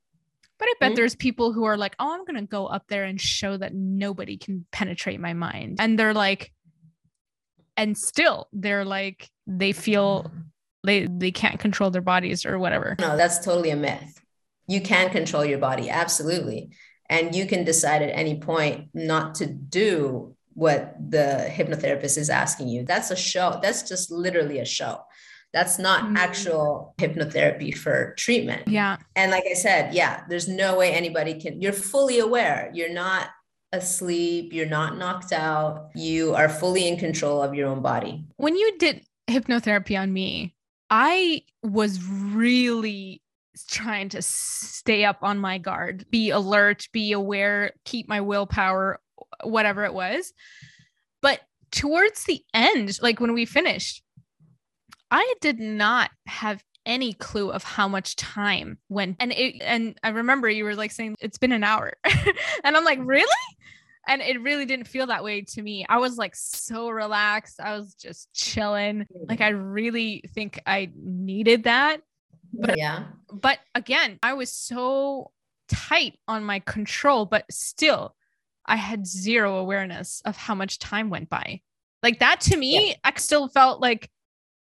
but 0.58 0.68
I 0.68 0.74
bet 0.80 0.90
mm-hmm. 0.90 0.96
there's 0.96 1.16
people 1.16 1.54
who 1.54 1.66
are 1.66 1.78
like, 1.78 1.96
"Oh, 2.00 2.14
I'm 2.14 2.26
going 2.26 2.40
to 2.40 2.48
go 2.48 2.66
up 2.66 2.88
there 2.88 3.04
and 3.04 3.20
show 3.20 3.58
that 3.58 3.74
nobody 3.74 4.38
can 4.38 4.66
penetrate 4.72 5.20
my 5.20 5.34
mind." 5.34 5.78
And 5.80 6.00
they're 6.00 6.14
like 6.14 6.52
and 7.78 7.98
still 7.98 8.48
they're 8.54 8.86
like 8.86 9.30
they 9.48 9.72
feel 9.72 10.32
they 10.84 11.08
they 11.08 11.32
can't 11.32 11.60
control 11.60 11.90
their 11.90 12.02
bodies 12.02 12.46
or 12.46 12.58
whatever. 12.60 12.96
No, 13.00 13.18
that's 13.18 13.44
totally 13.44 13.72
a 13.72 13.76
myth. 13.76 14.22
You 14.68 14.82
can 14.82 15.10
control 15.10 15.46
your 15.46 15.60
body, 15.60 15.90
absolutely. 15.90 16.72
And 17.08 17.36
you 17.36 17.46
can 17.46 17.64
decide 17.64 18.02
at 18.02 18.10
any 18.10 18.40
point 18.40 18.90
not 18.94 19.36
to 19.36 19.46
do 19.46 20.36
what 20.54 20.96
the 20.98 21.48
hypnotherapist 21.52 22.18
is 22.18 22.30
asking 22.30 22.70
you. 22.70 22.84
That's 22.84 23.12
a 23.12 23.16
show. 23.16 23.60
That's 23.62 23.84
just 23.88 24.10
literally 24.10 24.60
a 24.60 24.66
show. 24.66 25.02
That's 25.56 25.80
not 25.80 26.04
mm-hmm. 26.04 26.18
actual 26.18 26.94
hypnotherapy 26.98 27.74
for 27.74 28.14
treatment. 28.18 28.68
Yeah. 28.68 28.98
And 29.16 29.32
like 29.32 29.46
I 29.50 29.54
said, 29.54 29.94
yeah, 29.94 30.26
there's 30.28 30.50
no 30.50 30.78
way 30.78 30.92
anybody 30.92 31.40
can, 31.40 31.62
you're 31.62 31.72
fully 31.72 32.20
aware. 32.20 32.70
You're 32.74 32.92
not 32.92 33.30
asleep, 33.72 34.52
you're 34.52 34.66
not 34.66 34.98
knocked 34.98 35.32
out, 35.32 35.92
you 35.96 36.36
are 36.36 36.50
fully 36.50 36.90
in 36.90 36.98
control 36.98 37.42
of 37.42 37.56
your 37.56 37.70
own 37.70 37.82
body. 37.82 38.26
When 38.36 38.58
you 38.58 38.78
did 38.78 39.06
hypnotherapy 39.30 39.98
on 39.98 40.12
me, 40.12 40.54
I 40.90 41.44
was 41.64 42.04
really 42.04 43.22
trying 43.70 44.10
to 44.10 44.22
stay 44.22 45.06
up 45.06 45.20
on 45.22 45.40
my 45.40 45.58
guard, 45.58 46.06
be 46.12 46.32
alert, 46.32 46.90
be 46.92 47.14
aware, 47.14 47.72
keep 47.86 48.10
my 48.10 48.20
willpower, 48.20 49.00
whatever 49.44 49.86
it 49.86 49.94
was. 49.94 50.34
But 51.22 51.40
towards 51.72 52.26
the 52.26 52.44
end, 52.54 53.00
like 53.02 53.22
when 53.22 53.34
we 53.34 53.46
finished, 53.46 54.02
I 55.12 55.34
did 55.42 55.60
not 55.60 56.12
have 56.28 56.64
any 56.86 57.14
clue 57.14 57.52
of 57.52 57.64
how 57.64 57.88
much 57.88 58.16
time 58.16 58.78
went 58.90 59.16
and 59.20 59.32
it 59.32 59.56
and 59.62 59.98
I 60.04 60.10
remember 60.10 60.48
you 60.48 60.64
were 60.66 60.76
like 60.76 60.92
saying 60.92 61.16
it's 61.20 61.38
been 61.38 61.52
an 61.52 61.64
hour. 61.64 61.94
and 62.64 62.78
I'm 62.78 62.86
like, 62.86 63.00
mm-hmm. 63.00 63.08
"Really?" 63.08 63.30
And 64.08 64.22
it 64.22 64.40
really 64.42 64.66
didn't 64.66 64.88
feel 64.88 65.08
that 65.08 65.24
way 65.24 65.42
to 65.42 65.62
me. 65.62 65.84
I 65.90 65.98
was 65.98 66.16
like 66.18 66.36
so 66.36 66.90
relaxed. 66.90 67.60
I 67.60 67.76
was 67.76 67.96
just 67.96 68.32
chilling. 68.34 69.00
Mm. 69.00 69.30
Like 69.30 69.42
I 69.42 69.50
really 69.50 70.24
think 70.34 70.62
I 70.68 70.92
needed 70.96 71.64
that. 71.64 72.02
But 72.54 72.78
yeah. 72.78 73.06
But 73.32 73.60
again, 73.74 74.20
I 74.22 74.34
was 74.34 74.52
so 74.52 75.32
tight 75.68 76.20
on 76.28 76.44
my 76.44 76.60
control, 76.60 77.26
but 77.26 77.46
still 77.52 78.16
I 78.66 78.76
had 78.76 79.08
zero 79.08 79.58
awareness 79.58 80.22
of 80.26 80.38
how 80.38 80.56
much 80.56 80.80
time 80.80 81.10
went 81.10 81.30
by. 81.30 81.62
Like 82.04 82.20
that 82.20 82.42
to 82.42 82.58
me, 82.58 82.90
yeah. 82.90 82.96
I 83.04 83.14
still 83.18 83.48
felt 83.48 83.82
like 83.82 84.10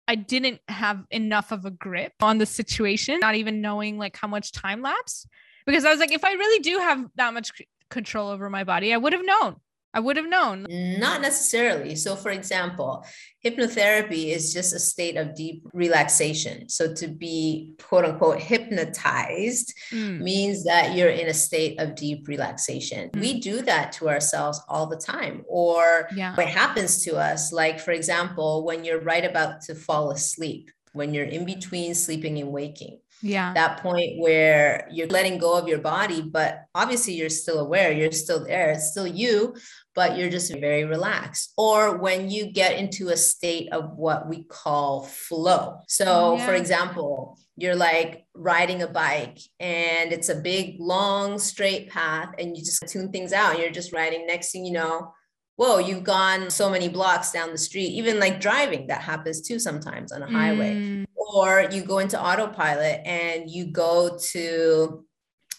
I 0.08 0.14
didn't 0.14 0.60
have 0.68 1.04
enough 1.10 1.52
of 1.52 1.64
a 1.64 1.70
grip 1.70 2.12
on 2.20 2.38
the 2.38 2.46
situation, 2.46 3.20
not 3.20 3.34
even 3.34 3.60
knowing 3.60 3.98
like 3.98 4.16
how 4.16 4.28
much 4.28 4.52
time 4.52 4.82
lapse. 4.82 5.26
Because 5.66 5.84
I 5.84 5.90
was 5.90 5.98
like, 5.98 6.12
if 6.12 6.24
I 6.24 6.32
really 6.32 6.62
do 6.62 6.78
have 6.78 7.04
that 7.16 7.34
much 7.34 7.50
control 7.90 8.28
over 8.28 8.48
my 8.48 8.64
body, 8.64 8.94
I 8.94 8.96
would 8.96 9.12
have 9.12 9.24
known. 9.24 9.56
I 9.96 9.98
would 9.98 10.18
have 10.18 10.28
known. 10.28 10.66
Not 10.68 11.22
necessarily. 11.22 11.96
So, 11.96 12.16
for 12.16 12.30
example, 12.30 13.02
hypnotherapy 13.42 14.28
is 14.28 14.52
just 14.52 14.74
a 14.74 14.78
state 14.78 15.16
of 15.16 15.34
deep 15.34 15.66
relaxation. 15.72 16.68
So, 16.68 16.92
to 16.92 17.08
be 17.08 17.72
quote 17.82 18.04
unquote 18.04 18.38
hypnotized 18.38 19.72
mm. 19.90 20.20
means 20.20 20.64
that 20.64 20.94
you're 20.94 21.08
in 21.08 21.28
a 21.28 21.34
state 21.34 21.80
of 21.80 21.94
deep 21.94 22.28
relaxation. 22.28 23.08
Mm. 23.08 23.20
We 23.22 23.40
do 23.40 23.62
that 23.62 23.92
to 23.92 24.10
ourselves 24.10 24.60
all 24.68 24.86
the 24.86 24.98
time, 24.98 25.42
or 25.48 26.10
yeah. 26.14 26.34
what 26.34 26.46
happens 26.46 27.02
to 27.04 27.16
us. 27.16 27.50
Like, 27.50 27.80
for 27.80 27.92
example, 27.92 28.66
when 28.66 28.84
you're 28.84 29.00
right 29.00 29.24
about 29.24 29.62
to 29.62 29.74
fall 29.74 30.10
asleep, 30.10 30.70
when 30.92 31.14
you're 31.14 31.24
in 31.24 31.46
between 31.46 31.94
sleeping 31.94 32.38
and 32.38 32.52
waking 32.52 32.98
yeah 33.22 33.52
that 33.54 33.80
point 33.82 34.18
where 34.18 34.88
you're 34.90 35.06
letting 35.08 35.38
go 35.38 35.56
of 35.56 35.68
your 35.68 35.78
body 35.78 36.22
but 36.22 36.64
obviously 36.74 37.14
you're 37.14 37.28
still 37.28 37.60
aware 37.60 37.90
you're 37.92 38.12
still 38.12 38.44
there 38.44 38.70
it's 38.70 38.90
still 38.90 39.06
you 39.06 39.54
but 39.94 40.16
you're 40.16 40.30
just 40.30 40.52
very 40.60 40.84
relaxed 40.84 41.52
or 41.56 41.96
when 41.96 42.30
you 42.30 42.52
get 42.52 42.78
into 42.78 43.08
a 43.08 43.16
state 43.16 43.72
of 43.72 43.96
what 43.96 44.28
we 44.28 44.44
call 44.44 45.02
flow 45.04 45.78
so 45.88 46.36
yeah. 46.36 46.46
for 46.46 46.54
example 46.54 47.38
you're 47.56 47.76
like 47.76 48.26
riding 48.34 48.82
a 48.82 48.86
bike 48.86 49.38
and 49.60 50.12
it's 50.12 50.28
a 50.28 50.34
big 50.34 50.76
long 50.78 51.38
straight 51.38 51.88
path 51.88 52.28
and 52.38 52.56
you 52.56 52.62
just 52.62 52.86
tune 52.86 53.10
things 53.10 53.32
out 53.32 53.54
and 53.54 53.62
you're 53.62 53.70
just 53.70 53.92
riding 53.92 54.26
next 54.26 54.52
thing 54.52 54.64
you 54.64 54.72
know 54.72 55.12
whoa, 55.56 55.78
you've 55.78 56.04
gone 56.04 56.50
so 56.50 56.70
many 56.70 56.88
blocks 56.88 57.32
down 57.32 57.50
the 57.50 57.58
street, 57.58 57.88
even 57.88 58.20
like 58.20 58.40
driving, 58.40 58.86
that 58.88 59.00
happens 59.00 59.40
too 59.40 59.58
sometimes 59.58 60.12
on 60.12 60.22
a 60.22 60.30
highway. 60.30 60.74
Mm. 60.74 61.06
Or 61.34 61.68
you 61.70 61.82
go 61.82 61.98
into 61.98 62.20
autopilot 62.20 63.00
and 63.04 63.50
you 63.50 63.66
go 63.66 64.18
to, 64.30 65.04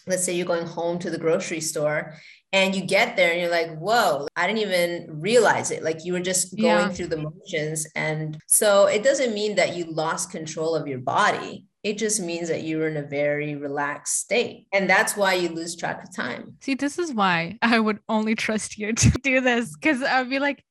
let's 0.06 0.24
say 0.24 0.34
you're 0.34 0.46
going 0.46 0.66
home 0.66 0.98
to 1.00 1.10
the 1.10 1.18
grocery 1.18 1.60
store 1.60 2.14
and 2.52 2.74
you 2.74 2.82
get 2.82 3.16
there 3.16 3.30
and 3.30 3.40
you're 3.40 3.50
like, 3.50 3.76
whoa, 3.78 4.26
I 4.34 4.46
didn't 4.46 4.62
even 4.62 5.06
realize 5.20 5.70
it. 5.70 5.82
Like 5.82 6.04
you 6.04 6.14
were 6.14 6.20
just 6.20 6.56
going 6.56 6.64
yeah. 6.64 6.88
through 6.88 7.08
the 7.08 7.18
motions. 7.18 7.86
And 7.94 8.38
so 8.46 8.86
it 8.86 9.04
doesn't 9.04 9.34
mean 9.34 9.56
that 9.56 9.76
you 9.76 9.84
lost 9.84 10.30
control 10.30 10.74
of 10.74 10.88
your 10.88 11.00
body. 11.00 11.66
It 11.82 11.98
just 11.98 12.20
means 12.20 12.48
that 12.48 12.64
you're 12.64 12.88
in 12.88 12.96
a 12.96 13.06
very 13.06 13.54
relaxed 13.54 14.18
state. 14.18 14.66
And 14.72 14.88
that's 14.88 15.16
why 15.16 15.34
you 15.34 15.50
lose 15.50 15.76
track 15.76 16.02
of 16.02 16.14
time. 16.14 16.56
See, 16.60 16.74
this 16.74 16.98
is 16.98 17.12
why 17.12 17.58
I 17.60 17.78
would 17.78 18.00
only 18.08 18.34
trust 18.34 18.78
you 18.78 18.92
to 18.94 19.10
do 19.22 19.40
this 19.40 19.74
because 19.74 20.02
I'd 20.02 20.30
be 20.30 20.38
like, 20.38 20.64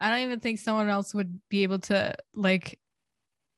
I 0.00 0.08
don't 0.08 0.26
even 0.26 0.40
think 0.40 0.58
someone 0.58 0.88
else 0.88 1.14
would 1.14 1.40
be 1.48 1.62
able 1.64 1.78
to 1.80 2.14
like 2.34 2.78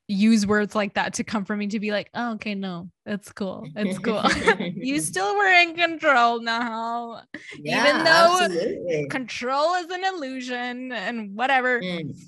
use 0.07 0.47
words 0.47 0.75
like 0.75 0.95
that 0.95 1.15
to 1.15 1.25
comfort 1.25 1.57
me 1.57 1.67
to 1.69 1.81
be 1.81 1.91
like, 1.91 2.11
oh, 2.15 2.35
okay, 2.35 2.55
no, 2.55 2.91
it's 3.07 3.33
cool. 3.33 3.67
It's 3.75 3.99
cool. 3.99 4.23
you 4.77 5.01
still 5.01 5.37
were 5.37 5.49
in 5.49 5.75
control 5.75 6.41
now. 6.41 7.23
Yeah, 7.59 7.81
Even 7.81 8.05
though 8.05 8.39
absolutely. 8.43 9.09
control 9.09 9.75
is 9.75 9.91
an 9.91 10.05
illusion 10.05 10.93
and 10.93 11.35
whatever. 11.35 11.81
Mm. 11.81 12.19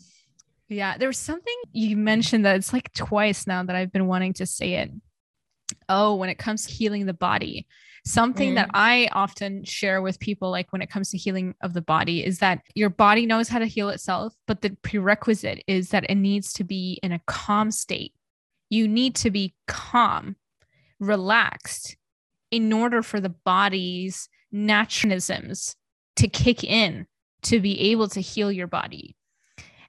Yeah, 0.68 0.98
there 0.98 1.08
was 1.08 1.18
something 1.18 1.54
you 1.72 1.96
mentioned 1.96 2.44
that 2.44 2.56
it's 2.56 2.72
like 2.72 2.92
twice 2.92 3.46
now 3.46 3.62
that 3.62 3.76
I've 3.76 3.92
been 3.92 4.06
wanting 4.06 4.32
to 4.34 4.46
say 4.46 4.74
it. 4.74 4.90
Oh, 5.88 6.16
when 6.16 6.28
it 6.28 6.38
comes 6.38 6.66
to 6.66 6.72
healing 6.72 7.06
the 7.06 7.14
body, 7.14 7.66
something 8.06 8.52
mm. 8.52 8.54
that 8.54 8.70
I 8.72 9.10
often 9.12 9.64
share 9.64 10.00
with 10.00 10.20
people, 10.20 10.50
like 10.50 10.72
when 10.72 10.80
it 10.80 10.90
comes 10.90 11.10
to 11.10 11.18
healing 11.18 11.54
of 11.60 11.74
the 11.74 11.82
body, 11.82 12.24
is 12.24 12.38
that 12.38 12.62
your 12.74 12.88
body 12.88 13.26
knows 13.26 13.48
how 13.48 13.58
to 13.58 13.66
heal 13.66 13.90
itself, 13.90 14.34
but 14.46 14.62
the 14.62 14.70
prerequisite 14.82 15.62
is 15.66 15.90
that 15.90 16.08
it 16.08 16.14
needs 16.14 16.52
to 16.54 16.64
be 16.64 16.98
in 17.02 17.12
a 17.12 17.20
calm 17.26 17.70
state. 17.70 18.14
You 18.70 18.88
need 18.88 19.14
to 19.16 19.30
be 19.30 19.54
calm, 19.66 20.36
relaxed 21.00 21.96
in 22.50 22.72
order 22.72 23.02
for 23.02 23.20
the 23.20 23.34
body's 23.44 24.28
naturalisms 24.52 25.76
to 26.16 26.28
kick 26.28 26.64
in 26.64 27.06
to 27.42 27.60
be 27.60 27.78
able 27.90 28.08
to 28.08 28.20
heal 28.20 28.50
your 28.50 28.66
body 28.66 29.16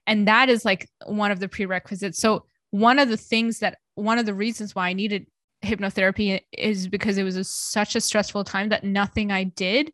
and 0.06 0.26
that 0.26 0.48
is 0.48 0.64
like 0.64 0.88
one 1.06 1.30
of 1.30 1.38
the 1.38 1.48
prerequisites 1.48 2.18
so 2.18 2.44
one 2.70 2.98
of 2.98 3.08
the 3.08 3.16
things 3.16 3.60
that 3.60 3.78
one 3.94 4.18
of 4.18 4.26
the 4.26 4.34
reasons 4.34 4.74
why 4.74 4.88
i 4.88 4.92
needed 4.92 5.26
hypnotherapy 5.62 6.40
is 6.52 6.88
because 6.88 7.18
it 7.18 7.24
was 7.24 7.36
a, 7.36 7.44
such 7.44 7.96
a 7.96 8.00
stressful 8.00 8.44
time 8.44 8.68
that 8.68 8.84
nothing 8.84 9.32
i 9.32 9.42
did 9.44 9.92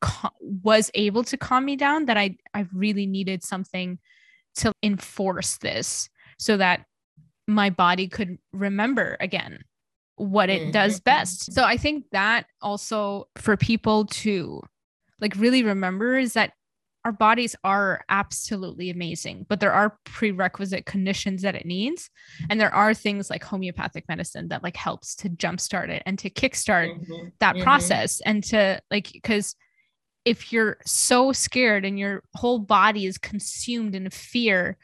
co- 0.00 0.30
was 0.40 0.90
able 0.94 1.22
to 1.22 1.36
calm 1.36 1.64
me 1.64 1.76
down 1.76 2.06
that 2.06 2.16
i 2.16 2.36
i 2.54 2.66
really 2.72 3.06
needed 3.06 3.44
something 3.44 3.98
to 4.56 4.72
enforce 4.82 5.58
this 5.58 6.08
so 6.38 6.56
that 6.56 6.84
my 7.46 7.70
body 7.70 8.08
could 8.08 8.38
remember 8.52 9.16
again 9.20 9.60
what 10.16 10.50
it 10.50 10.72
does 10.72 10.96
mm-hmm. 10.96 11.04
best 11.04 11.52
so 11.52 11.62
i 11.62 11.76
think 11.76 12.04
that 12.10 12.46
also 12.60 13.28
for 13.36 13.56
people 13.56 14.04
to 14.06 14.60
like 15.20 15.34
really 15.36 15.62
remember 15.62 16.18
is 16.18 16.32
that 16.32 16.52
our 17.08 17.12
bodies 17.12 17.56
are 17.64 18.04
absolutely 18.10 18.90
amazing, 18.90 19.46
but 19.48 19.60
there 19.60 19.72
are 19.72 19.98
prerequisite 20.04 20.84
conditions 20.84 21.40
that 21.40 21.54
it 21.54 21.64
needs. 21.64 22.10
And 22.50 22.60
there 22.60 22.74
are 22.74 22.92
things 22.92 23.30
like 23.30 23.42
homeopathic 23.42 24.04
medicine 24.10 24.48
that 24.48 24.62
like 24.62 24.76
helps 24.76 25.16
to 25.16 25.30
jumpstart 25.30 25.88
it 25.88 26.02
and 26.04 26.18
to 26.18 26.28
kickstart 26.28 26.90
mm-hmm. 26.90 27.28
that 27.38 27.54
mm-hmm. 27.54 27.64
process 27.64 28.20
and 28.26 28.44
to 28.44 28.82
like, 28.90 29.10
because 29.10 29.56
if 30.26 30.52
you're 30.52 30.76
so 30.84 31.32
scared 31.32 31.86
and 31.86 31.98
your 31.98 32.24
whole 32.34 32.58
body 32.58 33.06
is 33.06 33.16
consumed 33.16 33.94
in 33.94 34.10
fear 34.10 34.76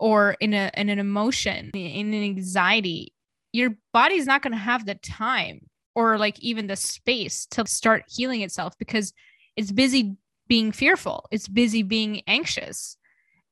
or 0.00 0.36
in 0.40 0.52
a 0.52 0.72
in 0.76 0.88
an 0.88 0.98
emotion, 0.98 1.70
in 1.72 2.12
an 2.12 2.24
anxiety, 2.24 3.14
your 3.52 3.76
body's 3.92 4.26
not 4.26 4.42
going 4.42 4.54
to 4.54 4.58
have 4.58 4.86
the 4.86 4.96
time 4.96 5.60
or 5.94 6.18
like 6.18 6.40
even 6.40 6.66
the 6.66 6.74
space 6.74 7.46
to 7.52 7.64
start 7.64 8.02
healing 8.08 8.40
itself 8.40 8.76
because 8.76 9.12
it's 9.54 9.70
busy 9.70 10.16
being 10.50 10.72
fearful. 10.72 11.28
It's 11.30 11.46
busy 11.46 11.84
being 11.84 12.22
anxious. 12.26 12.96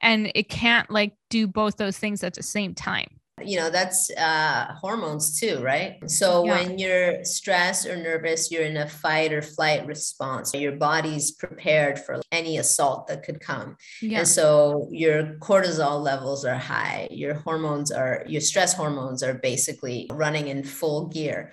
And 0.03 0.33
it 0.35 0.49
can't 0.49 0.91
like 0.91 1.15
do 1.31 1.47
both 1.47 1.77
those 1.77 1.97
things 1.97 2.25
at 2.25 2.35
the 2.35 2.43
same 2.43 2.75
time. 2.75 3.07
You 3.41 3.57
know 3.57 3.71
that's 3.71 4.11
uh, 4.19 4.75
hormones 4.81 5.39
too 5.39 5.63
right? 5.63 5.95
So 6.11 6.45
yeah. 6.45 6.51
when 6.51 6.79
you're 6.81 7.25
stressed 7.25 7.87
or 7.87 7.97
nervous 7.97 8.51
you're 8.51 8.65
in 8.65 8.77
a 8.77 8.89
fight 8.89 9.33
or 9.33 9.43
flight 9.43 9.87
response. 9.87 10.53
Your 10.55 10.73
body's 10.73 11.31
prepared 11.31 12.01
for 12.01 12.21
any 12.33 12.59
assault 12.59 13.07
that 13.07 13.23
could 13.23 13.39
come. 13.39 13.77
Yeah. 14.03 14.19
and 14.19 14.29
so 14.29 14.89
your 14.91 15.39
cortisol 15.39 16.03
levels 16.03 16.45
are 16.45 16.59
high. 16.59 17.07
Your 17.13 17.35
hormones 17.35 17.93
are 17.93 18.25
your 18.27 18.41
stress 18.41 18.75
hormones 18.75 19.23
are 19.23 19.35
basically 19.35 20.09
running 20.11 20.49
in 20.49 20.65
full 20.65 21.07
gear. 21.07 21.53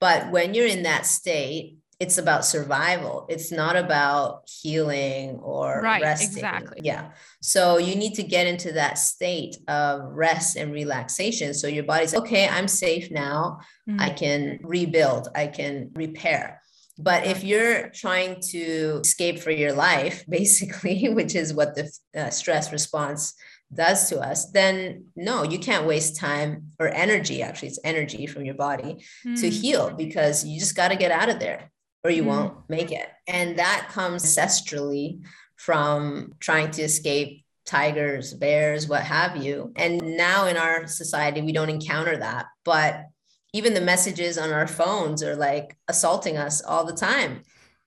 But 0.00 0.30
when 0.30 0.54
you're 0.54 0.66
in 0.66 0.84
that 0.84 1.04
state 1.04 1.76
it's 1.98 2.18
about 2.18 2.44
survival. 2.44 3.26
It's 3.28 3.50
not 3.50 3.74
about 3.74 4.48
healing 4.62 5.38
or 5.42 5.80
right, 5.82 6.02
resting. 6.02 6.28
Exactly. 6.28 6.80
Yeah. 6.82 7.12
So 7.40 7.78
you 7.78 7.94
need 7.94 8.14
to 8.14 8.22
get 8.22 8.46
into 8.46 8.72
that 8.72 8.98
state 8.98 9.56
of 9.66 10.02
rest 10.12 10.56
and 10.56 10.72
relaxation. 10.72 11.54
So 11.54 11.68
your 11.68 11.84
body's 11.84 12.12
like, 12.12 12.24
okay, 12.24 12.48
I'm 12.48 12.68
safe 12.68 13.10
now. 13.10 13.60
Mm-hmm. 13.88 14.00
I 14.00 14.10
can 14.10 14.60
rebuild, 14.62 15.28
I 15.34 15.46
can 15.46 15.90
repair. 15.94 16.60
But 16.98 17.26
if 17.26 17.44
you're 17.44 17.88
trying 17.90 18.40
to 18.50 19.00
escape 19.02 19.38
for 19.38 19.50
your 19.50 19.72
life, 19.72 20.24
basically, 20.28 21.08
which 21.08 21.34
is 21.34 21.54
what 21.54 21.76
the 21.76 21.90
uh, 22.14 22.30
stress 22.30 22.72
response 22.72 23.34
does 23.74 24.08
to 24.10 24.20
us, 24.20 24.50
then 24.50 25.06
no, 25.16 25.42
you 25.42 25.58
can't 25.58 25.86
waste 25.86 26.16
time 26.16 26.72
or 26.78 26.88
energy. 26.88 27.42
Actually, 27.42 27.68
it's 27.68 27.80
energy 27.84 28.26
from 28.26 28.44
your 28.44 28.54
body 28.54 29.04
mm. 29.26 29.40
to 29.40 29.48
heal 29.48 29.90
because 29.90 30.44
you 30.44 30.60
just 30.60 30.76
got 30.76 30.88
to 30.88 30.96
get 30.96 31.10
out 31.10 31.28
of 31.28 31.40
there 31.40 31.70
or 32.06 32.10
you 32.10 32.22
mm. 32.22 32.26
won't 32.26 32.54
make 32.68 32.92
it. 32.92 33.08
And 33.26 33.58
that 33.58 33.88
comes 33.90 34.22
ancestrally 34.24 35.22
from 35.56 36.34
trying 36.38 36.70
to 36.70 36.82
escape 36.82 37.44
tigers, 37.64 38.32
bears, 38.32 38.86
what 38.86 39.02
have 39.02 39.36
you. 39.36 39.72
And 39.74 40.00
now 40.16 40.46
in 40.46 40.56
our 40.56 40.86
society, 40.86 41.42
we 41.42 41.50
don't 41.50 41.68
encounter 41.68 42.16
that. 42.16 42.46
But 42.64 43.06
even 43.52 43.74
the 43.74 43.80
messages 43.80 44.38
on 44.38 44.52
our 44.52 44.68
phones 44.68 45.22
are 45.24 45.34
like 45.34 45.76
assaulting 45.88 46.36
us 46.36 46.62
all 46.62 46.84
the 46.84 46.92
time. 46.92 47.42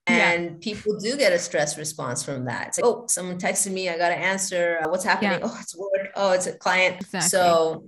And 0.05 0.43
yeah. 0.43 0.57
people 0.59 0.99
do 0.99 1.15
get 1.15 1.31
a 1.31 1.39
stress 1.39 1.77
response 1.77 2.23
from 2.23 2.45
that. 2.45 2.69
It's 2.69 2.79
like, 2.79 2.85
oh, 2.85 3.05
someone 3.07 3.37
texted 3.37 3.71
me. 3.71 3.87
I 3.87 3.97
got 3.97 4.09
to 4.09 4.15
answer. 4.15 4.81
What's 4.89 5.03
happening? 5.05 5.39
Yeah. 5.39 5.39
Oh, 5.43 5.57
it's 5.61 5.77
work. 5.77 6.09
Oh, 6.15 6.31
it's 6.31 6.47
a 6.47 6.57
client. 6.57 6.97
Exactly. 6.99 7.29
So, 7.29 7.85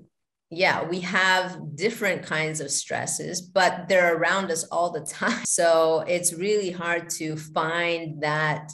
yeah, 0.51 0.83
we 0.83 0.99
have 0.99 1.75
different 1.75 2.23
kinds 2.23 2.59
of 2.59 2.69
stresses, 2.69 3.41
but 3.41 3.87
they're 3.87 4.17
around 4.17 4.51
us 4.51 4.65
all 4.65 4.91
the 4.91 4.99
time. 4.99 5.39
So 5.45 6.03
it's 6.07 6.33
really 6.33 6.71
hard 6.71 7.09
to 7.11 7.37
find 7.37 8.21
that 8.21 8.71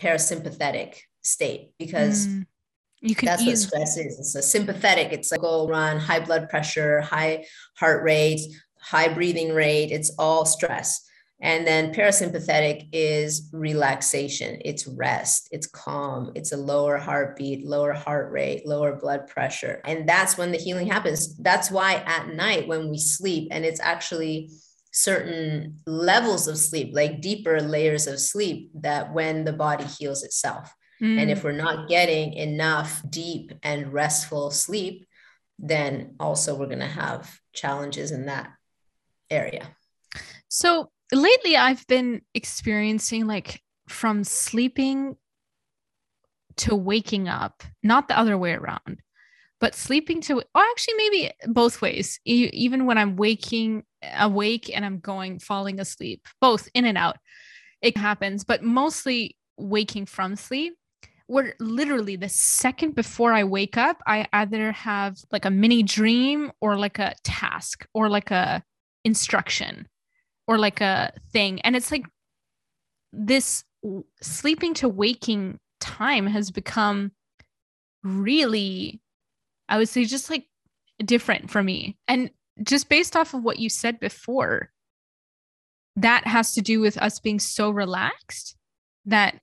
parasympathetic 0.00 0.96
state 1.22 1.72
because 1.78 2.26
mm. 2.26 2.46
you 3.00 3.14
can 3.14 3.26
that's 3.26 3.42
ease- 3.42 3.64
what 3.64 3.86
stress 3.86 3.96
is. 3.96 4.18
It's 4.18 4.34
a 4.34 4.42
sympathetic. 4.42 5.12
It's 5.12 5.30
like 5.30 5.40
go 5.40 5.68
run, 5.68 5.98
high 5.98 6.20
blood 6.20 6.48
pressure, 6.48 7.00
high 7.00 7.46
heart 7.76 8.02
rate, 8.02 8.40
high 8.80 9.08
breathing 9.08 9.52
rate. 9.54 9.90
It's 9.92 10.10
all 10.18 10.44
stress. 10.44 11.04
And 11.42 11.66
then 11.66 11.92
parasympathetic 11.92 12.88
is 12.92 13.50
relaxation, 13.52 14.62
it's 14.64 14.86
rest, 14.86 15.48
it's 15.50 15.66
calm, 15.66 16.30
it's 16.36 16.52
a 16.52 16.56
lower 16.56 16.98
heartbeat, 16.98 17.66
lower 17.66 17.92
heart 17.92 18.30
rate, 18.30 18.64
lower 18.64 18.94
blood 18.94 19.26
pressure. 19.26 19.80
And 19.84 20.08
that's 20.08 20.38
when 20.38 20.52
the 20.52 20.58
healing 20.58 20.86
happens. 20.86 21.36
That's 21.38 21.68
why 21.68 21.96
at 22.06 22.28
night 22.28 22.68
when 22.68 22.88
we 22.88 22.98
sleep, 22.98 23.48
and 23.50 23.64
it's 23.64 23.80
actually 23.80 24.50
certain 24.92 25.80
levels 25.84 26.46
of 26.46 26.56
sleep, 26.56 26.90
like 26.94 27.20
deeper 27.20 27.60
layers 27.60 28.06
of 28.06 28.20
sleep, 28.20 28.70
that 28.74 29.12
when 29.12 29.44
the 29.44 29.52
body 29.52 29.84
heals 29.84 30.22
itself. 30.22 30.72
Mm. 31.02 31.22
And 31.22 31.30
if 31.30 31.40
mm. 31.40 31.44
we're 31.44 31.52
not 31.52 31.88
getting 31.88 32.34
enough 32.34 33.02
deep 33.10 33.52
and 33.64 33.92
restful 33.92 34.52
sleep, 34.52 35.08
then 35.58 36.14
also 36.20 36.54
we're 36.54 36.66
going 36.66 36.78
to 36.78 36.86
have 36.86 37.36
challenges 37.52 38.12
in 38.12 38.26
that 38.26 38.50
area. 39.28 39.66
So 40.48 40.90
lately, 41.12 41.56
I've 41.56 41.86
been 41.86 42.22
experiencing 42.34 43.26
like 43.26 43.62
from 43.88 44.24
sleeping 44.24 45.16
to 46.56 46.74
waking 46.74 47.28
up, 47.28 47.62
not 47.82 48.08
the 48.08 48.18
other 48.18 48.36
way 48.36 48.52
around, 48.52 49.00
but 49.60 49.74
sleeping 49.74 50.20
to, 50.22 50.38
or 50.38 50.62
actually, 50.62 50.94
maybe 50.94 51.30
both 51.46 51.80
ways. 51.80 52.18
Even 52.24 52.86
when 52.86 52.98
I'm 52.98 53.16
waking 53.16 53.84
awake 54.18 54.70
and 54.74 54.84
I'm 54.84 54.98
going, 54.98 55.38
falling 55.38 55.80
asleep, 55.80 56.26
both 56.40 56.68
in 56.74 56.84
and 56.84 56.98
out, 56.98 57.18
it 57.80 57.96
happens, 57.96 58.44
but 58.44 58.62
mostly 58.62 59.36
waking 59.56 60.06
from 60.06 60.36
sleep 60.36 60.74
where 61.26 61.54
literally 61.60 62.16
the 62.16 62.28
second 62.28 62.94
before 62.94 63.32
I 63.32 63.44
wake 63.44 63.76
up, 63.78 64.02
I 64.06 64.26
either 64.32 64.72
have 64.72 65.16
like 65.30 65.44
a 65.44 65.50
mini 65.50 65.82
dream 65.82 66.52
or 66.60 66.76
like 66.76 66.98
a 66.98 67.14
task 67.24 67.86
or 67.94 68.10
like 68.10 68.30
a 68.30 68.62
instruction 69.04 69.88
or 70.46 70.58
like 70.58 70.80
a 70.80 71.12
thing. 71.32 71.60
And 71.62 71.76
it's 71.76 71.90
like 71.90 72.06
this 73.12 73.64
sleeping 74.20 74.74
to 74.74 74.88
waking 74.88 75.58
time 75.80 76.26
has 76.26 76.50
become 76.50 77.12
really, 78.02 79.00
I 79.68 79.78
would 79.78 79.88
say, 79.88 80.04
just 80.04 80.30
like 80.30 80.46
different 81.04 81.50
for 81.50 81.62
me. 81.62 81.96
And 82.08 82.30
just 82.62 82.88
based 82.88 83.16
off 83.16 83.34
of 83.34 83.42
what 83.42 83.58
you 83.58 83.68
said 83.68 83.98
before, 84.00 84.70
that 85.96 86.26
has 86.26 86.52
to 86.54 86.62
do 86.62 86.80
with 86.80 86.96
us 86.98 87.20
being 87.20 87.38
so 87.38 87.70
relaxed 87.70 88.56
that 89.04 89.40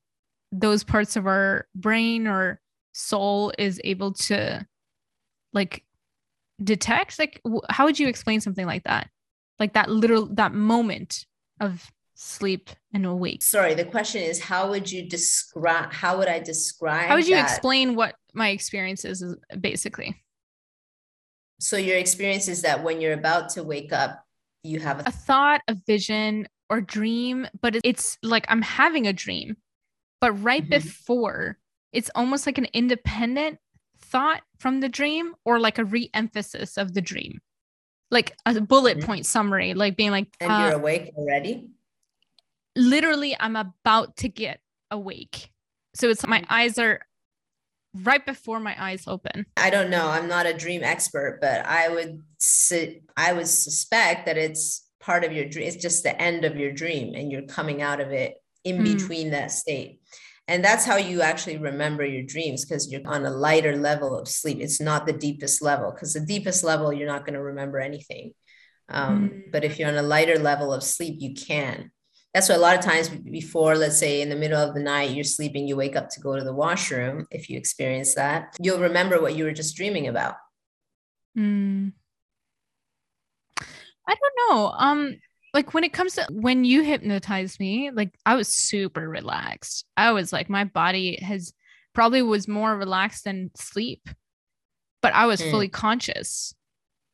those 0.51 0.83
parts 0.83 1.15
of 1.15 1.27
our 1.27 1.67
brain 1.75 2.27
or 2.27 2.59
soul 2.93 3.53
is 3.57 3.79
able 3.83 4.13
to 4.13 4.65
like 5.53 5.83
detect 6.63 7.19
like 7.19 7.41
how 7.69 7.85
would 7.85 7.99
you 7.99 8.07
explain 8.07 8.41
something 8.41 8.65
like 8.65 8.83
that 8.83 9.09
like 9.59 9.73
that 9.73 9.89
little 9.89 10.25
that 10.27 10.53
moment 10.53 11.25
of 11.59 11.91
sleep 12.15 12.69
and 12.93 13.05
awake 13.05 13.41
sorry 13.41 13.73
the 13.73 13.85
question 13.85 14.21
is 14.21 14.39
how 14.39 14.69
would 14.69 14.91
you 14.91 15.07
describe 15.07 15.91
how 15.93 16.17
would 16.17 16.27
i 16.27 16.39
describe 16.39 17.07
how 17.07 17.15
would 17.15 17.27
you 17.27 17.35
that? 17.35 17.49
explain 17.49 17.95
what 17.95 18.15
my 18.33 18.49
experience 18.49 19.05
is 19.05 19.23
basically 19.59 20.21
so 21.61 21.77
your 21.77 21.97
experience 21.97 22.47
is 22.47 22.61
that 22.61 22.83
when 22.83 22.99
you're 22.99 23.13
about 23.13 23.49
to 23.49 23.63
wake 23.63 23.93
up 23.93 24.23
you 24.63 24.79
have 24.79 24.99
a, 24.99 25.03
a 25.05 25.11
thought 25.11 25.61
a 25.69 25.75
vision 25.87 26.45
or 26.69 26.81
dream 26.81 27.47
but 27.61 27.77
it's 27.85 28.17
like 28.21 28.45
i'm 28.49 28.61
having 28.61 29.07
a 29.07 29.13
dream 29.13 29.55
but 30.21 30.31
right 30.43 30.61
mm-hmm. 30.61 30.69
before, 30.69 31.57
it's 31.91 32.11
almost 32.15 32.45
like 32.45 32.57
an 32.57 32.67
independent 32.73 33.59
thought 33.99 34.41
from 34.57 34.79
the 34.79 34.89
dream 34.89 35.33
or 35.45 35.59
like 35.59 35.77
a 35.77 35.85
re-emphasis 35.85 36.77
of 36.77 36.93
the 36.93 37.01
dream. 37.01 37.39
Like 38.11 38.35
a 38.45 38.59
bullet 38.59 38.97
mm-hmm. 38.97 39.05
point 39.05 39.25
summary, 39.25 39.73
like 39.73 39.95
being 39.95 40.11
like 40.11 40.27
And 40.39 40.51
uh, 40.51 40.65
you're 40.65 40.79
awake 40.79 41.11
already? 41.15 41.67
Literally, 42.75 43.35
I'm 43.39 43.55
about 43.55 44.17
to 44.17 44.29
get 44.29 44.59
awake. 44.89 45.51
So 45.95 46.09
it's 46.09 46.25
my 46.25 46.39
mm-hmm. 46.39 46.53
eyes 46.53 46.77
are 46.79 47.01
right 47.93 48.25
before 48.25 48.59
my 48.59 48.75
eyes 48.81 49.03
open. 49.07 49.45
I 49.57 49.69
don't 49.69 49.89
know. 49.89 50.07
I'm 50.07 50.27
not 50.27 50.45
a 50.45 50.53
dream 50.53 50.83
expert, 50.83 51.39
but 51.41 51.65
I 51.65 51.89
would 51.89 52.21
sit, 52.39 53.03
I 53.17 53.33
would 53.33 53.47
suspect 53.47 54.25
that 54.25 54.37
it's 54.37 54.87
part 54.99 55.23
of 55.23 55.33
your 55.33 55.45
dream. 55.45 55.67
It's 55.67 55.81
just 55.81 56.03
the 56.03 56.19
end 56.21 56.45
of 56.45 56.57
your 56.57 56.71
dream 56.71 57.15
and 57.15 57.31
you're 57.31 57.43
coming 57.43 57.81
out 57.81 57.99
of 57.99 58.11
it 58.11 58.35
in 58.63 58.79
mm. 58.79 58.93
between 58.93 59.31
that 59.31 59.51
state. 59.51 60.01
And 60.49 60.65
that's 60.65 60.83
how 60.83 60.97
you 60.97 61.21
actually 61.21 61.57
remember 61.57 62.03
your 62.03 62.23
dreams 62.23 62.65
because 62.65 62.91
you're 62.91 63.05
on 63.05 63.23
a 63.23 63.29
lighter 63.29 63.77
level 63.77 64.17
of 64.17 64.27
sleep. 64.27 64.57
It's 64.59 64.81
not 64.81 65.05
the 65.05 65.13
deepest 65.13 65.61
level 65.61 65.91
because 65.91 66.13
the 66.13 66.25
deepest 66.25 66.63
level, 66.63 66.91
you're 66.91 67.07
not 67.07 67.23
going 67.23 67.35
to 67.35 67.43
remember 67.43 67.77
anything. 67.77 68.33
Um, 68.89 69.29
mm. 69.29 69.51
But 69.51 69.63
if 69.63 69.77
you're 69.77 69.89
on 69.89 69.97
a 69.97 70.01
lighter 70.01 70.39
level 70.39 70.73
of 70.73 70.81
sleep, 70.81 71.17
you 71.19 71.35
can. 71.35 71.91
That's 72.33 72.49
why 72.49 72.55
a 72.55 72.59
lot 72.59 72.75
of 72.75 72.83
times 72.83 73.09
before, 73.09 73.75
let's 73.75 73.99
say 73.99 74.23
in 74.23 74.29
the 74.29 74.35
middle 74.35 74.59
of 74.59 74.73
the 74.73 74.79
night, 74.81 75.11
you're 75.11 75.23
sleeping, 75.23 75.67
you 75.67 75.75
wake 75.75 75.95
up 75.95 76.09
to 76.09 76.19
go 76.19 76.35
to 76.35 76.43
the 76.43 76.53
washroom. 76.53 77.27
If 77.29 77.47
you 77.47 77.55
experience 77.55 78.15
that, 78.15 78.55
you'll 78.59 78.79
remember 78.79 79.21
what 79.21 79.35
you 79.35 79.43
were 79.43 79.51
just 79.51 79.75
dreaming 79.75 80.07
about. 80.07 80.33
Mm. 81.37 81.93
I 84.07 84.15
don't 84.15 84.49
know. 84.49 84.73
Um, 84.75 85.19
like 85.53 85.73
when 85.73 85.83
it 85.83 85.93
comes 85.93 86.15
to 86.15 86.27
when 86.31 86.63
you 86.63 86.83
hypnotized 86.83 87.59
me, 87.59 87.91
like 87.91 88.15
I 88.25 88.35
was 88.35 88.47
super 88.47 89.07
relaxed. 89.07 89.85
I 89.97 90.11
was 90.11 90.31
like, 90.31 90.49
my 90.49 90.63
body 90.63 91.17
has 91.21 91.53
probably 91.93 92.21
was 92.21 92.47
more 92.47 92.77
relaxed 92.77 93.23
than 93.23 93.51
sleep, 93.55 94.09
but 95.01 95.13
I 95.13 95.25
was 95.25 95.41
mm. 95.41 95.49
fully 95.51 95.67
conscious 95.67 96.53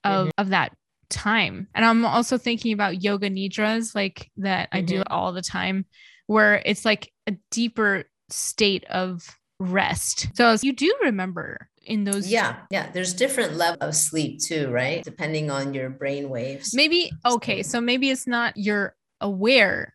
of, 0.03 0.27
mm-hmm. 0.27 0.41
of 0.41 0.49
that 0.49 0.73
time. 1.09 1.67
And 1.73 1.85
I'm 1.85 2.05
also 2.05 2.37
thinking 2.37 2.73
about 2.73 3.03
yoga 3.03 3.29
nidras, 3.29 3.95
like 3.95 4.29
that 4.37 4.69
mm-hmm. 4.69 4.77
I 4.77 4.81
do 4.81 4.99
mm-hmm. 4.99 5.13
all 5.13 5.31
the 5.31 5.41
time, 5.41 5.85
where 6.27 6.61
it's 6.65 6.85
like 6.85 7.11
a 7.27 7.35
deeper 7.51 8.05
state 8.29 8.83
of 8.85 9.27
rest. 9.59 10.27
So 10.35 10.55
you 10.61 10.73
do 10.73 10.93
remember 11.03 11.69
in 11.85 12.03
those 12.03 12.27
yeah 12.27 12.55
yeah 12.71 12.89
there's 12.91 13.13
different 13.13 13.55
level 13.55 13.77
of 13.81 13.95
sleep 13.95 14.41
too 14.41 14.69
right? 14.71 15.03
Depending 15.03 15.51
on 15.51 15.73
your 15.73 15.89
brain 15.89 16.29
waves. 16.29 16.73
Maybe 16.73 17.11
okay 17.25 17.63
so 17.63 17.79
maybe 17.79 18.09
it's 18.09 18.27
not 18.27 18.57
you're 18.57 18.95
aware 19.21 19.93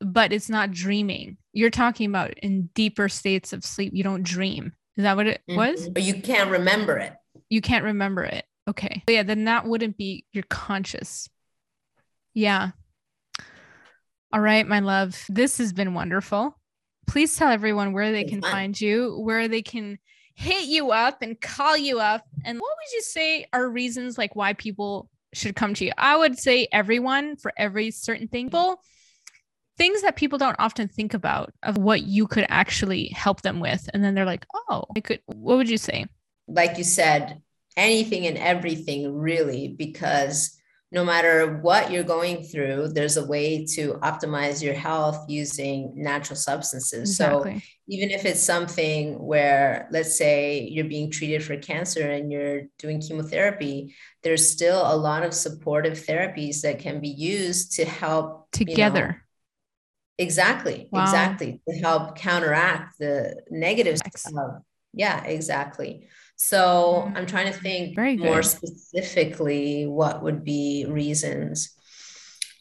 but 0.00 0.32
it's 0.32 0.48
not 0.48 0.70
dreaming. 0.70 1.36
You're 1.52 1.70
talking 1.70 2.08
about 2.08 2.32
in 2.38 2.70
deeper 2.74 3.08
states 3.08 3.52
of 3.52 3.64
sleep. 3.64 3.92
You 3.94 4.02
don't 4.02 4.22
dream. 4.22 4.72
Is 4.96 5.02
that 5.02 5.16
what 5.16 5.26
it 5.26 5.42
mm-hmm. 5.48 5.58
was? 5.58 5.88
But 5.90 6.04
you 6.04 6.22
can't 6.22 6.50
remember 6.50 6.96
it. 6.96 7.12
You 7.50 7.60
can't 7.60 7.84
remember 7.84 8.24
it. 8.24 8.44
Okay. 8.68 9.02
Yeah 9.08 9.22
then 9.22 9.44
that 9.44 9.66
wouldn't 9.66 9.96
be 9.96 10.24
your 10.32 10.44
conscious. 10.48 11.28
Yeah. 12.34 12.70
All 14.32 14.40
right 14.40 14.66
my 14.66 14.80
love. 14.80 15.22
This 15.28 15.58
has 15.58 15.72
been 15.72 15.92
wonderful 15.92 16.56
please 17.10 17.34
tell 17.34 17.50
everyone 17.50 17.92
where 17.92 18.12
they 18.12 18.22
can 18.22 18.40
find 18.40 18.80
you 18.80 19.18
where 19.18 19.48
they 19.48 19.62
can 19.62 19.98
hit 20.36 20.66
you 20.66 20.92
up 20.92 21.22
and 21.22 21.40
call 21.40 21.76
you 21.76 21.98
up. 21.98 22.24
And 22.44 22.58
what 22.60 22.70
would 22.78 22.92
you 22.94 23.02
say 23.02 23.46
are 23.52 23.68
reasons 23.68 24.16
like 24.16 24.36
why 24.36 24.52
people 24.52 25.10
should 25.34 25.56
come 25.56 25.74
to 25.74 25.84
you? 25.84 25.92
I 25.98 26.16
would 26.16 26.38
say 26.38 26.68
everyone 26.70 27.36
for 27.36 27.52
every 27.56 27.90
certain 27.90 28.28
thing. 28.28 28.46
People, 28.46 28.80
things 29.76 30.02
that 30.02 30.14
people 30.14 30.38
don't 30.38 30.54
often 30.60 30.86
think 30.86 31.12
about 31.12 31.52
of 31.64 31.76
what 31.76 32.02
you 32.02 32.28
could 32.28 32.46
actually 32.48 33.08
help 33.08 33.42
them 33.42 33.58
with. 33.58 33.90
And 33.92 34.04
then 34.04 34.14
they're 34.14 34.24
like, 34.24 34.46
oh, 34.54 34.84
I 34.96 35.00
could, 35.00 35.20
what 35.26 35.56
would 35.56 35.68
you 35.68 35.78
say? 35.78 36.06
Like 36.46 36.78
you 36.78 36.84
said, 36.84 37.42
anything 37.76 38.24
and 38.28 38.38
everything 38.38 39.18
really, 39.18 39.66
because 39.66 40.56
no 40.92 41.04
matter 41.04 41.58
what 41.58 41.92
you're 41.92 42.02
going 42.02 42.42
through, 42.42 42.88
there's 42.88 43.16
a 43.16 43.24
way 43.24 43.64
to 43.64 43.94
optimize 44.02 44.60
your 44.60 44.74
health 44.74 45.24
using 45.28 45.92
natural 45.94 46.36
substances. 46.36 47.10
Exactly. 47.10 47.60
So 47.60 47.64
even 47.86 48.10
if 48.10 48.24
it's 48.24 48.42
something 48.42 49.14
where, 49.24 49.88
let's 49.92 50.18
say, 50.18 50.66
you're 50.68 50.86
being 50.86 51.10
treated 51.10 51.44
for 51.44 51.56
cancer 51.56 52.10
and 52.10 52.32
you're 52.32 52.62
doing 52.78 53.00
chemotherapy, 53.00 53.94
there's 54.22 54.50
still 54.50 54.82
a 54.82 54.96
lot 54.96 55.22
of 55.22 55.32
supportive 55.32 55.94
therapies 55.94 56.62
that 56.62 56.80
can 56.80 57.00
be 57.00 57.08
used 57.08 57.72
to 57.76 57.84
help 57.84 58.50
together. 58.50 59.00
You 59.00 59.06
know, 59.06 59.14
exactly, 60.18 60.88
wow. 60.90 61.02
exactly, 61.02 61.60
to 61.68 61.78
help 61.78 62.16
counteract 62.16 62.98
the 62.98 63.42
negatives. 63.48 64.02
Of, 64.26 64.62
yeah, 64.92 65.22
exactly. 65.22 66.08
So 66.42 67.12
I'm 67.14 67.26
trying 67.26 67.52
to 67.52 67.58
think 67.58 67.98
more 68.18 68.42
specifically 68.42 69.84
what 69.84 70.22
would 70.22 70.42
be 70.42 70.86
reasons. 70.88 71.76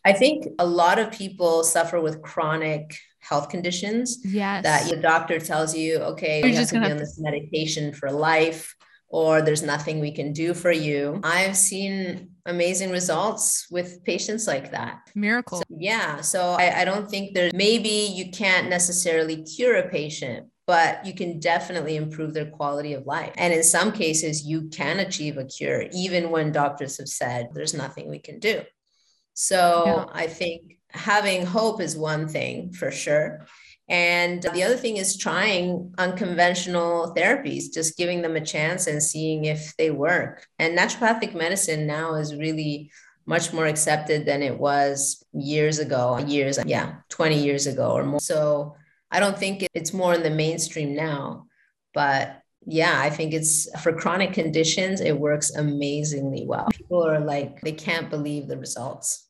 I 0.04 0.12
think 0.12 0.46
a 0.60 0.66
lot 0.66 1.00
of 1.00 1.14
people 1.14 1.64
suffer 1.64 2.02
with 2.02 2.22
chronic 2.22 2.94
health 3.22 3.48
conditions. 3.48 4.20
Yes. 4.26 4.64
That 4.64 4.90
your 4.90 5.02
doctor 5.02 5.40
tells 5.40 5.74
you, 5.74 6.00
okay, 6.00 6.40
You're 6.40 6.50
you 6.50 6.56
have 6.58 6.70
to 6.70 6.82
be 6.82 6.92
on 6.92 6.98
this 6.98 7.18
medication 7.20 7.94
for 7.94 8.12
life, 8.12 8.76
or 9.08 9.42
there's 9.42 9.64
nothing 9.64 10.02
we 10.02 10.12
can 10.12 10.34
do 10.34 10.54
for 10.54 10.74
you. 10.74 11.22
I've 11.24 11.56
seen 11.56 12.32
amazing 12.46 12.92
results 12.92 13.68
with 13.72 14.04
patients 14.04 14.46
like 14.46 14.72
that. 14.72 15.10
Miracle. 15.16 15.60
So, 15.60 15.64
yeah. 15.70 16.20
So 16.20 16.58
I, 16.60 16.82
I 16.82 16.86
don't 16.86 17.10
think 17.10 17.34
there 17.34 17.50
maybe 17.54 18.12
you 18.14 18.30
can't 18.30 18.68
necessarily 18.68 19.42
cure 19.44 19.78
a 19.78 19.88
patient, 19.88 20.48
but 20.70 21.04
you 21.04 21.16
can 21.16 21.40
definitely 21.40 21.96
improve 21.96 22.32
their 22.32 22.46
quality 22.46 22.94
of 22.94 23.08
life. 23.08 23.34
And 23.38 23.52
in 23.52 23.64
some 23.64 23.92
cases, 23.92 24.46
you 24.46 24.70
can 24.70 25.00
achieve 25.00 25.40
a 25.40 25.44
cure, 25.44 25.86
even 25.92 26.30
when 26.30 26.52
doctors 26.52 27.00
have 27.00 27.08
said 27.08 27.50
there's 27.56 27.74
nothing 27.74 28.08
we 28.08 28.20
can 28.20 28.38
do. 28.38 28.62
So 29.34 29.84
yeah. 29.88 30.06
I 30.14 30.28
think 30.28 30.78
having 30.92 31.44
hope 31.44 31.82
is 31.82 31.98
one 31.98 32.28
thing 32.28 32.72
for 32.72 32.92
sure. 32.92 33.48
And 33.90 34.44
the 34.44 34.62
other 34.62 34.78
thing 34.78 34.98
is 34.98 35.18
trying 35.18 35.92
unconventional 35.98 37.16
therapies, 37.18 37.74
just 37.74 37.98
giving 37.98 38.22
them 38.22 38.36
a 38.36 38.46
chance 38.46 38.86
and 38.86 39.02
seeing 39.02 39.46
if 39.46 39.76
they 39.78 39.90
work. 39.90 40.46
And 40.60 40.78
naturopathic 40.78 41.34
medicine 41.34 41.88
now 41.88 42.14
is 42.14 42.36
really 42.36 42.92
much 43.26 43.52
more 43.54 43.66
accepted 43.66 44.28
than 44.28 44.44
it 44.44 44.60
was 44.60 45.26
years 45.34 45.80
ago, 45.80 46.20
years, 46.20 46.60
yeah, 46.68 46.98
20 47.10 47.44
years 47.44 47.66
ago 47.66 47.90
or 47.90 48.04
more. 48.04 48.20
So 48.20 48.76
I 49.12 49.20
don't 49.20 49.38
think 49.38 49.68
it's 49.74 49.94
more 49.94 50.14
in 50.14 50.24
the 50.24 50.30
mainstream 50.30 50.96
now, 50.96 51.48
but 51.94 52.42
yeah, 52.66 53.00
I 53.00 53.10
think 53.10 53.34
it's 53.34 53.68
for 53.82 53.94
chronic 53.94 54.34
conditions, 54.34 55.02
it 55.02 55.18
works 55.18 55.52
amazingly 55.56 56.46
well. 56.46 56.68
People 56.72 57.06
are 57.06 57.20
like, 57.20 57.62
they 57.62 57.72
can't 57.72 58.10
believe 58.10 58.48
the 58.48 58.58
results. 58.58 59.28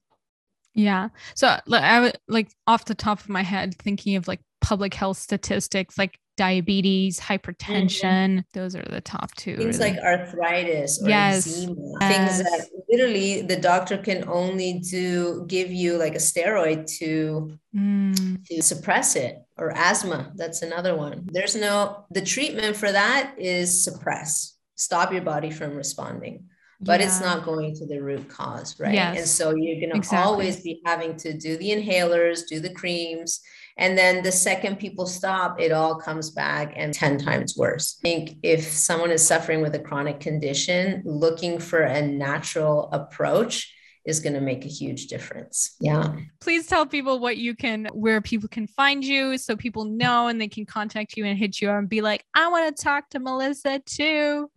Yeah. 0.73 1.09
So 1.35 1.57
I 1.71 1.99
would 1.99 2.17
like 2.27 2.49
off 2.67 2.85
the 2.85 2.95
top 2.95 3.19
of 3.19 3.29
my 3.29 3.41
head 3.41 3.75
thinking 3.75 4.15
of 4.15 4.27
like 4.27 4.41
public 4.61 4.93
health 4.93 5.17
statistics 5.17 5.97
like 5.97 6.19
diabetes, 6.39 7.19
hypertension. 7.19 8.29
Mm-hmm. 8.29 8.39
Those 8.53 8.73
are 8.73 8.85
the 8.89 9.01
top 9.01 9.35
two. 9.35 9.57
Things 9.57 9.77
really. 9.77 9.91
like 9.91 10.01
arthritis 10.01 11.03
or 11.03 11.09
yes. 11.09 11.45
eczema. 11.45 11.75
Yes. 11.99 12.37
Things 12.37 12.49
that 12.49 12.69
literally 12.89 13.41
the 13.41 13.57
doctor 13.57 13.97
can 13.97 14.23
only 14.29 14.79
do 14.79 15.43
give 15.47 15.69
you 15.69 15.97
like 15.97 16.15
a 16.15 16.17
steroid 16.17 16.87
to 16.99 17.51
mm. 17.75 18.45
to 18.45 18.61
suppress 18.61 19.17
it 19.17 19.35
or 19.57 19.75
asthma. 19.75 20.31
That's 20.35 20.61
another 20.61 20.95
one. 20.95 21.27
There's 21.29 21.57
no 21.57 22.05
the 22.09 22.21
treatment 22.21 22.77
for 22.77 22.89
that 22.89 23.35
is 23.37 23.83
suppress. 23.83 24.55
Stop 24.75 25.11
your 25.11 25.23
body 25.23 25.51
from 25.51 25.75
responding. 25.75 26.45
But 26.79 27.01
yeah. 27.01 27.07
it's 27.07 27.19
not 27.19 27.43
going 27.43 27.75
to 27.75 27.85
the 27.85 28.01
root 28.01 28.29
cause, 28.29 28.79
right? 28.79 28.93
Yes. 28.93 29.17
And 29.17 29.27
so 29.27 29.53
you're 29.53 29.81
going 29.81 29.89
to 29.89 29.97
exactly. 29.97 30.25
always 30.25 30.63
be 30.63 30.81
having 30.85 31.17
to 31.17 31.37
do 31.37 31.57
the 31.57 31.71
inhalers, 31.71 32.47
do 32.47 32.61
the 32.61 32.73
creams, 32.73 33.41
and 33.79 33.97
then 33.97 34.21
the 34.23 34.31
second 34.31 34.77
people 34.77 35.07
stop, 35.07 35.59
it 35.59 35.71
all 35.71 35.95
comes 35.95 36.29
back 36.31 36.73
and 36.75 36.93
10 36.93 37.17
times 37.17 37.55
worse. 37.55 37.97
I 38.01 38.03
think 38.09 38.35
if 38.43 38.65
someone 38.65 39.09
is 39.09 39.25
suffering 39.25 39.61
with 39.61 39.73
a 39.73 39.79
chronic 39.79 40.19
condition, 40.19 41.01
looking 41.05 41.59
for 41.59 41.79
a 41.79 42.05
natural 42.05 42.89
approach 42.91 43.73
is 44.05 44.19
going 44.19 44.33
to 44.33 44.41
make 44.41 44.65
a 44.65 44.67
huge 44.67 45.07
difference. 45.07 45.77
Yeah. 45.79 46.17
Please 46.41 46.67
tell 46.67 46.85
people 46.85 47.19
what 47.19 47.37
you 47.37 47.55
can, 47.55 47.87
where 47.93 48.19
people 48.19 48.49
can 48.49 48.67
find 48.67 49.01
you 49.03 49.37
so 49.37 49.55
people 49.55 49.85
know 49.85 50.27
and 50.27 50.41
they 50.41 50.49
can 50.49 50.65
contact 50.65 51.15
you 51.15 51.23
and 51.23 51.39
hit 51.39 51.61
you 51.61 51.69
up 51.69 51.77
and 51.77 51.87
be 51.87 52.01
like, 52.01 52.25
I 52.33 52.49
want 52.49 52.75
to 52.75 52.83
talk 52.83 53.09
to 53.11 53.19
Melissa 53.19 53.79
too. 53.85 54.51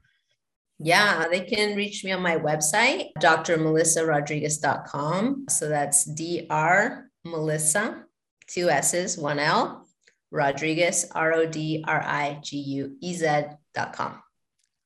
Yeah, 0.81 1.29
they 1.29 1.43
can 1.43 1.77
reach 1.77 2.03
me 2.03 2.11
on 2.11 2.23
my 2.23 2.39
website, 2.39 3.11
drmelissarodriguez.com. 3.20 5.45
So 5.49 5.68
that's 5.68 6.07
Dr. 6.07 7.09
Melissa 7.25 8.05
two 8.53 8.68
S's, 8.68 9.16
one 9.16 9.38
L, 9.38 9.86
Rodriguez, 10.30 11.07
R 11.14 11.32
O 11.34 11.46
D 11.46 11.84
R 11.86 12.03
I 12.03 12.40
G 12.42 12.59
U 12.59 12.96
E 13.00 13.14
Z 13.14 13.44
dot 13.74 13.92
com. 13.92 14.22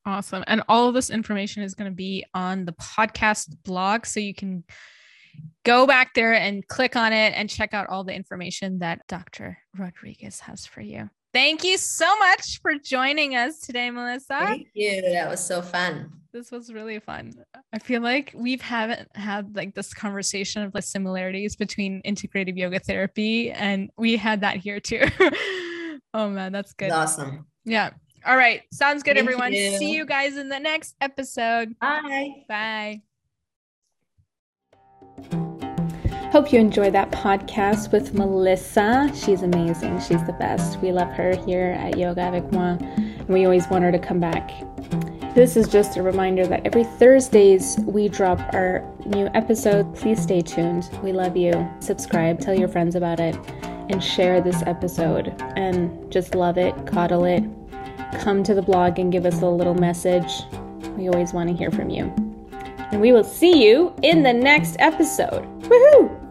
Awesome. 0.04 0.44
And 0.46 0.62
all 0.68 0.88
of 0.88 0.94
this 0.94 1.10
information 1.10 1.62
is 1.62 1.74
going 1.74 1.90
to 1.90 1.94
be 1.94 2.24
on 2.32 2.64
the 2.64 2.72
podcast 2.72 3.48
blog. 3.64 4.06
So 4.06 4.20
you 4.20 4.34
can 4.34 4.62
go 5.64 5.86
back 5.86 6.14
there 6.14 6.32
and 6.32 6.66
click 6.66 6.94
on 6.94 7.12
it 7.12 7.34
and 7.34 7.50
check 7.50 7.74
out 7.74 7.88
all 7.88 8.04
the 8.04 8.14
information 8.14 8.78
that 8.78 9.00
Dr. 9.08 9.58
Rodriguez 9.76 10.40
has 10.40 10.64
for 10.64 10.80
you. 10.80 11.10
Thank 11.36 11.64
you 11.64 11.76
so 11.76 12.18
much 12.18 12.62
for 12.62 12.76
joining 12.78 13.36
us 13.36 13.58
today, 13.58 13.90
Melissa. 13.90 14.38
Thank 14.38 14.68
you. 14.72 15.02
That 15.02 15.28
was 15.28 15.44
so 15.44 15.60
fun. 15.60 16.10
This 16.32 16.50
was 16.50 16.72
really 16.72 16.98
fun. 16.98 17.34
I 17.74 17.78
feel 17.78 18.00
like 18.00 18.32
we've 18.34 18.62
haven't 18.62 19.14
had 19.14 19.54
like 19.54 19.74
this 19.74 19.92
conversation 19.92 20.62
of 20.62 20.72
the 20.72 20.80
similarities 20.80 21.54
between 21.54 22.00
integrative 22.06 22.56
yoga 22.56 22.78
therapy, 22.78 23.50
and 23.50 23.90
we 23.98 24.16
had 24.16 24.40
that 24.40 24.56
here 24.56 24.80
too. 24.80 25.04
oh 26.14 26.30
man, 26.30 26.52
that's 26.52 26.72
good. 26.72 26.90
Awesome. 26.90 27.46
Yeah. 27.66 27.90
All 28.24 28.38
right. 28.38 28.62
Sounds 28.72 29.02
good, 29.02 29.16
Thank 29.16 29.28
everyone. 29.28 29.52
You. 29.52 29.76
See 29.76 29.92
you 29.92 30.06
guys 30.06 30.38
in 30.38 30.48
the 30.48 30.58
next 30.58 30.94
episode. 31.02 31.78
Bye. 31.78 32.44
Bye. 32.48 33.02
Hope 36.36 36.52
you 36.52 36.60
enjoyed 36.60 36.92
that 36.92 37.10
podcast 37.12 37.92
with 37.92 38.12
Melissa. 38.12 39.10
She's 39.14 39.40
amazing. 39.40 39.98
She's 40.00 40.22
the 40.26 40.36
best. 40.38 40.78
We 40.82 40.92
love 40.92 41.08
her 41.12 41.34
here 41.34 41.74
at 41.80 41.96
Yoga 41.96 42.24
avec 42.24 42.52
moi, 42.52 42.76
and 42.78 43.26
we 43.26 43.46
always 43.46 43.66
want 43.68 43.84
her 43.84 43.90
to 43.90 43.98
come 43.98 44.20
back. 44.20 44.50
This 45.34 45.56
is 45.56 45.66
just 45.66 45.96
a 45.96 46.02
reminder 46.02 46.46
that 46.46 46.60
every 46.66 46.84
Thursdays 46.84 47.78
we 47.86 48.10
drop 48.10 48.38
our 48.52 48.84
new 49.06 49.30
episode. 49.32 49.94
Please 49.94 50.20
stay 50.20 50.42
tuned. 50.42 50.90
We 51.02 51.10
love 51.10 51.38
you. 51.38 51.66
Subscribe, 51.80 52.38
tell 52.38 52.54
your 52.54 52.68
friends 52.68 52.96
about 52.96 53.18
it, 53.18 53.34
and 53.88 54.04
share 54.04 54.42
this 54.42 54.62
episode. 54.66 55.34
And 55.56 56.12
just 56.12 56.34
love 56.34 56.58
it, 56.58 56.74
coddle 56.86 57.24
it. 57.24 57.44
Come 58.20 58.42
to 58.42 58.52
the 58.52 58.60
blog 58.60 58.98
and 58.98 59.10
give 59.10 59.24
us 59.24 59.40
a 59.40 59.48
little 59.48 59.74
message. 59.74 60.42
We 60.98 61.08
always 61.08 61.32
want 61.32 61.48
to 61.48 61.56
hear 61.56 61.70
from 61.70 61.88
you. 61.88 62.12
And 62.92 63.00
we 63.00 63.12
will 63.12 63.24
see 63.24 63.66
you 63.66 63.94
in 64.02 64.22
the 64.22 64.34
next 64.34 64.76
episode. 64.80 65.42
Woohoo! 65.62 66.25